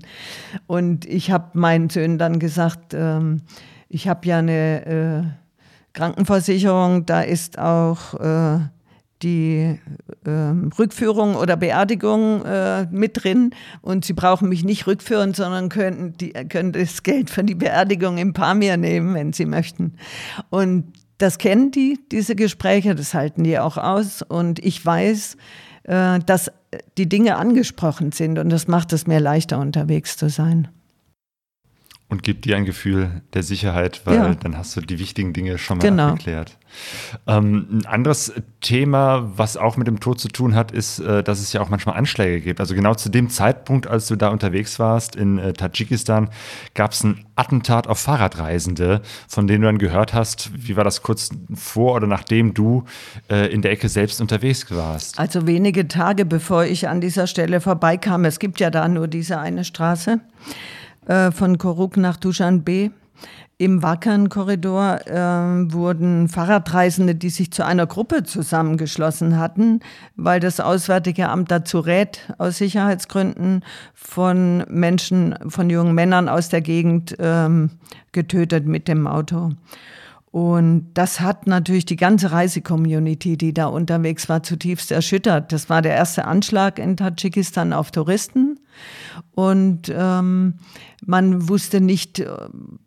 Und 0.66 1.06
ich 1.06 1.30
habe 1.30 1.56
meinen 1.56 1.90
Söhnen 1.90 2.18
dann 2.18 2.40
gesagt, 2.40 2.92
ähm, 2.92 3.42
ich 3.88 4.08
habe 4.08 4.26
ja 4.26 4.38
eine 4.38 4.86
äh, 4.86 5.22
Krankenversicherung, 5.92 7.06
da 7.06 7.22
ist 7.22 7.58
auch 7.58 8.14
äh, 8.14 8.58
die 9.22 9.78
äh, 10.24 10.30
Rückführung 10.78 11.34
oder 11.36 11.56
Beerdigung 11.56 12.44
äh, 12.44 12.86
mit 12.90 13.24
drin 13.24 13.50
und 13.82 14.04
sie 14.04 14.12
brauchen 14.12 14.48
mich 14.48 14.64
nicht 14.64 14.86
rückführen, 14.86 15.34
sondern 15.34 15.68
können, 15.68 16.14
die, 16.18 16.32
können 16.32 16.72
das 16.72 17.02
Geld 17.02 17.30
für 17.30 17.44
die 17.44 17.54
Beerdigung 17.54 18.18
im 18.18 18.32
Pamir 18.32 18.76
nehmen, 18.76 19.14
wenn 19.14 19.32
sie 19.32 19.46
möchten. 19.46 19.94
Und 20.50 20.92
das 21.18 21.38
kennen 21.38 21.72
die, 21.72 21.98
diese 22.12 22.36
Gespräche, 22.36 22.94
das 22.94 23.12
halten 23.14 23.42
die 23.42 23.58
auch 23.58 23.76
aus 23.76 24.22
und 24.22 24.60
ich 24.64 24.84
weiß, 24.84 25.36
äh, 25.84 26.20
dass 26.20 26.52
die 26.96 27.08
Dinge 27.08 27.36
angesprochen 27.36 28.12
sind 28.12 28.38
und 28.38 28.50
das 28.50 28.68
macht 28.68 28.92
es 28.92 29.06
mir 29.06 29.20
leichter 29.20 29.58
unterwegs 29.58 30.16
zu 30.16 30.28
sein. 30.28 30.68
Und 32.10 32.22
gibt 32.22 32.46
dir 32.46 32.56
ein 32.56 32.64
Gefühl 32.64 33.20
der 33.34 33.42
Sicherheit, 33.42 34.00
weil 34.06 34.14
Ja. 34.14 34.34
dann 34.34 34.56
hast 34.56 34.74
du 34.74 34.80
die 34.80 34.98
wichtigen 34.98 35.34
Dinge 35.34 35.58
schon 35.58 35.76
mal 35.76 35.84
Genau. 35.84 36.12
geklärt. 36.14 36.56
Ähm, 37.26 37.66
ein 37.70 37.86
anderes 37.86 38.32
Thema, 38.62 39.30
was 39.36 39.58
auch 39.58 39.76
mit 39.76 39.86
dem 39.88 40.00
Tod 40.00 40.18
zu 40.18 40.28
tun 40.28 40.54
hat, 40.54 40.70
ist, 40.72 41.00
äh, 41.00 41.22
dass 41.22 41.38
es 41.40 41.52
ja 41.52 41.60
auch 41.60 41.68
manchmal 41.68 41.96
Anschläge 41.96 42.40
gibt. 42.40 42.60
Also 42.60 42.74
genau 42.74 42.94
zu 42.94 43.10
dem 43.10 43.28
Zeitpunkt, 43.28 43.86
als 43.86 44.06
du 44.06 44.16
da 44.16 44.28
unterwegs 44.28 44.78
warst 44.78 45.16
in 45.16 45.38
äh, 45.38 45.52
Tadschikistan, 45.52 46.30
gab 46.74 46.92
es 46.92 47.04
ein 47.04 47.26
Attentat 47.36 47.86
auf 47.86 47.98
Fahrradreisende, 47.98 49.02
von 49.28 49.46
denen 49.46 49.60
du 49.62 49.66
dann 49.68 49.78
gehört 49.78 50.14
hast. 50.14 50.50
Wie 50.54 50.76
war 50.76 50.84
das 50.84 51.02
kurz 51.02 51.28
vor 51.54 51.94
oder 51.94 52.06
nachdem 52.06 52.54
du 52.54 52.84
äh, 53.30 53.52
in 53.52 53.60
der 53.60 53.70
Ecke 53.72 53.90
selbst 53.90 54.22
unterwegs 54.22 54.64
warst? 54.70 55.18
Also 55.18 55.46
wenige 55.46 55.88
Tage 55.88 56.24
bevor 56.24 56.64
ich 56.64 56.88
an 56.88 57.02
dieser 57.02 57.26
Stelle 57.26 57.60
vorbeikam, 57.60 58.24
es 58.24 58.38
gibt 58.38 58.60
ja 58.60 58.70
da 58.70 58.88
nur 58.88 59.08
diese 59.08 59.38
eine 59.38 59.64
Straße 59.64 60.20
äh, 61.08 61.32
von 61.32 61.58
Koruk 61.58 61.96
nach 61.96 62.16
Duschanbe. 62.16 62.90
Im 63.60 63.82
Wackern-Korridor 63.82 65.06
äh, 65.06 65.72
wurden 65.72 66.28
Fahrradreisende, 66.28 67.16
die 67.16 67.30
sich 67.30 67.50
zu 67.50 67.64
einer 67.64 67.88
Gruppe 67.88 68.22
zusammengeschlossen 68.22 69.36
hatten, 69.36 69.80
weil 70.14 70.38
das 70.38 70.60
Auswärtige 70.60 71.28
Amt 71.28 71.50
dazu 71.50 71.80
rät, 71.80 72.32
aus 72.38 72.58
Sicherheitsgründen 72.58 73.64
von 73.94 74.64
Menschen, 74.68 75.34
von 75.48 75.70
jungen 75.70 75.96
Männern 75.96 76.28
aus 76.28 76.50
der 76.50 76.60
Gegend 76.60 77.16
ähm, 77.18 77.70
getötet 78.12 78.66
mit 78.66 78.86
dem 78.86 79.08
Auto. 79.08 79.50
Und 80.30 80.90
das 80.94 81.20
hat 81.20 81.48
natürlich 81.48 81.86
die 81.86 81.96
ganze 81.96 82.30
Reisecommunity, 82.30 83.36
die 83.36 83.54
da 83.54 83.66
unterwegs 83.66 84.28
war, 84.28 84.44
zutiefst 84.44 84.92
erschüttert. 84.92 85.52
Das 85.52 85.68
war 85.68 85.82
der 85.82 85.96
erste 85.96 86.26
Anschlag 86.26 86.78
in 86.78 86.96
Tadschikistan 86.96 87.72
auf 87.72 87.90
Touristen. 87.90 88.60
Und 89.32 89.92
ähm, 89.94 90.54
man 91.04 91.48
wusste 91.48 91.80
nicht, 91.80 92.20
äh, 92.20 92.28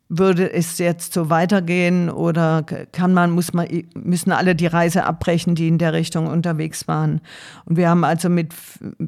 würde 0.10 0.52
es 0.52 0.78
jetzt 0.78 1.14
so 1.14 1.30
weitergehen 1.30 2.10
oder 2.10 2.64
kann 2.92 3.14
man, 3.14 3.32
muss 3.32 3.54
man, 3.54 3.68
müssen 3.96 4.32
alle 4.32 4.56
die 4.56 4.68
Reise 4.68 5.06
abbrechen, 5.06 5.56
die 5.56 5.70
in 5.70 5.78
der 5.78 5.94
Richtung 5.94 6.28
unterwegs 6.28 6.88
waren. 6.88 7.22
Und 7.66 7.78
wir 7.78 7.89
haben 7.89 8.04
also 8.04 8.30
mit 8.30 8.54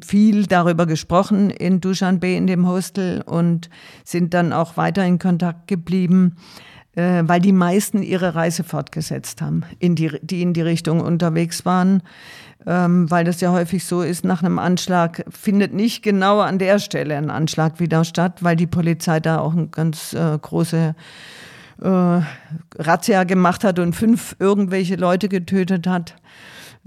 viel 0.02 0.46
darüber 0.46 0.86
gesprochen 0.86 1.50
in 1.50 1.80
Dushanbe 1.80 2.32
in 2.32 2.46
dem 2.46 2.66
Hostel 2.66 3.20
und 3.22 3.68
sind 4.04 4.32
dann 4.32 4.52
auch 4.52 4.78
weiter 4.78 5.04
in 5.04 5.18
Kontakt 5.18 5.68
geblieben 5.68 6.36
äh, 6.96 7.22
weil 7.26 7.40
die 7.40 7.52
meisten 7.52 8.02
ihre 8.02 8.34
Reise 8.34 8.64
fortgesetzt 8.64 9.42
haben, 9.42 9.64
in 9.78 9.94
die, 9.96 10.16
die 10.22 10.42
in 10.42 10.52
die 10.52 10.62
Richtung 10.62 11.00
unterwegs 11.00 11.64
waren, 11.64 12.02
ähm, 12.66 13.10
weil 13.10 13.24
das 13.24 13.40
ja 13.40 13.52
häufig 13.52 13.84
so 13.84 14.02
ist, 14.02 14.24
nach 14.24 14.42
einem 14.42 14.58
Anschlag 14.58 15.24
findet 15.28 15.74
nicht 15.74 16.02
genau 16.02 16.40
an 16.40 16.58
der 16.58 16.78
Stelle 16.78 17.16
ein 17.16 17.30
Anschlag 17.30 17.80
wieder 17.80 18.04
statt, 18.04 18.42
weil 18.42 18.56
die 18.56 18.66
Polizei 18.66 19.20
da 19.20 19.38
auch 19.38 19.52
eine 19.52 19.68
ganz 19.68 20.14
äh, 20.14 20.38
große 20.38 20.94
äh, 21.82 22.20
Razzia 22.78 23.24
gemacht 23.24 23.64
hat 23.64 23.78
und 23.78 23.94
fünf 23.94 24.36
irgendwelche 24.38 24.96
Leute 24.96 25.28
getötet 25.28 25.86
hat, 25.86 26.16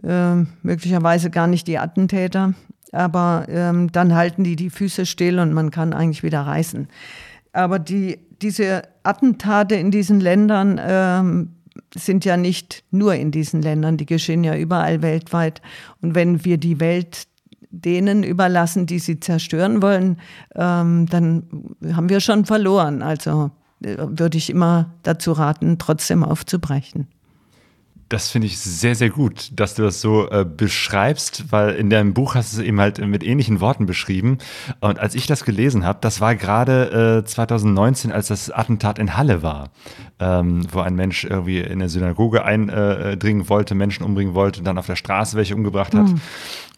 äh, 0.03 0.35
möglicherweise 0.63 1.29
gar 1.29 1.47
nicht 1.47 1.67
die 1.67 1.77
Attentäter, 1.77 2.53
aber 2.91 3.45
ähm, 3.49 3.91
dann 3.91 4.15
halten 4.15 4.43
die 4.43 4.55
die 4.55 4.69
Füße 4.69 5.05
still 5.05 5.39
und 5.39 5.53
man 5.53 5.71
kann 5.71 5.93
eigentlich 5.93 6.23
wieder 6.23 6.41
reisen. 6.41 6.87
Aber 7.53 7.79
die, 7.79 8.19
diese 8.41 8.83
Attentate 9.03 9.75
in 9.75 9.91
diesen 9.91 10.19
Ländern 10.19 10.79
ähm, 10.83 11.56
sind 11.95 12.25
ja 12.25 12.37
nicht 12.37 12.83
nur 12.91 13.15
in 13.15 13.31
diesen 13.31 13.61
Ländern, 13.61 13.97
die 13.97 14.05
geschehen 14.05 14.43
ja 14.43 14.55
überall 14.55 15.01
weltweit. 15.01 15.61
Und 16.01 16.15
wenn 16.15 16.43
wir 16.45 16.57
die 16.57 16.79
Welt 16.79 17.27
denen 17.69 18.23
überlassen, 18.23 18.85
die 18.85 18.99
sie 18.99 19.19
zerstören 19.19 19.81
wollen, 19.81 20.17
ähm, 20.55 21.07
dann 21.07 21.43
haben 21.93 22.09
wir 22.09 22.19
schon 22.19 22.45
verloren. 22.45 23.01
Also 23.01 23.51
äh, 23.81 23.97
würde 23.97 24.37
ich 24.37 24.49
immer 24.49 24.93
dazu 25.03 25.33
raten, 25.33 25.77
trotzdem 25.77 26.23
aufzubrechen. 26.23 27.07
Das 28.09 28.29
finde 28.29 28.47
ich 28.47 28.57
sehr, 28.57 28.95
sehr 28.95 29.09
gut, 29.09 29.49
dass 29.53 29.75
du 29.75 29.83
das 29.83 29.99
so 29.99 30.29
äh, 30.29 30.45
beschreibst, 30.45 31.51
weil 31.51 31.75
in 31.75 31.89
deinem 31.89 32.13
Buch 32.13 32.35
hast 32.35 32.53
du 32.53 32.61
es 32.61 32.65
eben 32.65 32.79
halt 32.79 33.05
mit 33.05 33.23
ähnlichen 33.23 33.59
Worten 33.59 33.85
beschrieben. 33.85 34.37
Und 34.79 34.99
als 34.99 35.13
ich 35.13 35.27
das 35.27 35.43
gelesen 35.43 35.85
habe, 35.85 35.99
das 36.01 36.21
war 36.21 36.35
gerade 36.35 37.23
äh, 37.23 37.25
2019, 37.25 38.11
als 38.11 38.27
das 38.27 38.49
Attentat 38.49 38.97
in 38.97 39.17
Halle 39.17 39.43
war, 39.43 39.71
ähm, 40.19 40.65
wo 40.71 40.79
ein 40.79 40.95
Mensch 40.95 41.25
irgendwie 41.25 41.59
in 41.59 41.73
eine 41.73 41.89
Synagoge 41.89 42.45
eindringen 42.45 43.49
wollte, 43.49 43.75
Menschen 43.75 44.03
umbringen 44.03 44.33
wollte, 44.33 44.63
dann 44.63 44.77
auf 44.77 44.87
der 44.87 44.95
Straße 44.95 45.35
welche 45.35 45.55
umgebracht 45.55 45.93
hat. 45.93 46.07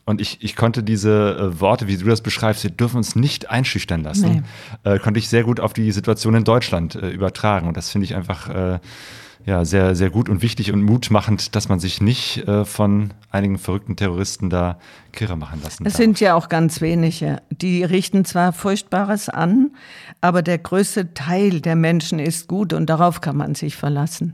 Und 0.09 0.21
ich, 0.21 0.39
ich 0.41 0.55
konnte 0.55 0.81
diese 0.81 1.37
äh, 1.37 1.61
Worte, 1.61 1.87
wie 1.87 1.95
du 1.95 2.05
das 2.05 2.21
beschreibst, 2.21 2.63
wir 2.63 2.71
dürfen 2.71 2.97
uns 2.97 3.15
nicht 3.15 3.51
einschüchtern 3.51 4.01
lassen, 4.01 4.43
äh, 4.83 4.97
konnte 4.97 5.19
ich 5.19 5.29
sehr 5.29 5.43
gut 5.43 5.59
auf 5.59 5.73
die 5.73 5.91
Situation 5.91 6.33
in 6.33 6.43
Deutschland 6.43 6.95
äh, 6.95 7.09
übertragen. 7.09 7.67
Und 7.67 7.77
das 7.77 7.91
finde 7.91 8.05
ich 8.05 8.15
einfach 8.15 8.49
äh, 8.49 8.79
ja, 9.45 9.65
sehr, 9.65 9.95
sehr 9.95 10.09
gut 10.09 10.29
und 10.29 10.41
wichtig 10.41 10.71
und 10.71 10.83
mutmachend, 10.83 11.55
dass 11.55 11.69
man 11.69 11.79
sich 11.79 12.01
nicht 12.01 12.47
äh, 12.47 12.65
von 12.65 13.13
einigen 13.31 13.57
verrückten 13.57 13.95
Terroristen 13.95 14.49
da 14.49 14.77
kirre 15.11 15.35
machen 15.37 15.61
lassen 15.63 15.85
Es 15.85 15.93
darf. 15.93 16.01
sind 16.01 16.19
ja 16.19 16.35
auch 16.35 16.49
ganz 16.49 16.81
wenige. 16.81 17.41
Die 17.49 17.83
richten 17.83 18.25
zwar 18.25 18.53
Furchtbares 18.53 19.29
an, 19.29 19.71
aber 20.21 20.41
der 20.41 20.57
größte 20.57 21.13
Teil 21.13 21.61
der 21.61 21.75
Menschen 21.75 22.19
ist 22.19 22.47
gut 22.47 22.73
und 22.73 22.89
darauf 22.89 23.21
kann 23.21 23.37
man 23.37 23.55
sich 23.55 23.75
verlassen. 23.75 24.33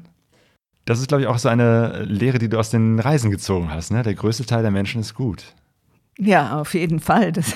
Das 0.85 0.99
ist, 0.99 1.07
glaube 1.07 1.21
ich, 1.23 1.27
auch 1.27 1.39
so 1.39 1.49
eine 1.49 2.03
Lehre, 2.03 2.37
die 2.37 2.49
du 2.49 2.59
aus 2.59 2.69
den 2.69 2.99
Reisen 2.99 3.31
gezogen 3.31 3.71
hast. 3.71 3.91
Ne? 3.91 4.03
Der 4.03 4.13
größte 4.13 4.45
Teil 4.45 4.61
der 4.61 4.71
Menschen 4.71 5.01
ist 5.01 5.13
gut. 5.15 5.55
Ja, 6.17 6.59
auf 6.59 6.73
jeden 6.73 6.99
Fall. 6.99 7.31
Das, 7.31 7.53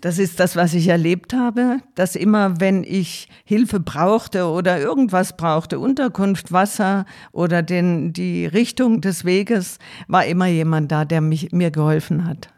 das 0.00 0.18
ist 0.18 0.38
das, 0.38 0.56
was 0.56 0.74
ich 0.74 0.88
erlebt 0.88 1.32
habe, 1.32 1.78
dass 1.94 2.16
immer, 2.16 2.60
wenn 2.60 2.84
ich 2.84 3.28
Hilfe 3.44 3.80
brauchte 3.80 4.46
oder 4.46 4.78
irgendwas 4.78 5.36
brauchte, 5.36 5.78
Unterkunft, 5.78 6.52
Wasser 6.52 7.04
oder 7.32 7.62
den, 7.62 8.12
die 8.12 8.46
Richtung 8.46 9.00
des 9.00 9.24
Weges, 9.24 9.78
war 10.06 10.24
immer 10.24 10.46
jemand 10.46 10.92
da, 10.92 11.04
der 11.04 11.20
mich, 11.20 11.52
mir 11.52 11.70
geholfen 11.70 12.24
hat. 12.24 12.50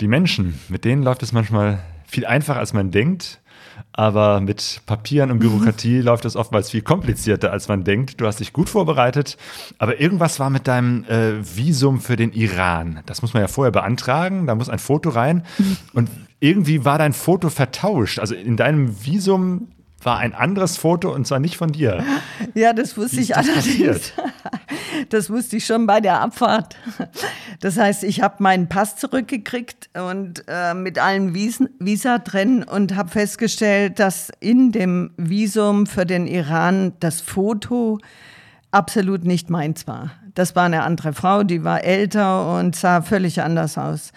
Die 0.00 0.08
Menschen, 0.08 0.58
mit 0.68 0.84
denen 0.84 1.02
läuft 1.02 1.22
es 1.22 1.32
manchmal 1.32 1.80
viel 2.06 2.26
einfacher, 2.26 2.58
als 2.58 2.72
man 2.72 2.90
denkt. 2.90 3.40
Aber 3.96 4.40
mit 4.40 4.82
Papieren 4.86 5.30
und 5.30 5.38
Bürokratie 5.38 6.00
läuft 6.00 6.24
es 6.24 6.34
oftmals 6.34 6.70
viel 6.70 6.82
komplizierter, 6.82 7.52
als 7.52 7.68
man 7.68 7.84
denkt. 7.84 8.20
Du 8.20 8.26
hast 8.26 8.40
dich 8.40 8.52
gut 8.52 8.68
vorbereitet, 8.68 9.36
aber 9.78 10.00
irgendwas 10.00 10.40
war 10.40 10.50
mit 10.50 10.66
deinem 10.66 11.04
äh, 11.04 11.34
Visum 11.56 12.00
für 12.00 12.16
den 12.16 12.32
Iran. 12.32 13.00
Das 13.06 13.22
muss 13.22 13.34
man 13.34 13.42
ja 13.42 13.48
vorher 13.48 13.70
beantragen, 13.70 14.48
da 14.48 14.56
muss 14.56 14.68
ein 14.68 14.80
Foto 14.80 15.10
rein. 15.10 15.44
Und 15.92 16.10
irgendwie 16.40 16.84
war 16.84 16.98
dein 16.98 17.12
Foto 17.12 17.50
vertauscht. 17.50 18.18
Also 18.18 18.34
in 18.34 18.56
deinem 18.56 19.06
Visum 19.06 19.68
war 20.04 20.18
ein 20.18 20.34
anderes 20.34 20.76
Foto 20.76 21.12
und 21.12 21.26
zwar 21.26 21.40
nicht 21.40 21.56
von 21.56 21.72
dir. 21.72 22.04
Ja, 22.54 22.72
das 22.72 22.96
wusste 22.96 23.20
ich 23.20 23.28
das 23.28 23.48
allerdings. 23.48 24.12
Das 25.08 25.28
wusste 25.28 25.56
ich 25.56 25.66
schon 25.66 25.86
bei 25.86 26.00
der 26.00 26.20
Abfahrt. 26.20 26.76
Das 27.60 27.78
heißt, 27.78 28.04
ich 28.04 28.20
habe 28.20 28.42
meinen 28.42 28.68
Pass 28.68 28.96
zurückgekriegt 28.96 29.88
und 29.94 30.44
äh, 30.48 30.74
mit 30.74 30.98
allen 30.98 31.34
Visen, 31.34 31.70
Visa 31.78 32.18
drin 32.18 32.62
und 32.62 32.94
habe 32.94 33.08
festgestellt, 33.08 33.98
dass 33.98 34.30
in 34.40 34.70
dem 34.72 35.12
Visum 35.16 35.86
für 35.86 36.04
den 36.04 36.26
Iran 36.26 36.92
das 37.00 37.20
Foto 37.20 37.98
absolut 38.70 39.24
nicht 39.24 39.50
meins 39.50 39.86
war. 39.86 40.10
Das 40.34 40.56
war 40.56 40.64
eine 40.64 40.82
andere 40.82 41.12
Frau, 41.12 41.44
die 41.44 41.64
war 41.64 41.84
älter 41.84 42.58
und 42.58 42.76
sah 42.76 43.02
völlig 43.02 43.40
anders 43.40 43.78
aus. 43.78 44.12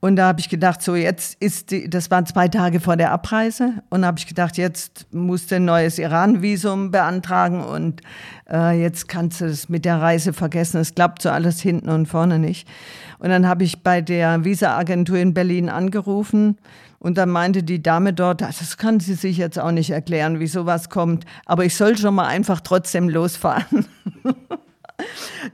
Und 0.00 0.16
da 0.16 0.28
habe 0.28 0.40
ich 0.40 0.48
gedacht, 0.48 0.82
so 0.82 0.94
jetzt 0.94 1.40
ist 1.42 1.70
die, 1.70 1.88
das 1.88 2.10
waren 2.10 2.26
zwei 2.26 2.48
Tage 2.48 2.80
vor 2.80 2.96
der 2.96 3.12
Abreise 3.12 3.74
und 3.90 4.04
habe 4.04 4.18
ich 4.18 4.26
gedacht, 4.26 4.56
jetzt 4.56 5.06
musst 5.12 5.50
du 5.50 5.56
ein 5.56 5.64
neues 5.64 5.98
Iran-Visum 5.98 6.90
beantragen 6.90 7.62
und 7.62 8.02
äh, 8.50 8.80
jetzt 8.80 9.08
kannst 9.08 9.40
du 9.40 9.46
es 9.46 9.68
mit 9.68 9.84
der 9.84 10.00
Reise 10.00 10.32
vergessen. 10.32 10.80
Es 10.80 10.94
klappt 10.94 11.22
so 11.22 11.30
alles 11.30 11.60
hinten 11.60 11.88
und 11.88 12.06
vorne 12.06 12.38
nicht. 12.38 12.68
Und 13.18 13.30
dann 13.30 13.46
habe 13.46 13.64
ich 13.64 13.82
bei 13.82 14.00
der 14.00 14.44
Visa-Agentur 14.44 15.18
in 15.18 15.34
Berlin 15.34 15.68
angerufen 15.68 16.58
und 16.98 17.18
dann 17.18 17.30
meinte 17.30 17.62
die 17.62 17.82
Dame 17.82 18.12
dort, 18.12 18.42
"Ah, 18.42 18.50
das 18.58 18.76
kann 18.76 19.00
sie 19.00 19.14
sich 19.14 19.36
jetzt 19.36 19.58
auch 19.58 19.70
nicht 19.70 19.90
erklären, 19.90 20.40
wie 20.40 20.46
sowas 20.46 20.90
kommt, 20.90 21.24
aber 21.44 21.64
ich 21.64 21.76
soll 21.76 21.96
schon 21.96 22.14
mal 22.14 22.26
einfach 22.26 22.60
trotzdem 22.60 23.08
losfahren. 23.08 23.86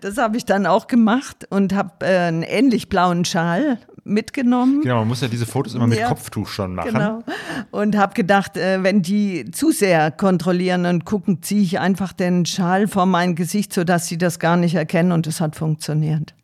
Das 0.01 0.18
habe 0.18 0.37
ich 0.37 0.45
dann 0.45 0.66
auch 0.66 0.87
gemacht 0.87 1.47
und 1.51 1.74
habe 1.74 2.07
äh, 2.07 2.28
einen 2.28 2.45
ähnlich 2.45 2.89
blauen 2.89 3.24
Schal 3.24 3.78
mitgenommen. 4.05 4.80
Genau, 4.82 5.00
man 5.00 5.09
muss 5.09 5.20
ja 5.20 5.28
diese 5.28 5.46
Fotos 5.46 5.74
immer 5.74 5.86
mit 5.86 5.98
Ja. 5.98 6.09
Kopftuch 6.09 6.48
schon 6.48 6.74
machen. 6.74 6.92
Genau. 6.92 7.22
Und 7.70 7.96
habe 7.96 8.14
gedacht, 8.14 8.57
äh, 8.57 8.82
wenn 8.82 9.03
die 9.03 9.50
zu 9.50 9.70
sehr 9.70 10.11
kontrollieren 10.11 10.86
und 10.86 11.05
gucken, 11.05 11.42
ziehe 11.42 11.62
ich 11.62 11.78
einfach 11.78 12.12
den 12.12 12.44
Schal 12.46 12.88
vor 12.88 13.07
mein 13.07 13.34
Gesicht, 13.34 13.72
sodass 13.72 14.07
sie 14.07 14.18
das 14.18 14.38
gar 14.38 14.57
nicht 14.57 14.74
erkennen. 14.74 15.12
Und 15.12 15.26
es 15.26 15.40
hat 15.40 15.57
funktioniert. 15.57 16.34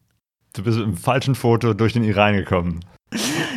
Du 0.54 0.62
bist 0.62 0.78
mit 0.78 0.86
dem 0.86 0.96
falschen 0.96 1.34
Foto 1.34 1.74
durch 1.74 1.92
den 1.92 2.04
Iran 2.04 2.34
gekommen. 2.34 2.80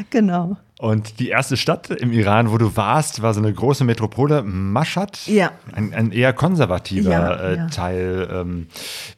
Genau. 0.09 0.57
Und 0.81 1.19
die 1.19 1.29
erste 1.29 1.57
Stadt 1.57 1.91
im 1.91 2.11
Iran, 2.11 2.51
wo 2.51 2.57
du 2.57 2.75
warst, 2.75 3.21
war 3.21 3.35
so 3.35 3.39
eine 3.39 3.53
große 3.53 3.83
Metropole, 3.83 4.41
Mashhad. 4.41 5.27
Ja. 5.27 5.51
Ein, 5.73 5.93
ein 5.93 6.11
eher 6.11 6.33
konservativer 6.33 7.11
Ja, 7.11 7.33
äh, 7.35 7.57
ja. 7.57 7.67
Teil. 7.67 8.27
Ähm, 8.33 8.67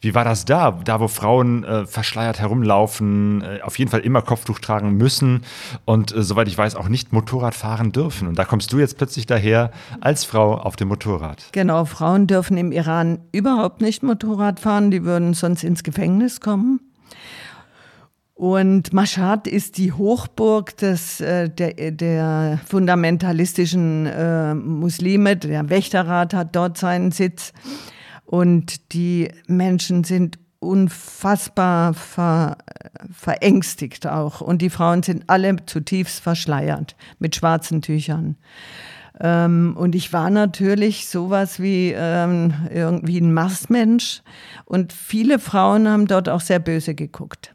wie 0.02 0.14
war 0.14 0.24
das 0.24 0.44
da? 0.44 0.72
Da, 0.84 1.00
wo 1.00 1.08
Frauen 1.08 1.64
äh, 1.64 1.86
verschleiert 1.86 2.38
herumlaufen, 2.38 3.40
äh, 3.40 3.62
auf 3.62 3.78
jeden 3.78 3.90
Fall 3.90 4.00
immer 4.00 4.20
Kopftuch 4.20 4.58
tragen 4.58 4.98
müssen 4.98 5.42
und 5.86 6.14
äh, 6.14 6.22
soweit 6.22 6.48
ich 6.48 6.58
weiß 6.58 6.76
auch 6.76 6.88
nicht 6.88 7.14
Motorrad 7.14 7.54
fahren 7.54 7.92
dürfen. 7.92 8.28
Und 8.28 8.38
da 8.38 8.44
kommst 8.44 8.70
du 8.74 8.78
jetzt 8.78 8.98
plötzlich 8.98 9.24
daher 9.24 9.70
als 10.02 10.24
Frau 10.24 10.58
auf 10.58 10.76
dem 10.76 10.88
Motorrad. 10.88 11.46
Genau, 11.52 11.86
Frauen 11.86 12.26
dürfen 12.26 12.58
im 12.58 12.72
Iran 12.72 13.20
überhaupt 13.32 13.80
nicht 13.80 14.02
Motorrad 14.02 14.60
fahren, 14.60 14.90
die 14.90 15.02
würden 15.04 15.32
sonst 15.32 15.64
ins 15.64 15.82
Gefängnis 15.82 16.42
kommen. 16.42 16.80
Und 18.34 18.92
Mashhad 18.92 19.46
ist 19.46 19.78
die 19.78 19.92
Hochburg 19.92 20.76
des, 20.76 21.20
äh, 21.20 21.48
der, 21.48 21.92
der 21.92 22.60
fundamentalistischen 22.66 24.06
äh, 24.06 24.54
Muslime. 24.54 25.36
Der 25.36 25.70
Wächterrat 25.70 26.34
hat 26.34 26.56
dort 26.56 26.76
seinen 26.76 27.12
Sitz. 27.12 27.52
Und 28.24 28.92
die 28.92 29.30
Menschen 29.46 30.02
sind 30.02 30.38
unfassbar 30.58 31.94
ver, 31.94 32.58
verängstigt 33.12 34.06
auch. 34.08 34.40
Und 34.40 34.62
die 34.62 34.70
Frauen 34.70 35.04
sind 35.04 35.24
alle 35.28 35.56
zutiefst 35.66 36.20
verschleiert 36.20 36.96
mit 37.20 37.36
schwarzen 37.36 37.82
Tüchern. 37.82 38.36
Ähm, 39.20 39.76
und 39.78 39.94
ich 39.94 40.12
war 40.12 40.30
natürlich 40.30 41.08
sowas 41.08 41.60
wie 41.60 41.94
ähm, 41.96 42.52
irgendwie 42.72 43.20
ein 43.20 43.32
Marsmensch. 43.32 44.22
Und 44.64 44.92
viele 44.92 45.38
Frauen 45.38 45.88
haben 45.88 46.08
dort 46.08 46.28
auch 46.28 46.40
sehr 46.40 46.58
böse 46.58 46.96
geguckt. 46.96 47.52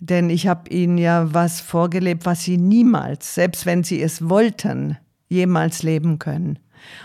Denn 0.00 0.30
ich 0.30 0.46
habe 0.46 0.68
ihnen 0.70 0.98
ja 0.98 1.32
was 1.32 1.60
vorgelebt, 1.60 2.26
was 2.26 2.42
sie 2.42 2.58
niemals, 2.58 3.34
selbst 3.34 3.66
wenn 3.66 3.82
sie 3.82 4.02
es 4.02 4.28
wollten, 4.28 4.98
jemals 5.28 5.82
leben 5.82 6.18
können. 6.18 6.58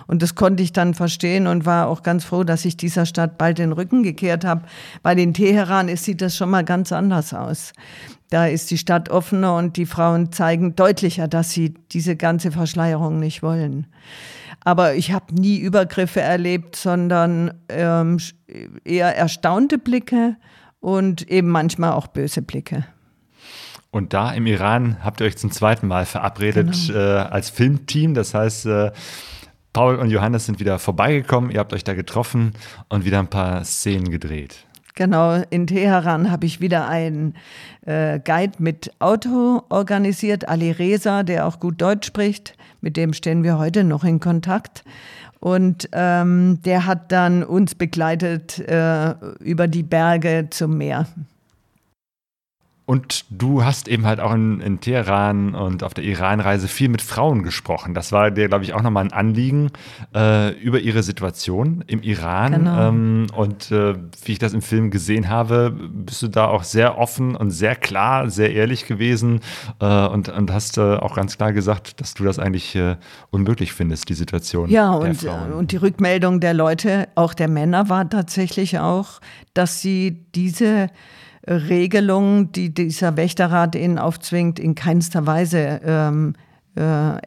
Und 0.07 0.21
das 0.21 0.35
konnte 0.35 0.63
ich 0.63 0.73
dann 0.73 0.93
verstehen 0.93 1.47
und 1.47 1.65
war 1.65 1.87
auch 1.87 2.03
ganz 2.03 2.23
froh, 2.23 2.43
dass 2.43 2.65
ich 2.65 2.77
dieser 2.77 3.05
Stadt 3.05 3.37
bald 3.37 3.57
den 3.57 3.71
Rücken 3.71 4.03
gekehrt 4.03 4.45
habe. 4.45 4.63
Weil 5.03 5.19
in 5.19 5.33
Teheran 5.33 5.95
sieht 5.95 6.21
das 6.21 6.35
schon 6.35 6.49
mal 6.49 6.63
ganz 6.63 6.91
anders 6.91 7.33
aus. 7.33 7.73
Da 8.29 8.47
ist 8.47 8.71
die 8.71 8.77
Stadt 8.77 9.09
offener 9.09 9.55
und 9.55 9.77
die 9.77 9.85
Frauen 9.85 10.31
zeigen 10.31 10.75
deutlicher, 10.75 11.27
dass 11.27 11.51
sie 11.51 11.73
diese 11.91 12.15
ganze 12.15 12.51
Verschleierung 12.51 13.19
nicht 13.19 13.43
wollen. 13.43 13.87
Aber 14.63 14.93
ich 14.93 15.11
habe 15.11 15.33
nie 15.33 15.57
Übergriffe 15.57 16.21
erlebt, 16.21 16.75
sondern 16.75 17.53
ähm, 17.67 18.19
eher 18.85 19.15
erstaunte 19.17 19.77
Blicke 19.77 20.37
und 20.81 21.29
eben 21.29 21.47
manchmal 21.47 21.93
auch 21.93 22.07
böse 22.07 22.41
Blicke. 22.41 22.85
Und 23.91 24.13
da 24.13 24.31
im 24.31 24.45
Iran 24.47 24.97
habt 25.03 25.21
ihr 25.21 25.27
euch 25.27 25.37
zum 25.37 25.51
zweiten 25.51 25.87
Mal 25.87 26.05
verabredet 26.05 26.89
äh, 26.89 26.97
als 26.97 27.49
Filmteam. 27.49 28.13
Das 28.13 28.33
heißt, 28.33 28.65
äh, 28.65 28.91
Paul 29.73 29.95
und 29.95 30.09
Johannes 30.09 30.45
sind 30.45 30.59
wieder 30.59 30.79
vorbeigekommen. 30.79 31.51
Ihr 31.51 31.59
habt 31.59 31.73
euch 31.73 31.83
da 31.83 31.93
getroffen 31.93 32.53
und 32.89 33.05
wieder 33.05 33.19
ein 33.19 33.29
paar 33.29 33.63
Szenen 33.63 34.09
gedreht. 34.09 34.65
Genau, 34.95 35.41
in 35.49 35.67
Teheran 35.67 36.31
habe 36.31 36.45
ich 36.45 36.59
wieder 36.59 36.87
einen 36.87 37.35
äh, 37.85 38.19
Guide 38.19 38.53
mit 38.59 38.91
Auto 38.99 39.63
organisiert, 39.69 40.47
Ali 40.49 40.71
Reza, 40.71 41.23
der 41.23 41.47
auch 41.47 41.59
gut 41.59 41.81
Deutsch 41.81 42.07
spricht. 42.07 42.55
Mit 42.81 42.97
dem 42.97 43.13
stehen 43.13 43.43
wir 43.43 43.57
heute 43.57 43.83
noch 43.83 44.03
in 44.03 44.19
Kontakt. 44.19 44.83
Und 45.41 45.89
ähm, 45.91 46.59
der 46.65 46.85
hat 46.85 47.11
dann 47.11 47.43
uns 47.43 47.73
begleitet 47.73 48.59
äh, 48.59 49.15
über 49.39 49.67
die 49.67 49.81
Berge 49.81 50.47
zum 50.51 50.77
Meer. 50.77 51.07
Und 52.91 53.23
du 53.29 53.63
hast 53.63 53.87
eben 53.87 54.05
halt 54.05 54.19
auch 54.19 54.33
in, 54.33 54.59
in 54.59 54.81
Teheran 54.81 55.55
und 55.55 55.81
auf 55.81 55.93
der 55.93 56.03
Iran-Reise 56.03 56.67
viel 56.67 56.89
mit 56.89 57.01
Frauen 57.01 57.41
gesprochen. 57.41 57.93
Das 57.93 58.11
war 58.11 58.31
dir, 58.31 58.49
glaube 58.49 58.65
ich, 58.65 58.73
auch 58.73 58.81
nochmal 58.81 59.05
ein 59.05 59.13
Anliegen 59.13 59.71
äh, 60.13 60.49
über 60.59 60.77
ihre 60.77 61.01
Situation 61.01 61.85
im 61.87 62.01
Iran. 62.01 62.51
Genau. 62.51 62.89
Ähm, 62.89 63.27
und 63.33 63.71
äh, 63.71 63.95
wie 64.25 64.33
ich 64.33 64.39
das 64.39 64.51
im 64.51 64.61
Film 64.61 64.91
gesehen 64.91 65.29
habe, 65.29 65.71
bist 65.71 66.21
du 66.21 66.27
da 66.27 66.47
auch 66.47 66.63
sehr 66.63 66.97
offen 66.97 67.37
und 67.37 67.51
sehr 67.51 67.77
klar, 67.77 68.29
sehr 68.29 68.51
ehrlich 68.51 68.85
gewesen 68.85 69.39
äh, 69.79 70.07
und, 70.07 70.27
und 70.27 70.51
hast 70.51 70.77
äh, 70.77 70.81
auch 70.81 71.15
ganz 71.15 71.37
klar 71.37 71.53
gesagt, 71.53 72.01
dass 72.01 72.13
du 72.13 72.25
das 72.25 72.39
eigentlich 72.39 72.75
äh, 72.75 72.97
unmöglich 73.29 73.71
findest, 73.71 74.09
die 74.09 74.15
Situation. 74.15 74.69
Ja, 74.69 74.99
der 74.99 75.11
und, 75.11 75.15
Frauen. 75.15 75.53
und 75.53 75.71
die 75.71 75.77
Rückmeldung 75.77 76.41
der 76.41 76.53
Leute, 76.53 77.07
auch 77.15 77.33
der 77.33 77.47
Männer, 77.47 77.87
war 77.87 78.09
tatsächlich 78.09 78.79
auch, 78.79 79.21
dass 79.53 79.81
sie 79.81 80.25
diese 80.35 80.89
Regelung, 81.47 82.51
die 82.51 82.73
dieser 82.73 83.17
Wächterrat 83.17 83.75
ihnen 83.75 83.97
aufzwingt, 83.97 84.59
in 84.59 84.75
keinster 84.75 85.25
Weise 85.25 85.81
ähm, 85.83 86.35
äh, 86.75 87.17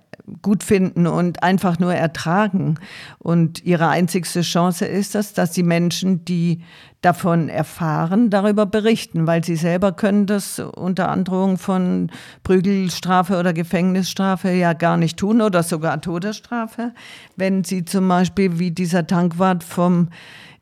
gut 0.40 0.62
finden 0.62 1.06
und 1.06 1.42
einfach 1.42 1.78
nur 1.78 1.94
ertragen. 1.94 2.76
Und 3.18 3.62
ihre 3.64 3.88
einzigste 3.88 4.40
Chance 4.40 4.86
ist 4.86 5.14
das, 5.14 5.34
dass 5.34 5.50
die 5.50 5.62
Menschen, 5.62 6.24
die 6.24 6.62
davon 7.02 7.50
erfahren, 7.50 8.30
darüber 8.30 8.64
berichten, 8.64 9.26
weil 9.26 9.44
sie 9.44 9.56
selber 9.56 9.92
können 9.92 10.26
das 10.26 10.58
unter 10.58 11.10
Androhung 11.10 11.58
von 11.58 12.10
Prügelstrafe 12.42 13.38
oder 13.38 13.52
Gefängnisstrafe 13.52 14.50
ja 14.52 14.72
gar 14.72 14.96
nicht 14.96 15.18
tun 15.18 15.42
oder 15.42 15.62
sogar 15.62 16.00
Todesstrafe. 16.00 16.94
Wenn 17.36 17.64
sie 17.64 17.84
zum 17.84 18.08
Beispiel 18.08 18.58
wie 18.58 18.70
dieser 18.70 19.06
Tankwart 19.06 19.62
vom 19.62 20.08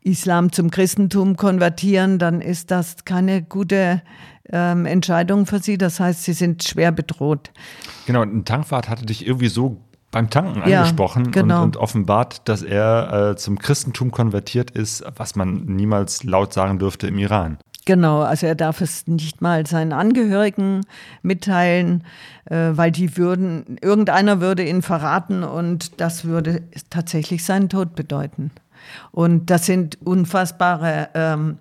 Islam 0.05 0.53
zum 0.53 0.71
Christentum 0.71 1.37
konvertieren, 1.37 2.19
dann 2.19 2.41
ist 2.41 2.71
das 2.71 3.05
keine 3.05 3.43
gute 3.43 4.03
ähm, 4.51 4.87
Entscheidung 4.87 5.47
für 5.47 5.59
sie. 5.59 5.79
Das 5.79 6.01
heißt, 6.01 6.25
sie 6.25 6.33
sind 6.33 6.65
schwer 6.65 6.93
bedroht. 6.93 7.51
Genau, 8.07 8.23
ein 8.23 8.45
Tankwart 8.45 8.89
hatte 8.89 9.07
dich 9.07 9.27
irgendwie 9.27 9.49
so 9.49 9.81
beim 10.11 10.29
Tanken 10.29 10.69
Ja, 10.69 10.81
angesprochen 10.81 11.31
genau. 11.31 11.59
und, 11.59 11.63
und 11.63 11.77
offenbart, 11.79 12.49
dass 12.49 12.63
er 12.63 13.31
äh, 13.31 13.37
zum 13.37 13.59
Christentum 13.59 14.11
konvertiert 14.11 14.71
ist, 14.71 15.05
was 15.17 15.37
man 15.37 15.65
niemals 15.65 16.23
laut 16.23 16.53
sagen 16.53 16.79
dürfte 16.79 17.07
im 17.07 17.19
Iran. 17.19 17.59
Genau, 17.85 18.21
also 18.21 18.47
er 18.47 18.55
darf 18.55 18.81
es 18.81 19.09
nicht 19.09 19.41
mal 19.41 19.67
seinen 19.67 19.93
Angehörigen 19.93 20.83
mitteilen, 21.23 22.05
äh, 22.45 22.71
weil 22.73 22.93
die 22.93 23.17
würden, 23.17 23.77
irgendeiner 23.81 24.41
würde 24.41 24.65
ihn 24.65 24.83
verraten 24.83 25.43
und 25.43 26.01
das 26.01 26.25
würde 26.25 26.63
tatsächlich 26.91 27.45
seinen 27.45 27.69
Tod 27.69 27.97
bedeuten. 27.97 28.53
Und 29.11 29.51
das 29.51 29.67
sind 29.67 29.99
unfassbare 30.05 31.09
ähm, 31.15 31.59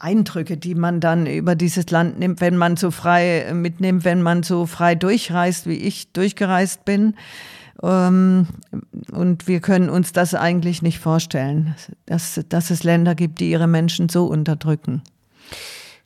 Eindrücke, 0.00 0.56
die 0.56 0.74
man 0.74 1.00
dann 1.00 1.26
über 1.26 1.54
dieses 1.54 1.90
Land 1.90 2.18
nimmt, 2.18 2.40
wenn 2.40 2.56
man 2.56 2.76
so 2.76 2.90
frei 2.90 3.52
mitnimmt, 3.54 4.04
wenn 4.04 4.22
man 4.22 4.42
so 4.42 4.66
frei 4.66 4.94
durchreist, 4.94 5.66
wie 5.66 5.76
ich 5.76 6.12
durchgereist 6.12 6.84
bin. 6.84 7.14
Ähm, 7.82 8.46
und 9.12 9.48
wir 9.48 9.60
können 9.60 9.88
uns 9.88 10.12
das 10.12 10.34
eigentlich 10.34 10.82
nicht 10.82 10.98
vorstellen, 10.98 11.74
dass, 12.06 12.40
dass 12.48 12.70
es 12.70 12.84
Länder 12.84 13.14
gibt, 13.14 13.40
die 13.40 13.50
ihre 13.50 13.66
Menschen 13.66 14.08
so 14.08 14.26
unterdrücken. 14.26 15.02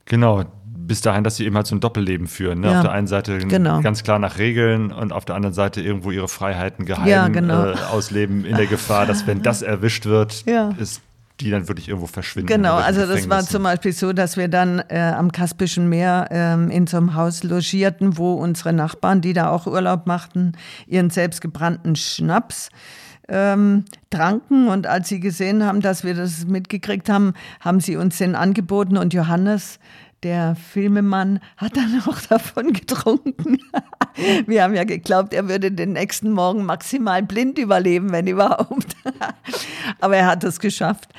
Genau, 0.05 0.45
bis 0.87 1.01
dahin, 1.01 1.25
dass 1.25 1.37
sie 1.37 1.45
eben 1.45 1.57
halt 1.57 1.67
so 1.67 1.75
ein 1.75 1.81
Doppelleben 1.81 2.27
führen. 2.27 2.61
Ne? 2.61 2.71
Ja, 2.71 2.77
auf 2.77 2.83
der 2.83 2.93
einen 2.93 3.07
Seite 3.07 3.39
genau. 3.39 3.81
ganz 3.81 4.03
klar 4.03 4.19
nach 4.19 4.39
Regeln 4.39 4.93
und 4.93 5.13
auf 5.13 5.25
der 5.25 5.35
anderen 5.35 5.55
Seite 5.55 5.81
irgendwo 5.81 6.11
ihre 6.11 6.29
Freiheiten 6.29 6.85
geheim 6.87 7.07
Ja, 7.09 7.29
genau. 7.29 7.71
äh, 7.71 7.75
ausleben, 7.91 8.45
in 8.45 8.57
der 8.57 8.67
Gefahr, 8.67 9.07
dass 9.07 9.27
wenn 9.27 9.43
das 9.43 9.63
erwischt 9.63 10.07
wird, 10.07 10.45
Ja. 10.47 10.71
ist 10.79 11.03
die 11.41 11.51
dann 11.51 11.69
wirklich 11.69 11.89
irgendwo 11.89 12.07
verschwinden. 12.07 12.47
Genau, 12.47 12.77
also 12.77 13.05
das 13.05 13.29
war 13.29 13.43
zum 13.43 13.63
Beispiel 13.63 13.93
so, 13.93 14.15
dass 14.15 14.39
wir 14.39 14.49
dann 14.49 14.83
äh, 14.89 14.99
am 15.01 15.33
Kaspischen 15.33 15.89
Meer 15.89 16.29
ähm, 16.31 16.71
in 16.71 16.87
so 16.87 16.97
einem 16.97 17.15
Haus 17.15 17.43
logierten, 17.43 18.17
wo 18.17 18.35
unsere 18.35 18.73
Nachbarn, 18.73 19.21
die 19.21 19.35
da 19.35 19.51
auch 19.51 19.67
Urlaub 19.67 20.07
machten, 20.07 20.53
ihren 20.87 21.11
selbstgebrannten 21.11 21.95
Schnaps 21.95 22.71
ähm, 23.29 23.85
tranken. 24.11 24.69
Und 24.69 24.87
als 24.87 25.09
sie 25.09 25.21
gesehen 25.21 25.65
haben, 25.65 25.81
dass 25.81 26.05
wir 26.05 26.15
das 26.15 26.47
mitgekriegt 26.47 27.09
haben, 27.09 27.35
haben 27.61 27.81
sie 27.81 27.97
uns 27.97 28.17
den 28.17 28.35
angeboten 28.35 28.97
und 28.97 29.13
Johannes, 29.13 29.79
der 30.23 30.57
Filmemann, 30.57 31.41
hat 31.57 31.77
dann 31.77 32.03
auch 32.09 32.21
davon 32.23 32.73
getrunken. 32.73 33.59
Wir 34.47 34.63
haben 34.63 34.75
ja 34.75 34.85
geglaubt, 34.85 35.35
er 35.35 35.49
würde 35.49 35.71
den 35.71 35.93
nächsten 35.93 36.31
Morgen 36.31 36.65
maximal 36.65 37.23
blind 37.23 37.59
überleben, 37.59 38.11
wenn 38.13 38.27
überhaupt. 38.27 38.97
Aber 40.01 40.17
er 40.17 40.27
hat 40.27 40.43
es 40.45 40.59
geschafft. 40.61 41.11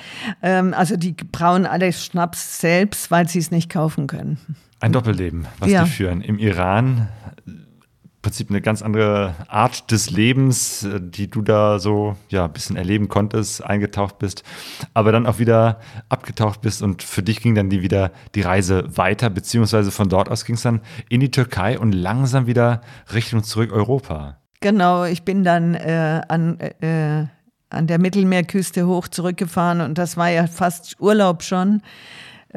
Ähm, 0.42 0.74
also 0.74 0.98
die 0.98 1.14
brauen 1.14 1.66
alle 1.66 1.94
Schnaps 1.94 2.60
selbst, 2.60 3.12
weil 3.12 3.28
sie 3.30 3.40
es 3.40 3.52
nicht 3.52 3.70
kaufen 3.70 4.08
können. 4.08 4.38
Ein 4.80 4.92
Doppelleben, 4.94 5.48
was 5.60 5.70
Ja. 5.70 5.84
die 5.84 5.90
führen. 5.90 6.22
Im 6.22 6.38
Iran 6.40 7.08
Prinzip 8.28 8.50
eine 8.50 8.60
ganz 8.60 8.82
andere 8.82 9.36
Art 9.48 9.90
des 9.90 10.10
Lebens, 10.10 10.84
äh, 10.84 11.00
die 11.00 11.30
du 11.30 11.42
da 11.42 11.80
so 11.80 12.18
ja 12.28 12.44
ein 12.44 12.52
bisschen 12.52 12.76
erleben 12.76 13.08
konntest, 13.08 13.64
eingetaucht 13.64 14.20
bist, 14.20 14.44
aber 14.94 15.14
dann 15.14 15.26
auch 15.26 15.40
wieder 15.40 15.80
abgetaucht 16.10 16.60
bist 16.60 16.82
und 16.82 17.04
für 17.04 17.24
dich 17.24 17.40
ging 17.40 17.56
dann 17.56 17.70
die 17.70 17.82
wieder 17.82 18.12
die 18.36 18.42
Reise 18.42 18.84
weiter, 18.98 19.30
beziehungsweise 19.30 19.92
von 19.92 20.10
dort 20.10 20.28
aus 20.28 20.44
ging 20.44 20.56
es 20.56 20.62
dann 20.62 20.82
in 21.08 21.22
die 21.22 21.32
Türkei 21.32 21.80
und 21.80 21.94
langsam 21.94 22.48
wieder 22.48 22.82
Richtung 23.14 23.44
zurück 23.44 23.72
Europa. 23.72 24.42
Genau, 24.60 25.06
ich 25.06 25.24
bin 25.24 25.46
dann 25.46 25.76
äh, 25.76 26.22
an, 26.28 26.60
äh, 26.60 27.28
an 27.70 27.88
der 27.88 27.98
Mittelmeerküste 27.98 28.88
hoch 28.88 29.08
zurückgefahren 29.08 29.80
und 29.80 29.98
das 29.98 30.18
war 30.18 30.28
ja 30.28 30.48
fast 30.48 31.00
Urlaub 31.00 31.44
schon. 31.44 31.82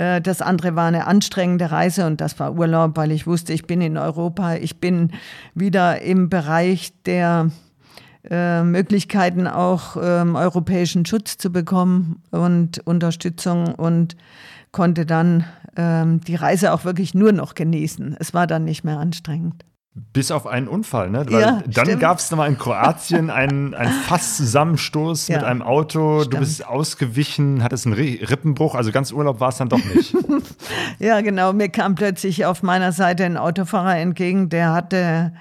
Äh, 0.01 0.23
das 0.23 0.41
andere 0.41 0.75
war 0.77 0.89
eine 0.89 1.07
anstrengende 1.07 1.71
Reise 1.71 2.07
und 2.07 2.21
das 2.21 2.39
war 2.41 2.55
Urlaub, 2.55 2.97
weil 2.97 3.13
ich 3.13 3.27
wusste, 3.27 3.53
ich 3.53 3.67
bin 3.67 3.83
in 3.83 3.99
Europa, 3.99 4.55
ich 4.55 4.81
bin 4.81 5.13
wieder 5.55 6.01
im 6.01 6.31
Bereich 6.31 6.93
der 7.05 7.51
äh, 8.31 8.63
Möglichkeiten 8.63 9.47
auch 9.47 9.97
ähm, 10.03 10.37
europäischen 10.37 11.05
Schutz 11.05 11.37
zu 11.37 11.51
bekommen 11.53 12.23
und 12.31 12.79
Unterstützung 12.87 13.75
und 13.75 14.17
konnte 14.73 15.05
dann 15.05 15.45
ähm, 15.77 16.21
die 16.23 16.35
Reise 16.35 16.73
auch 16.73 16.85
wirklich 16.85 17.15
nur 17.15 17.33
noch 17.33 17.55
genießen. 17.55 18.17
Es 18.19 18.33
war 18.33 18.47
dann 18.47 18.65
nicht 18.65 18.85
mehr 18.85 18.99
anstrengend. 18.99 19.65
Bis 20.12 20.30
auf 20.30 20.47
einen 20.47 20.68
Unfall, 20.68 21.11
ne? 21.11 21.26
Ja, 21.30 21.62
dann 21.66 21.99
gab 21.99 22.18
es 22.20 22.30
nochmal 22.30 22.49
in 22.49 22.57
Kroatien 22.57 23.28
einen, 23.28 23.74
einen 23.74 23.91
Fast-Zusammenstoß 23.93 25.26
Ja, 25.28 25.36
mit 25.38 25.45
einem 25.45 25.62
Auto. 25.62 26.20
stimmt. 26.20 26.34
Du 26.34 26.38
bist 26.38 26.64
ausgewichen, 26.66 27.62
hattest 27.64 27.86
einen 27.86 27.97
Ri- 27.97 28.28
Rippenbruch, 28.28 28.76
also 28.76 28.93
ganz 28.93 29.11
Urlaub 29.12 29.41
war 29.41 29.49
es 29.49 29.57
dann 29.57 29.68
doch 29.68 29.84
nicht. 29.95 30.14
Ja, 31.01 31.20
genau. 31.22 31.53
Mir 31.53 31.68
kam 31.70 31.95
plötzlich 31.97 32.45
auf 32.47 32.62
meiner 32.62 32.93
Seite 32.93 33.24
ein 33.24 33.36
Autofahrer 33.36 33.97
entgegen, 33.97 34.49
der 34.49 34.72
hatte 34.72 35.32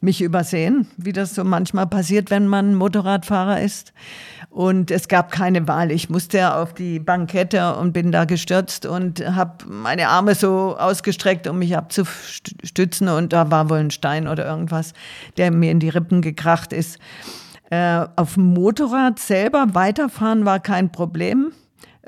mich 0.00 0.22
übersehen, 0.22 0.86
wie 0.96 1.12
das 1.12 1.34
so 1.34 1.44
manchmal 1.44 1.86
passiert, 1.86 2.30
wenn 2.30 2.46
man 2.46 2.74
Motorradfahrer 2.74 3.60
ist. 3.60 3.92
Und 4.52 4.90
es 4.90 5.08
gab 5.08 5.32
keine 5.32 5.66
Wahl. 5.66 5.90
Ich 5.90 6.10
musste 6.10 6.54
auf 6.54 6.74
die 6.74 6.98
Bankette 6.98 7.74
und 7.74 7.94
bin 7.94 8.12
da 8.12 8.26
gestürzt 8.26 8.84
und 8.84 9.20
habe 9.34 9.64
meine 9.66 10.08
Arme 10.08 10.34
so 10.34 10.76
ausgestreckt, 10.76 11.46
um 11.46 11.58
mich 11.58 11.74
abzustützen. 11.74 13.08
Und 13.08 13.32
da 13.32 13.50
war 13.50 13.70
wohl 13.70 13.78
ein 13.78 13.90
Stein 13.90 14.28
oder 14.28 14.44
irgendwas, 14.44 14.92
der 15.38 15.50
mir 15.50 15.70
in 15.70 15.80
die 15.80 15.88
Rippen 15.88 16.20
gekracht 16.20 16.74
ist. 16.74 16.98
Äh, 17.70 18.04
auf 18.16 18.34
dem 18.34 18.52
Motorrad 18.52 19.18
selber 19.18 19.68
weiterfahren 19.72 20.44
war 20.44 20.60
kein 20.60 20.92
Problem 20.92 21.52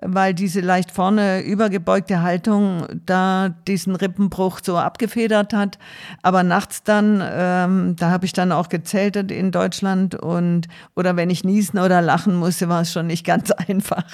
weil 0.02 0.34
diese 0.34 0.60
leicht 0.60 0.90
vorne 0.90 1.40
übergebeugte 1.42 2.22
Haltung 2.22 2.86
da 3.06 3.50
diesen 3.66 3.94
Rippenbruch 3.96 4.60
so 4.62 4.76
abgefedert 4.76 5.52
hat. 5.52 5.78
Aber 6.22 6.42
nachts 6.42 6.82
dann, 6.82 7.22
ähm, 7.24 7.96
da 7.96 8.10
habe 8.10 8.26
ich 8.26 8.32
dann 8.32 8.52
auch 8.52 8.68
gezeltet 8.68 9.30
in 9.30 9.50
Deutschland 9.50 10.14
und 10.14 10.68
oder 10.96 11.16
wenn 11.16 11.30
ich 11.30 11.44
niesen 11.44 11.78
oder 11.78 12.02
lachen 12.02 12.34
musste, 12.34 12.68
war 12.68 12.82
es 12.82 12.92
schon 12.92 13.06
nicht 13.06 13.24
ganz 13.24 13.50
einfach. 13.68 14.04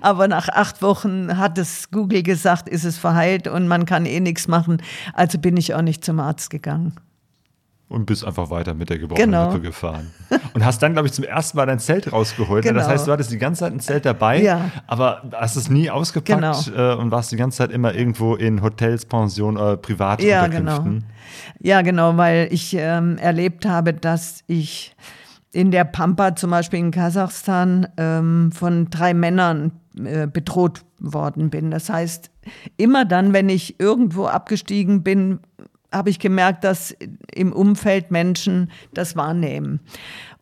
Aber 0.00 0.28
nach 0.28 0.48
acht 0.48 0.82
Wochen 0.82 1.36
hat 1.36 1.58
es 1.58 1.90
Google 1.90 2.22
gesagt, 2.22 2.68
ist 2.68 2.84
es 2.84 2.98
verheilt 2.98 3.48
und 3.48 3.68
man 3.68 3.86
kann 3.86 4.06
eh 4.06 4.20
nichts 4.20 4.48
machen. 4.48 4.82
Also 5.14 5.38
bin 5.38 5.56
ich 5.56 5.74
auch 5.74 5.82
nicht 5.82 6.04
zum 6.04 6.20
Arzt 6.20 6.50
gegangen. 6.50 6.94
Und 7.88 8.04
bist 8.06 8.24
einfach 8.24 8.50
weiter 8.50 8.74
mit 8.74 8.90
der 8.90 8.98
gebrochenen 8.98 9.30
Genau. 9.30 9.50
Rippe 9.50 9.60
gefahren. 9.60 10.10
Und 10.54 10.64
hast 10.64 10.82
dann, 10.82 10.94
glaube 10.94 11.06
ich, 11.06 11.12
zum 11.14 11.22
ersten 11.24 11.56
Mal 11.56 11.66
dein 11.66 11.78
Zelt 11.78 12.12
rausgeholt. 12.12 12.64
ne? 12.64 12.72
Das 12.72 12.82
Genau. 12.84 12.92
heißt, 12.94 13.06
du 13.06 13.12
hattest 13.12 13.30
die 13.30 13.38
ganze 13.38 13.60
Zeit 13.60 13.72
ein 13.72 13.78
Zelt 13.78 14.04
dabei, 14.04 14.42
Ja. 14.42 14.72
aber 14.88 15.22
hast 15.32 15.54
es 15.54 15.70
nie 15.70 15.88
ausgepackt 15.88 16.66
Genau. 16.74 16.94
äh, 16.94 16.96
und 16.96 17.12
warst 17.12 17.30
die 17.30 17.36
ganze 17.36 17.58
Zeit 17.58 17.70
immer 17.70 17.94
irgendwo 17.94 18.34
in 18.34 18.60
Hotels, 18.60 19.04
Pensionen 19.06 19.56
oder 19.56 19.70
Ja, 19.70 19.76
Privatunterkünften. 19.76 20.84
genau. 20.84 21.04
Ja, 21.60 21.82
genau, 21.82 22.16
weil 22.16 22.48
ich 22.50 22.74
ähm, 22.76 23.18
erlebt 23.18 23.66
habe, 23.66 23.92
dass 23.94 24.42
ich 24.48 24.96
in 25.52 25.70
der 25.70 25.84
Pampa, 25.84 26.34
zum 26.34 26.50
Beispiel 26.50 26.80
in 26.80 26.90
Kasachstan, 26.90 27.86
ähm, 27.96 28.50
von 28.52 28.90
drei 28.90 29.14
Männern 29.14 29.70
äh, 30.04 30.26
bedroht 30.26 30.82
worden 30.98 31.50
bin. 31.50 31.70
Das 31.70 31.88
heißt, 31.88 32.30
immer 32.76 33.04
dann, 33.04 33.32
wenn 33.32 33.48
ich 33.48 33.78
irgendwo 33.80 34.26
abgestiegen 34.26 35.02
bin, 35.02 35.38
habe 35.92 36.10
ich 36.10 36.18
gemerkt, 36.18 36.64
dass 36.64 36.96
im 37.34 37.52
Umfeld 37.52 38.10
Menschen 38.10 38.70
das 38.92 39.16
wahrnehmen. 39.16 39.80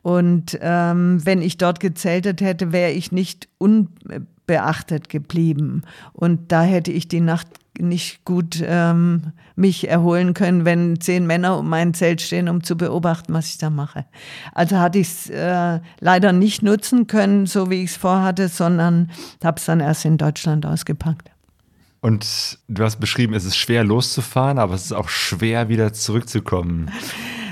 Und 0.02 0.58
ähm, 0.60 1.24
wenn 1.24 1.40
ich 1.40 1.56
dort 1.56 1.80
gezeltet 1.80 2.40
hätte, 2.40 2.72
wäre 2.72 2.90
ich 2.90 3.10
nicht 3.10 3.48
unbeachtet 3.58 5.08
geblieben. 5.08 5.82
Und 6.12 6.52
da 6.52 6.62
hätte 6.62 6.92
ich 6.92 7.08
die 7.08 7.20
Nacht 7.20 7.48
nicht 7.78 8.24
gut 8.24 8.62
ähm, 8.64 9.32
mich 9.56 9.88
erholen 9.88 10.34
können, 10.34 10.64
wenn 10.64 11.00
zehn 11.00 11.26
Männer 11.26 11.58
um 11.58 11.68
mein 11.68 11.94
Zelt 11.94 12.20
stehen, 12.20 12.48
um 12.48 12.62
zu 12.62 12.76
beobachten, 12.76 13.32
was 13.32 13.48
ich 13.48 13.58
da 13.58 13.70
mache. 13.70 14.04
Also 14.52 14.78
hatte 14.78 14.98
ich 14.98 15.08
es 15.08 15.30
äh, 15.30 15.80
leider 16.00 16.32
nicht 16.32 16.62
nutzen 16.62 17.06
können, 17.06 17.46
so 17.46 17.70
wie 17.70 17.82
ich 17.82 17.90
es 17.90 17.96
vorhatte, 17.96 18.48
sondern 18.48 19.10
habe 19.42 19.58
es 19.58 19.64
dann 19.64 19.80
erst 19.80 20.04
in 20.04 20.18
Deutschland 20.18 20.66
ausgepackt. 20.66 21.33
Und 22.04 22.58
du 22.68 22.84
hast 22.84 22.96
beschrieben, 22.96 23.32
es 23.32 23.46
ist 23.46 23.56
schwer 23.56 23.82
loszufahren, 23.82 24.58
aber 24.58 24.74
es 24.74 24.84
ist 24.84 24.92
auch 24.92 25.08
schwer 25.08 25.70
wieder 25.70 25.94
zurückzukommen. 25.94 26.90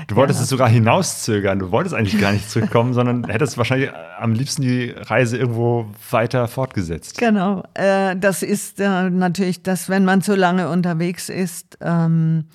Du 0.05 0.15
wolltest 0.15 0.41
es 0.41 0.49
sogar 0.49 0.69
hinauszögern. 0.69 1.57
Du 1.57 1.71
wolltest 1.71 1.95
eigentlich 1.95 2.21
gar 2.21 2.33
nicht 2.33 2.47
zurückkommen, 2.51 2.93
sondern 2.93 3.27
hättest 3.27 3.57
wahrscheinlich 3.57 3.89
am 4.19 4.33
liebsten 4.33 4.61
die 4.61 4.91
Reise 4.91 5.39
irgendwo 5.39 5.87
weiter 6.11 6.47
fortgesetzt. 6.47 7.17
Genau, 7.17 7.63
äh, 7.73 8.15
das 8.15 8.43
ist 8.43 8.79
äh, 8.79 9.09
natürlich 9.09 9.63
das, 9.63 9.89
wenn 9.89 10.05
man 10.05 10.21
so 10.21 10.35
lange 10.35 10.69
unterwegs 10.69 11.29
ist 11.29 11.79
ähm, 11.81 12.45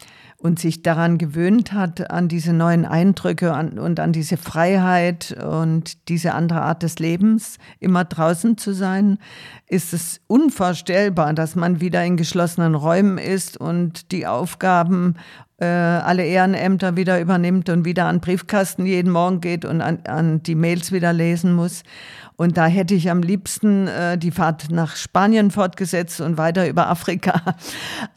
und 0.41 0.61
sich 0.61 0.83
daran 0.83 1.19
gewöhnt 1.19 1.73
hat, 1.73 2.13
an 2.13 2.29
diese 2.29 2.53
neuen 2.53 2.85
Eindrücke 2.85 3.53
an, 3.53 3.79
und 3.79 3.99
an 3.99 4.13
diese 4.13 4.37
Freiheit 4.37 5.37
und 5.45 6.09
diese 6.09 6.33
andere 6.33 6.63
Art 6.63 6.85
des 6.85 7.01
Lebens, 7.01 7.59
immer 7.81 8.05
draußen 8.05 8.57
zu 8.57 8.73
sein, 8.73 9.19
ist 9.67 9.93
es 9.93 10.21
unvorstellbar, 10.29 11.35
dass 11.35 11.57
man 11.57 11.81
wieder 11.81 12.05
in 12.05 12.17
geschlossenen 12.17 12.77
Räumen 12.77 13.19
ist 13.19 13.57
und 13.57 14.13
die 14.13 14.29
Aufgaben 14.29 15.17
äh, 15.61 15.67
alle 15.67 16.25
Ehrenämter 16.25 16.97
wieder 16.97 17.21
übernimmt 17.21 17.69
und 17.69 17.85
wieder 17.85 18.05
an 18.05 18.21
Briefkasten 18.21 18.87
jeden 18.87 19.11
Morgen 19.11 19.41
geht 19.41 19.65
und 19.65 19.81
an, 19.81 19.99
an 20.07 20.43
die 20.45 20.55
Mails 20.55 20.93
wieder 20.93 21.13
lesen 21.13 21.53
muss. 21.53 21.83
Und 22.41 22.57
da 22.57 22.67
hätte 22.67 22.95
ich 22.95 23.11
am 23.11 23.21
liebsten 23.21 23.89
äh, 23.89 24.17
die 24.17 24.31
Fahrt 24.31 24.71
nach 24.71 24.95
Spanien 24.95 25.51
fortgesetzt 25.51 26.21
und 26.21 26.39
weiter 26.39 26.69
über 26.69 26.89
Afrika. 26.89 27.57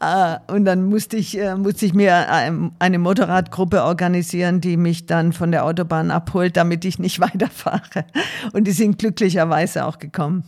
äh, 0.00 0.52
und 0.52 0.64
dann 0.64 0.84
musste 0.84 1.16
ich, 1.16 1.36
äh, 1.36 1.56
musste 1.56 1.86
ich 1.86 1.92
mir 1.92 2.28
ähm, 2.30 2.70
eine 2.78 3.00
Motorradgruppe 3.00 3.82
organisieren, 3.82 4.60
die 4.60 4.76
mich 4.76 5.06
dann 5.06 5.32
von 5.32 5.50
der 5.50 5.64
Autobahn 5.64 6.12
abholt, 6.12 6.56
damit 6.56 6.84
ich 6.84 7.00
nicht 7.00 7.18
weiterfahre. 7.20 8.04
Und 8.52 8.68
die 8.68 8.72
sind 8.72 9.00
glücklicherweise 9.00 9.84
auch 9.86 9.98
gekommen. 9.98 10.44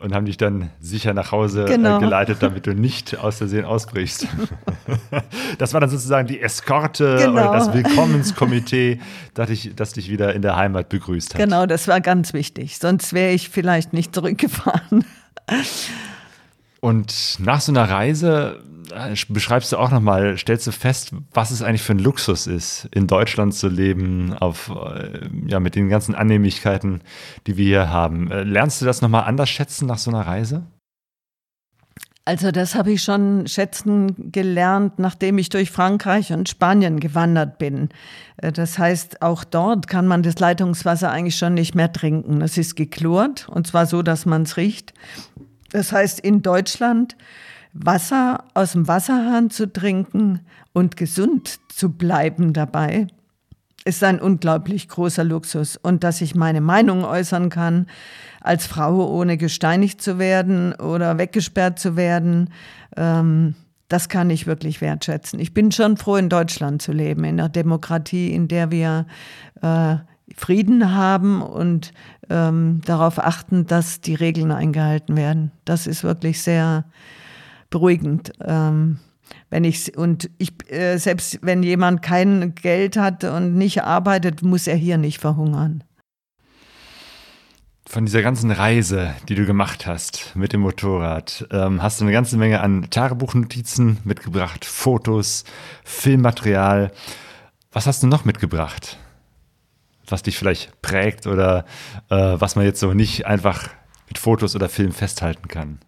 Und 0.00 0.14
haben 0.14 0.26
dich 0.26 0.36
dann 0.36 0.70
sicher 0.80 1.12
nach 1.12 1.32
Hause 1.32 1.64
Genau. 1.64 1.96
äh, 1.96 2.00
geleitet, 2.00 2.38
damit 2.40 2.66
du 2.68 2.72
nicht 2.72 3.18
aus 3.18 3.38
Versehen 3.38 3.64
ausbrichst. 3.64 4.28
das 5.58 5.72
war 5.74 5.80
dann 5.80 5.90
sozusagen 5.90 6.28
die 6.28 6.40
Eskorte 6.40 7.16
Genau. 7.18 7.32
oder 7.32 7.52
das 7.52 7.72
Willkommenskomitee, 7.72 9.00
das 9.34 9.48
dich, 9.48 9.72
das 9.74 9.94
dich 9.94 10.08
wieder 10.08 10.34
in 10.34 10.42
der 10.42 10.54
Heimat 10.54 10.88
begrüßt 10.88 11.34
hat. 11.34 11.40
Genau, 11.40 11.66
das 11.66 11.88
war 11.88 12.00
ganz 12.00 12.32
wichtig. 12.32 12.78
Sonst 12.78 13.12
wäre 13.12 13.32
ich 13.32 13.48
vielleicht 13.48 13.92
nicht 13.92 14.14
zurückgefahren. 14.14 15.04
Und 16.80 17.36
nach 17.40 17.60
so 17.60 17.72
einer 17.72 17.90
Reise 17.90 18.62
äh, 18.77 18.77
beschreibst 19.28 19.72
du 19.72 19.76
auch 19.76 19.90
nochmal, 19.90 20.36
stellst 20.38 20.66
du 20.66 20.72
fest, 20.72 21.12
was 21.32 21.50
es 21.50 21.62
eigentlich 21.62 21.82
für 21.82 21.92
ein 21.92 21.98
Luxus 21.98 22.46
ist, 22.46 22.88
in 22.92 23.06
Deutschland 23.06 23.54
zu 23.54 23.68
leben, 23.68 24.32
auf, 24.34 24.70
äh, 24.70 25.28
ja, 25.46 25.60
mit 25.60 25.74
den 25.74 25.88
ganzen 25.88 26.14
Annehmlichkeiten, 26.14 27.00
die 27.46 27.56
wir 27.56 27.64
hier 27.64 27.90
haben. 27.90 28.30
Äh, 28.30 28.42
Lernst 28.44 28.80
du 28.80 28.84
das 28.84 29.02
nochmal 29.02 29.24
anders 29.24 29.48
schätzen 29.48 29.86
nach 29.86 29.98
so 29.98 30.10
einer 30.10 30.26
Reise? 30.26 30.62
Also 32.24 32.50
das 32.50 32.74
habe 32.74 32.92
ich 32.92 33.02
schon 33.02 33.46
schätzen 33.46 34.30
gelernt, 34.32 34.98
nachdem 34.98 35.38
ich 35.38 35.48
durch 35.48 35.70
Frankreich 35.70 36.30
und 36.30 36.46
Spanien 36.46 37.00
gewandert 37.00 37.56
bin. 37.56 37.88
Äh, 38.36 38.52
Das 38.52 38.78
heißt, 38.78 39.22
auch 39.22 39.44
dort 39.44 39.88
kann 39.88 40.06
man 40.06 40.22
das 40.22 40.38
Leitungswasser 40.38 41.10
eigentlich 41.10 41.36
schon 41.38 41.54
nicht 41.54 41.74
mehr 41.74 41.90
trinken. 41.90 42.42
Es 42.42 42.58
ist 42.58 42.76
geklort 42.76 43.48
und 43.48 43.66
zwar 43.66 43.86
so, 43.86 44.02
dass 44.02 44.26
man 44.26 44.42
es 44.42 44.58
riecht. 44.58 44.92
Das 45.70 45.92
heißt, 45.92 46.20
in 46.20 46.42
Deutschland 46.42 47.16
Wasser 47.84 48.44
aus 48.54 48.72
dem 48.72 48.88
Wasserhahn 48.88 49.50
zu 49.50 49.72
trinken 49.72 50.40
und 50.72 50.96
gesund 50.96 51.60
zu 51.68 51.90
bleiben 51.90 52.52
dabei, 52.52 53.06
ist 53.84 54.02
ein 54.04 54.20
unglaublich 54.20 54.88
großer 54.88 55.24
Luxus. 55.24 55.76
Und 55.76 56.04
dass 56.04 56.20
ich 56.20 56.34
meine 56.34 56.60
Meinung 56.60 57.04
äußern 57.04 57.48
kann, 57.48 57.86
als 58.40 58.66
Frau 58.66 59.08
ohne 59.08 59.36
gesteinigt 59.36 60.02
zu 60.02 60.18
werden 60.18 60.74
oder 60.74 61.18
weggesperrt 61.18 61.78
zu 61.78 61.96
werden, 61.96 62.50
ähm, 62.96 63.54
das 63.88 64.08
kann 64.08 64.28
ich 64.28 64.46
wirklich 64.46 64.80
wertschätzen. 64.80 65.40
Ich 65.40 65.54
bin 65.54 65.72
schon 65.72 65.96
froh, 65.96 66.16
in 66.16 66.28
Deutschland 66.28 66.82
zu 66.82 66.92
leben, 66.92 67.24
in 67.24 67.40
einer 67.40 67.48
Demokratie, 67.48 68.32
in 68.32 68.46
der 68.48 68.70
wir 68.70 69.06
äh, 69.62 69.96
Frieden 70.36 70.94
haben 70.94 71.40
und 71.40 71.92
ähm, 72.28 72.82
darauf 72.84 73.18
achten, 73.18 73.66
dass 73.66 74.02
die 74.02 74.14
Regeln 74.14 74.52
eingehalten 74.52 75.16
werden. 75.16 75.52
Das 75.64 75.86
ist 75.86 76.04
wirklich 76.04 76.42
sehr 76.42 76.84
beruhigend. 77.70 78.32
Ähm, 78.44 78.98
wenn 79.50 79.64
ich 79.64 79.96
und 79.96 80.30
ich 80.38 80.52
äh, 80.70 80.98
selbst 80.98 81.38
wenn 81.42 81.62
jemand 81.62 82.02
kein 82.02 82.54
Geld 82.54 82.96
hat 82.96 83.24
und 83.24 83.54
nicht 83.54 83.82
arbeitet, 83.82 84.42
muss 84.42 84.66
er 84.66 84.76
hier 84.76 84.98
nicht 84.98 85.18
verhungern. 85.18 85.84
Von 87.86 88.04
dieser 88.04 88.20
ganzen 88.20 88.50
Reise, 88.50 89.14
die 89.30 89.34
du 89.34 89.46
gemacht 89.46 89.86
hast 89.86 90.36
mit 90.36 90.52
dem 90.52 90.60
Motorrad, 90.60 91.46
ähm, 91.50 91.82
hast 91.82 92.00
du 92.00 92.04
eine 92.04 92.12
ganze 92.12 92.36
Menge 92.36 92.60
an 92.60 92.88
Tagebuchnotizen 92.90 93.96
mitgebracht, 94.04 94.66
Fotos, 94.66 95.44
Filmmaterial. 95.84 96.92
Was 97.72 97.86
hast 97.86 98.02
du 98.02 98.06
noch 98.06 98.26
mitgebracht? 98.26 98.98
Was 100.06 100.22
dich 100.22 100.36
vielleicht 100.36 100.82
prägt 100.82 101.26
oder 101.26 101.64
äh, 102.10 102.36
was 102.38 102.56
man 102.56 102.66
jetzt 102.66 102.80
so 102.80 102.92
nicht 102.92 103.26
einfach 103.26 103.70
mit 104.06 104.18
Fotos 104.18 104.54
oder 104.54 104.68
Film 104.68 104.92
festhalten 104.92 105.48
kann? 105.48 105.78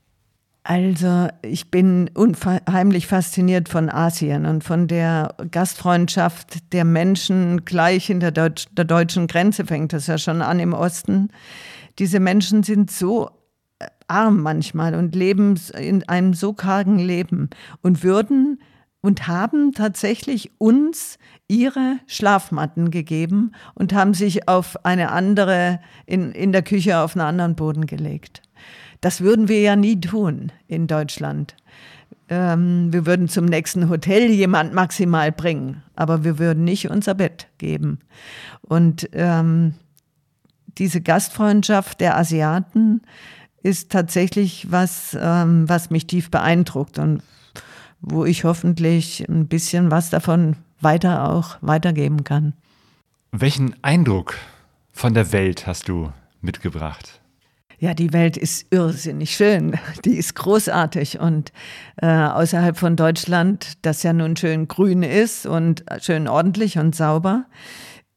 Also 0.62 1.28
ich 1.42 1.70
bin 1.70 2.10
unheimlich 2.14 3.06
fasziniert 3.06 3.68
von 3.68 3.88
Asien 3.88 4.44
und 4.44 4.62
von 4.62 4.88
der 4.88 5.34
Gastfreundschaft 5.50 6.72
der 6.72 6.84
Menschen 6.84 7.64
gleich 7.64 8.06
hinter 8.06 8.30
Deutsch, 8.30 8.66
der 8.72 8.84
deutschen 8.84 9.26
Grenze 9.26 9.64
fängt 9.64 9.94
das 9.94 10.06
ja 10.06 10.18
schon 10.18 10.42
an 10.42 10.60
im 10.60 10.74
Osten. 10.74 11.30
Diese 11.98 12.20
Menschen 12.20 12.62
sind 12.62 12.90
so 12.90 13.30
arm 14.06 14.42
manchmal 14.42 14.94
und 14.94 15.14
leben 15.14 15.58
in 15.78 16.06
einem 16.08 16.34
so 16.34 16.52
kargen 16.52 16.98
Leben 16.98 17.48
und 17.80 18.02
würden 18.02 18.60
und 19.00 19.28
haben 19.28 19.72
tatsächlich 19.72 20.50
uns 20.58 21.18
ihre 21.48 21.98
Schlafmatten 22.06 22.90
gegeben 22.90 23.52
und 23.74 23.94
haben 23.94 24.12
sich 24.12 24.46
auf 24.46 24.84
eine 24.84 25.10
andere, 25.10 25.80
in, 26.04 26.32
in 26.32 26.52
der 26.52 26.62
Küche 26.62 26.98
auf 26.98 27.16
einen 27.16 27.26
anderen 27.26 27.54
Boden 27.54 27.86
gelegt. 27.86 28.42
Das 29.00 29.20
würden 29.20 29.48
wir 29.48 29.60
ja 29.60 29.76
nie 29.76 30.00
tun 30.00 30.52
in 30.68 30.86
Deutschland. 30.86 31.56
Ähm, 32.28 32.92
wir 32.92 33.06
würden 33.06 33.28
zum 33.28 33.44
nächsten 33.46 33.88
Hotel 33.88 34.30
jemand 34.30 34.72
maximal 34.72 35.32
bringen, 35.32 35.82
aber 35.96 36.22
wir 36.22 36.38
würden 36.38 36.64
nicht 36.64 36.90
unser 36.90 37.14
Bett 37.14 37.48
geben. 37.58 37.98
Und 38.60 39.08
ähm, 39.12 39.74
diese 40.78 41.00
Gastfreundschaft 41.00 42.00
der 42.00 42.16
Asiaten 42.16 43.02
ist 43.62 43.90
tatsächlich 43.90 44.70
was, 44.70 45.16
ähm, 45.20 45.68
was 45.68 45.90
mich 45.90 46.06
tief 46.06 46.30
beeindruckt 46.30 46.98
und 46.98 47.22
wo 48.00 48.24
ich 48.24 48.44
hoffentlich 48.44 49.28
ein 49.28 49.48
bisschen 49.48 49.90
was 49.90 50.10
davon 50.10 50.56
weiter 50.80 51.28
auch 51.28 51.58
weitergeben 51.60 52.24
kann. 52.24 52.54
Welchen 53.32 53.74
Eindruck 53.82 54.36
von 54.92 55.14
der 55.14 55.32
Welt 55.32 55.66
hast 55.66 55.88
du 55.88 56.12
mitgebracht? 56.40 57.19
Ja, 57.80 57.94
die 57.94 58.12
Welt 58.12 58.36
ist 58.36 58.66
irrsinnig 58.70 59.34
schön. 59.34 59.78
Die 60.04 60.16
ist 60.16 60.34
großartig. 60.34 61.18
Und 61.18 61.50
äh, 61.96 62.06
außerhalb 62.06 62.76
von 62.76 62.94
Deutschland, 62.94 63.72
das 63.80 64.02
ja 64.02 64.12
nun 64.12 64.36
schön 64.36 64.68
grün 64.68 65.02
ist 65.02 65.46
und 65.46 65.82
schön 65.98 66.28
ordentlich 66.28 66.76
und 66.78 66.94
sauber, 66.94 67.46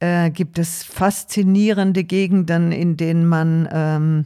äh, 0.02 0.32
gibt 0.32 0.60
es 0.60 0.84
faszinierende 0.84 2.04
Gegenden, 2.04 2.74
in 2.74 2.98
denen 2.98 3.26
man 3.26 3.70
ähm, 3.72 4.26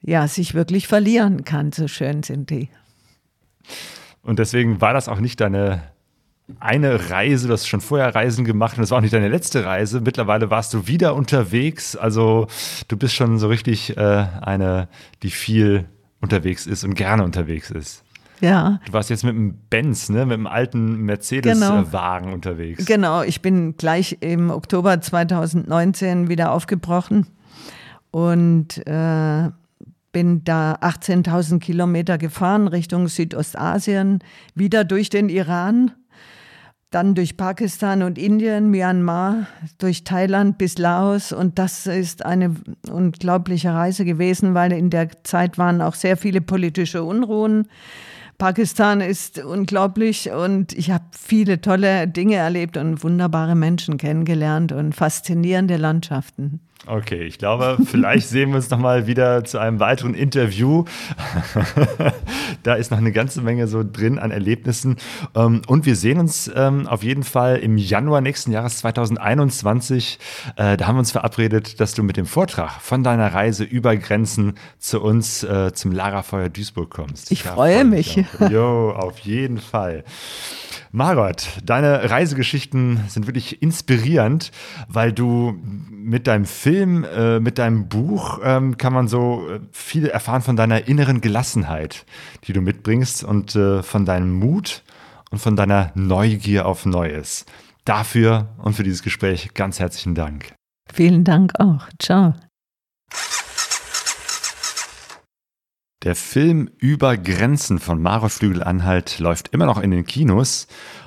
ja, 0.00 0.28
sich 0.28 0.54
wirklich 0.54 0.86
verlieren 0.86 1.42
kann. 1.42 1.72
So 1.72 1.88
schön 1.88 2.22
sind 2.22 2.50
die. 2.50 2.68
Und 4.22 4.38
deswegen 4.38 4.80
war 4.80 4.94
das 4.94 5.08
auch 5.08 5.18
nicht 5.18 5.40
deine 5.40 5.82
eine 6.60 7.10
Reise, 7.10 7.48
du 7.48 7.52
hast 7.52 7.66
schon 7.66 7.80
vorher 7.80 8.14
Reisen 8.14 8.44
gemacht 8.44 8.76
und 8.76 8.82
das 8.82 8.90
war 8.90 8.98
auch 8.98 9.02
nicht 9.02 9.14
deine 9.14 9.28
letzte 9.28 9.64
Reise. 9.64 10.00
Mittlerweile 10.00 10.50
warst 10.50 10.74
du 10.74 10.86
wieder 10.86 11.14
unterwegs. 11.14 11.96
Also 11.96 12.46
du 12.88 12.96
bist 12.96 13.14
schon 13.14 13.38
so 13.38 13.48
richtig 13.48 13.96
äh, 13.96 14.26
eine, 14.40 14.88
die 15.22 15.30
viel 15.30 15.86
unterwegs 16.20 16.66
ist 16.66 16.84
und 16.84 16.94
gerne 16.94 17.24
unterwegs 17.24 17.70
ist. 17.70 18.04
Ja. 18.40 18.80
Du 18.86 18.92
warst 18.92 19.08
jetzt 19.08 19.22
mit 19.22 19.34
dem 19.34 19.54
Benz, 19.70 20.08
ne, 20.08 20.26
mit 20.26 20.34
dem 20.34 20.48
alten 20.48 20.96
Mercedes-Wagen 21.02 22.24
genau. 22.24 22.34
unterwegs. 22.34 22.84
Genau, 22.86 23.22
ich 23.22 23.40
bin 23.40 23.76
gleich 23.76 24.18
im 24.20 24.50
Oktober 24.50 25.00
2019 25.00 26.28
wieder 26.28 26.50
aufgebrochen 26.50 27.28
und 28.10 28.84
äh, 28.86 29.50
bin 30.12 30.44
da 30.44 30.74
18.000 30.74 31.60
Kilometer 31.60 32.18
gefahren 32.18 32.68
Richtung 32.68 33.08
Südostasien, 33.08 34.18
wieder 34.54 34.84
durch 34.84 35.08
den 35.08 35.28
Iran, 35.28 35.92
dann 36.92 37.14
durch 37.14 37.36
Pakistan 37.36 38.02
und 38.02 38.18
Indien, 38.18 38.70
Myanmar, 38.70 39.46
durch 39.78 40.04
Thailand 40.04 40.58
bis 40.58 40.78
Laos. 40.78 41.32
Und 41.32 41.58
das 41.58 41.86
ist 41.86 42.24
eine 42.24 42.54
unglaubliche 42.90 43.72
Reise 43.72 44.04
gewesen, 44.04 44.54
weil 44.54 44.72
in 44.72 44.90
der 44.90 45.08
Zeit 45.24 45.58
waren 45.58 45.80
auch 45.80 45.94
sehr 45.94 46.16
viele 46.16 46.40
politische 46.40 47.02
Unruhen. 47.02 47.66
Pakistan 48.38 49.00
ist 49.00 49.38
unglaublich 49.38 50.30
und 50.30 50.72
ich 50.72 50.90
habe 50.90 51.04
viele 51.12 51.60
tolle 51.60 52.08
Dinge 52.08 52.36
erlebt 52.36 52.76
und 52.76 53.02
wunderbare 53.04 53.54
Menschen 53.54 53.98
kennengelernt 53.98 54.72
und 54.72 54.94
faszinierende 54.94 55.76
Landschaften. 55.76 56.60
Okay, 56.86 57.22
ich 57.22 57.38
glaube, 57.38 57.78
vielleicht 57.84 58.28
sehen 58.28 58.50
wir 58.50 58.56
uns 58.56 58.68
nochmal 58.70 59.06
wieder 59.06 59.44
zu 59.44 59.58
einem 59.58 59.78
weiteren 59.78 60.14
Interview. 60.14 60.84
da 62.64 62.74
ist 62.74 62.90
noch 62.90 62.98
eine 62.98 63.12
ganze 63.12 63.40
Menge 63.40 63.68
so 63.68 63.84
drin 63.84 64.18
an 64.18 64.32
Erlebnissen. 64.32 64.96
Ähm, 65.34 65.62
und 65.68 65.86
wir 65.86 65.94
sehen 65.94 66.18
uns 66.18 66.50
ähm, 66.54 66.88
auf 66.88 67.04
jeden 67.04 67.22
Fall 67.22 67.58
im 67.58 67.78
Januar 67.78 68.20
nächsten 68.20 68.50
Jahres 68.50 68.78
2021. 68.78 70.18
Äh, 70.56 70.76
da 70.76 70.86
haben 70.88 70.96
wir 70.96 71.00
uns 71.00 71.12
verabredet, 71.12 71.78
dass 71.78 71.94
du 71.94 72.02
mit 72.02 72.16
dem 72.16 72.26
Vortrag 72.26 72.80
von 72.80 73.04
deiner 73.04 73.32
Reise 73.32 73.62
über 73.62 73.96
Grenzen 73.96 74.54
zu 74.78 75.00
uns 75.00 75.44
äh, 75.44 75.72
zum 75.72 75.92
Lagerfeuer 75.92 76.48
Duisburg 76.48 76.90
kommst. 76.90 77.30
Ich 77.30 77.44
freue 77.44 77.84
mich. 77.84 78.24
Jo, 78.50 78.90
auf 78.90 79.20
jeden 79.20 79.58
Fall. 79.58 80.04
Margot, 80.94 81.58
deine 81.64 82.10
Reisegeschichten 82.10 83.00
sind 83.08 83.26
wirklich 83.26 83.62
inspirierend, 83.62 84.52
weil 84.88 85.10
du 85.12 85.58
mit 85.90 86.26
deinem 86.26 86.44
Film, 86.44 87.04
äh, 87.04 87.40
mit 87.40 87.58
deinem 87.58 87.88
Buch 87.88 88.40
ähm, 88.44 88.76
kann 88.76 88.92
man 88.92 89.08
so 89.08 89.48
äh, 89.48 89.60
viel 89.70 90.06
erfahren 90.06 90.42
von 90.42 90.54
deiner 90.54 90.86
inneren 90.88 91.22
Gelassenheit, 91.22 92.04
die 92.44 92.52
du 92.52 92.60
mitbringst 92.60 93.24
und 93.24 93.56
äh, 93.56 93.82
von 93.82 94.04
deinem 94.04 94.34
Mut 94.34 94.82
und 95.30 95.38
von 95.38 95.56
deiner 95.56 95.92
Neugier 95.94 96.66
auf 96.66 96.84
Neues. 96.84 97.46
Dafür 97.86 98.48
und 98.58 98.74
für 98.74 98.82
dieses 98.82 99.02
Gespräch 99.02 99.54
ganz 99.54 99.80
herzlichen 99.80 100.14
Dank. 100.14 100.52
Vielen 100.92 101.24
Dank 101.24 101.58
auch. 101.58 101.88
Ciao. 101.98 102.34
Der 106.02 106.16
Film 106.16 106.68
Über 106.78 107.16
Grenzen 107.16 107.78
von 107.78 108.02
Maro 108.02 108.28
Flügel-Anhalt 108.28 109.20
läuft 109.20 109.48
immer 109.48 109.66
noch 109.66 109.80
in 109.80 109.92
den 109.92 110.04
Kinos 110.04 110.66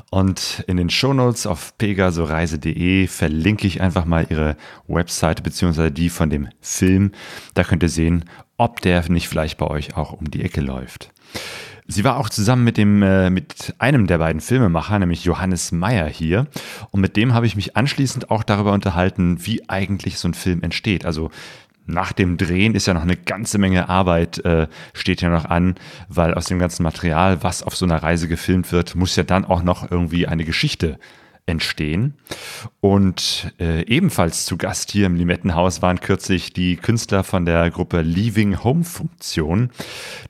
und 0.09 0.63
in 0.67 0.77
den 0.77 0.89
Shownotes 0.89 1.47
auf 1.47 1.77
pegasoreise.de 1.77 3.07
verlinke 3.07 3.67
ich 3.67 3.81
einfach 3.81 4.05
mal 4.05 4.25
ihre 4.29 4.55
Webseite 4.87 5.43
beziehungsweise 5.43 5.91
die 5.91 6.09
von 6.09 6.29
dem 6.29 6.47
Film. 6.61 7.11
Da 7.55 7.65
könnt 7.65 7.83
ihr 7.83 7.89
sehen, 7.89 8.23
ob 8.55 8.79
der 8.79 9.09
nicht 9.09 9.27
vielleicht 9.27 9.57
bei 9.57 9.67
euch 9.67 9.97
auch 9.97 10.13
um 10.13 10.31
die 10.31 10.41
Ecke 10.41 10.61
läuft. 10.61 11.11
Sie 11.87 12.03
war 12.03 12.17
auch 12.17 12.29
zusammen 12.29 12.63
mit 12.63 12.77
dem 12.77 13.03
äh, 13.03 13.29
mit 13.29 13.75
einem 13.77 14.07
der 14.07 14.17
beiden 14.17 14.41
Filmemacher, 14.41 14.97
nämlich 14.97 15.23
Johannes 15.23 15.71
Meyer 15.71 16.07
hier, 16.07 16.47
und 16.89 17.01
mit 17.01 17.15
dem 17.15 17.33
habe 17.33 17.45
ich 17.45 17.55
mich 17.55 17.77
anschließend 17.77 18.31
auch 18.31 18.43
darüber 18.43 18.71
unterhalten, 18.71 19.45
wie 19.45 19.69
eigentlich 19.69 20.17
so 20.17 20.27
ein 20.27 20.33
Film 20.33 20.63
entsteht. 20.63 21.05
Also 21.05 21.29
nach 21.85 22.13
dem 22.13 22.37
Drehen 22.37 22.75
ist 22.75 22.87
ja 22.87 22.93
noch 22.93 23.03
eine 23.03 23.17
ganze 23.17 23.57
Menge 23.57 23.89
Arbeit, 23.89 24.43
äh, 24.45 24.67
steht 24.93 25.21
ja 25.21 25.29
noch 25.29 25.45
an, 25.45 25.75
weil 26.09 26.33
aus 26.33 26.45
dem 26.45 26.59
ganzen 26.59 26.83
Material, 26.83 27.43
was 27.43 27.63
auf 27.63 27.75
so 27.75 27.85
einer 27.85 28.01
Reise 28.01 28.27
gefilmt 28.27 28.71
wird, 28.71 28.95
muss 28.95 29.15
ja 29.15 29.23
dann 29.23 29.45
auch 29.45 29.63
noch 29.63 29.89
irgendwie 29.91 30.27
eine 30.27 30.45
Geschichte 30.45 30.99
entstehen. 31.45 32.15
Und 32.79 33.53
äh, 33.59 33.85
ebenfalls 33.85 34.45
zu 34.45 34.57
Gast 34.57 34.91
hier 34.91 35.05
im 35.05 35.15
Limettenhaus 35.15 35.81
waren 35.81 35.99
kürzlich 35.99 36.53
die 36.53 36.75
Künstler 36.75 37.23
von 37.23 37.45
der 37.45 37.69
Gruppe 37.69 38.01
Leaving 38.01 38.63
Home 38.63 38.83
Funktion, 38.83 39.69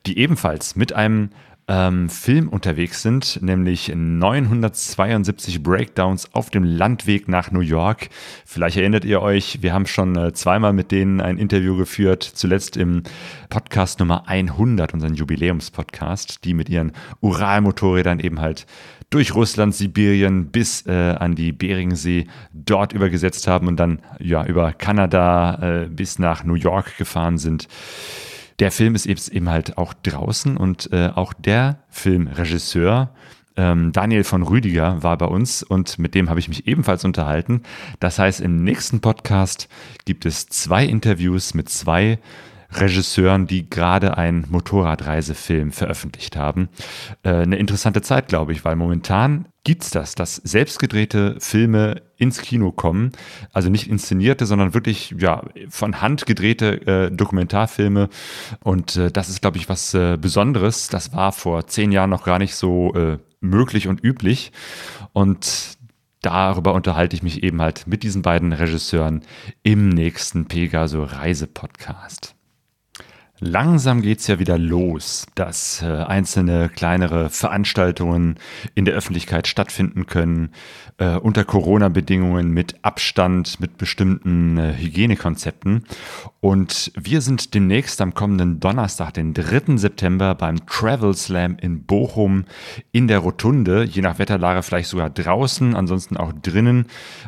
die 0.04 0.18
ebenfalls 0.18 0.76
mit 0.76 0.92
einem 0.92 1.30
ähm, 1.68 2.08
Film 2.08 2.48
unterwegs 2.48 3.02
sind, 3.02 3.42
nämlich 3.42 3.92
972 3.94 5.62
Breakdowns 5.62 6.32
auf 6.32 6.50
dem 6.50 6.62
Landweg 6.62 7.28
nach 7.28 7.50
New 7.50 7.60
York. 7.60 8.08
Vielleicht 8.44 8.76
erinnert 8.76 9.04
ihr 9.04 9.20
euch, 9.20 9.62
wir 9.62 9.72
haben 9.72 9.86
schon 9.86 10.16
äh, 10.16 10.32
zweimal 10.32 10.72
mit 10.72 10.92
denen 10.92 11.20
ein 11.20 11.38
Interview 11.38 11.76
geführt, 11.76 12.22
zuletzt 12.22 12.76
im 12.76 13.02
Podcast 13.48 13.98
Nummer 13.98 14.28
100, 14.28 14.94
unseren 14.94 15.14
Jubiläumspodcast, 15.14 16.44
die 16.44 16.54
mit 16.54 16.68
ihren 16.68 16.92
Uralmotorrädern 17.20 18.20
eben 18.20 18.40
halt 18.40 18.66
durch 19.10 19.34
Russland, 19.34 19.74
Sibirien 19.74 20.50
bis 20.50 20.86
äh, 20.86 20.92
an 20.92 21.34
die 21.34 21.52
Beringsee 21.52 22.26
dort 22.52 22.92
übergesetzt 22.92 23.46
haben 23.46 23.68
und 23.68 23.76
dann 23.76 24.00
ja 24.18 24.44
über 24.44 24.72
Kanada 24.72 25.82
äh, 25.82 25.88
bis 25.88 26.18
nach 26.18 26.44
New 26.44 26.54
York 26.54 26.96
gefahren 26.96 27.38
sind. 27.38 27.68
Der 28.58 28.70
Film 28.70 28.94
ist 28.94 29.06
eben 29.06 29.50
halt 29.50 29.76
auch 29.76 29.92
draußen 29.94 30.56
und 30.56 30.90
äh, 30.92 31.10
auch 31.14 31.32
der 31.34 31.78
Filmregisseur 31.90 33.10
ähm, 33.56 33.92
Daniel 33.92 34.24
von 34.24 34.42
Rüdiger 34.42 35.02
war 35.02 35.16
bei 35.16 35.26
uns 35.26 35.62
und 35.62 35.98
mit 35.98 36.14
dem 36.14 36.28
habe 36.28 36.40
ich 36.40 36.48
mich 36.48 36.66
ebenfalls 36.66 37.04
unterhalten. 37.04 37.62
Das 38.00 38.18
heißt, 38.18 38.40
im 38.40 38.62
nächsten 38.62 39.00
Podcast 39.00 39.68
gibt 40.04 40.26
es 40.26 40.46
zwei 40.46 40.84
Interviews 40.84 41.54
mit 41.54 41.68
zwei 41.68 42.18
Regisseuren, 42.72 43.46
die 43.46 43.68
gerade 43.68 44.16
einen 44.16 44.46
Motorradreisefilm 44.48 45.72
veröffentlicht 45.72 46.36
haben. 46.36 46.68
Äh, 47.22 47.30
eine 47.30 47.56
interessante 47.56 48.02
Zeit, 48.02 48.28
glaube 48.28 48.52
ich, 48.52 48.64
weil 48.64 48.76
momentan 48.76 49.46
gibt 49.66 49.82
es 49.82 49.90
das, 49.90 50.14
dass 50.14 50.36
selbstgedrehte 50.36 51.36
Filme 51.40 52.02
ins 52.16 52.40
Kino 52.40 52.70
kommen. 52.70 53.10
Also 53.52 53.68
nicht 53.68 53.88
inszenierte, 53.88 54.46
sondern 54.46 54.74
wirklich 54.74 55.14
ja, 55.18 55.42
von 55.68 56.00
Hand 56.00 56.24
gedrehte 56.24 56.86
äh, 56.86 57.10
Dokumentarfilme. 57.10 58.08
Und 58.62 58.96
äh, 58.96 59.10
das 59.10 59.28
ist, 59.28 59.42
glaube 59.42 59.58
ich, 59.58 59.68
was 59.68 59.92
äh, 59.92 60.16
Besonderes. 60.20 60.86
Das 60.88 61.12
war 61.12 61.32
vor 61.32 61.66
zehn 61.66 61.90
Jahren 61.90 62.10
noch 62.10 62.24
gar 62.24 62.38
nicht 62.38 62.54
so 62.54 62.94
äh, 62.94 63.18
möglich 63.40 63.88
und 63.88 64.04
üblich. 64.04 64.52
Und 65.12 65.76
darüber 66.22 66.72
unterhalte 66.72 67.16
ich 67.16 67.24
mich 67.24 67.42
eben 67.42 67.60
halt 67.60 67.88
mit 67.88 68.04
diesen 68.04 68.22
beiden 68.22 68.52
Regisseuren 68.52 69.22
im 69.64 69.88
nächsten 69.88 70.46
Pegaso 70.46 71.02
Reise 71.02 71.48
Podcast. 71.48 72.35
Langsam 73.38 74.00
geht 74.00 74.20
es 74.20 74.28
ja 74.28 74.38
wieder 74.38 74.56
los, 74.56 75.26
dass 75.34 75.82
äh, 75.82 75.86
einzelne 75.86 76.70
kleinere 76.70 77.28
Veranstaltungen 77.28 78.36
in 78.74 78.86
der 78.86 78.94
Öffentlichkeit 78.94 79.46
stattfinden 79.46 80.06
können, 80.06 80.52
äh, 80.96 81.16
unter 81.16 81.44
Corona-Bedingungen 81.44 82.50
mit 82.50 82.76
Abstand, 82.80 83.60
mit 83.60 83.76
bestimmten 83.76 84.56
äh, 84.56 84.74
Hygienekonzepten. 84.78 85.84
Und 86.40 86.92
wir 86.94 87.20
sind 87.20 87.52
demnächst 87.52 88.00
am 88.00 88.14
kommenden 88.14 88.58
Donnerstag, 88.58 89.12
den 89.12 89.34
3. 89.34 89.76
September, 89.76 90.34
beim 90.34 90.64
Travel 90.64 91.12
Slam 91.12 91.58
in 91.60 91.84
Bochum 91.84 92.46
in 92.90 93.06
der 93.06 93.18
Rotunde, 93.18 93.84
je 93.84 94.00
nach 94.00 94.18
Wetterlage 94.18 94.62
vielleicht 94.62 94.88
sogar 94.88 95.10
draußen, 95.10 95.76
ansonsten 95.76 96.16
auch 96.16 96.32
drinnen. 96.32 96.86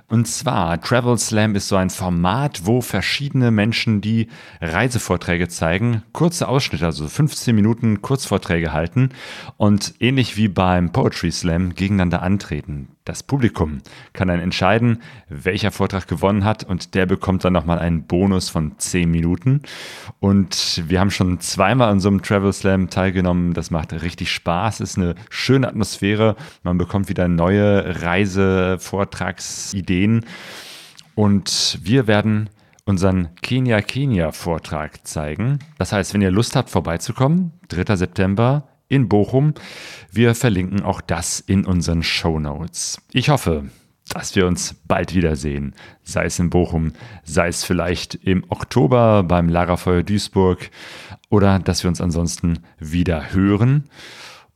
Und 0.09 0.27
zwar, 0.27 0.81
Travel 0.81 1.19
Slam 1.19 1.55
ist 1.55 1.69
so 1.69 1.77
ein 1.77 1.91
Format, 1.91 2.63
wo 2.65 2.81
verschiedene 2.81 3.51
Menschen 3.51 4.01
die 4.01 4.29
Reisevorträge 4.63 5.49
zeigen 5.49 5.98
kurze 6.13 6.49
Ausschnitte, 6.49 6.87
also 6.87 7.09
15 7.09 7.55
Minuten 7.55 8.03
Kurzvorträge 8.03 8.73
halten 8.73 9.11
und 9.57 9.95
ähnlich 10.01 10.37
wie 10.37 10.49
beim 10.49 10.91
Poetry 10.93 11.31
Slam 11.31 11.75
gegeneinander 11.75 12.21
antreten. 12.23 12.89
Das 13.05 13.23
Publikum 13.23 13.79
kann 14.13 14.27
dann 14.29 14.41
entscheiden, 14.41 15.01
welcher 15.31 15.71
Vortrag 15.71 16.09
gewonnen 16.09 16.45
hat 16.45 16.65
und 16.65 16.95
der 16.95 17.07
bekommt 17.07 17.43
dann 17.43 17.55
nochmal 17.55 17.79
einen 17.79 18.03
Bonus 18.03 18.51
von 18.51 18.73
10 18.77 19.11
Minuten. 19.11 19.63
Und 20.21 20.83
wir 20.87 21.01
haben 21.01 21.11
schon 21.11 21.41
zweimal 21.41 21.91
an 21.91 22.01
so 22.01 22.11
einem 22.11 22.21
Travel 22.21 22.53
Slam 22.53 22.91
teilgenommen. 22.91 23.55
Das 23.55 23.71
macht 23.71 23.95
richtig 23.95 24.31
Spaß, 24.31 24.81
ist 24.81 24.99
eine 24.99 25.15
schöne 25.31 25.69
Atmosphäre. 25.69 26.37
Man 26.63 26.77
bekommt 26.77 27.09
wieder 27.09 27.29
neue 27.29 28.03
Reisevortragsideen. 28.03 30.27
Und 31.15 31.79
wir 31.83 32.07
werden 32.07 32.51
unseren 32.89 33.29
Kenia 33.43 33.83
Kenia 33.83 34.33
Vortrag 34.33 35.07
zeigen. 35.07 35.59
Das 35.77 35.93
heißt, 35.93 36.15
wenn 36.15 36.23
ihr 36.23 36.31
Lust 36.31 36.57
habt, 36.57 36.71
vorbeizukommen, 36.71 37.53
3. 37.69 37.97
September 37.97 38.67
in 38.89 39.11
Bochum, 39.11 39.53
wir 40.11 40.35
verlinken 40.35 40.83
auch 40.83 41.03
das 41.03 41.39
in 41.39 41.67
unseren 41.67 42.03
Show 42.03 42.41
Notes. 42.41 43.03
Ich 43.13 43.29
hoffe, 43.29 43.67
dass 44.09 44.35
wir 44.35 44.47
uns 44.47 44.75
bald 44.87 45.15
wiedersehen, 45.15 45.75
sei 46.03 46.25
es 46.25 46.39
in 46.39 46.49
Bochum, 46.49 46.93
sei 47.25 47.49
es 47.49 47.63
vielleicht 47.63 48.15
im 48.15 48.43
Oktober 48.49 49.23
beim 49.23 49.51
Lagerfeuer 49.51 50.03
Duisburg 50.03 50.71
oder 51.29 51.59
dass 51.59 51.85
wir 51.85 51.89
uns 51.89 52.01
ansonsten 52.01 52.61
wieder 52.79 53.35
hören 53.35 53.85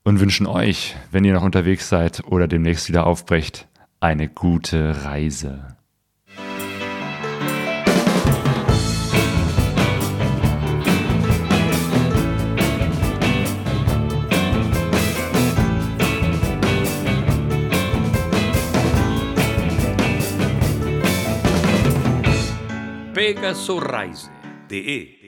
und 0.05 0.21
wünschen 0.21 0.47
euch, 0.47 0.97
wenn 1.11 1.25
ihr 1.25 1.35
noch 1.35 1.45
unterwegs 1.45 1.91
seid 1.91 2.25
oder 2.25 2.49
demnächst 2.49 2.89
wieder 2.89 3.05
aufbrecht, 3.07 3.69
eine 4.01 4.31
gute 4.31 5.05
Reise. 5.05 5.72
Pegasus 23.35 23.83
Rise 23.83 24.31
de 24.69 25.22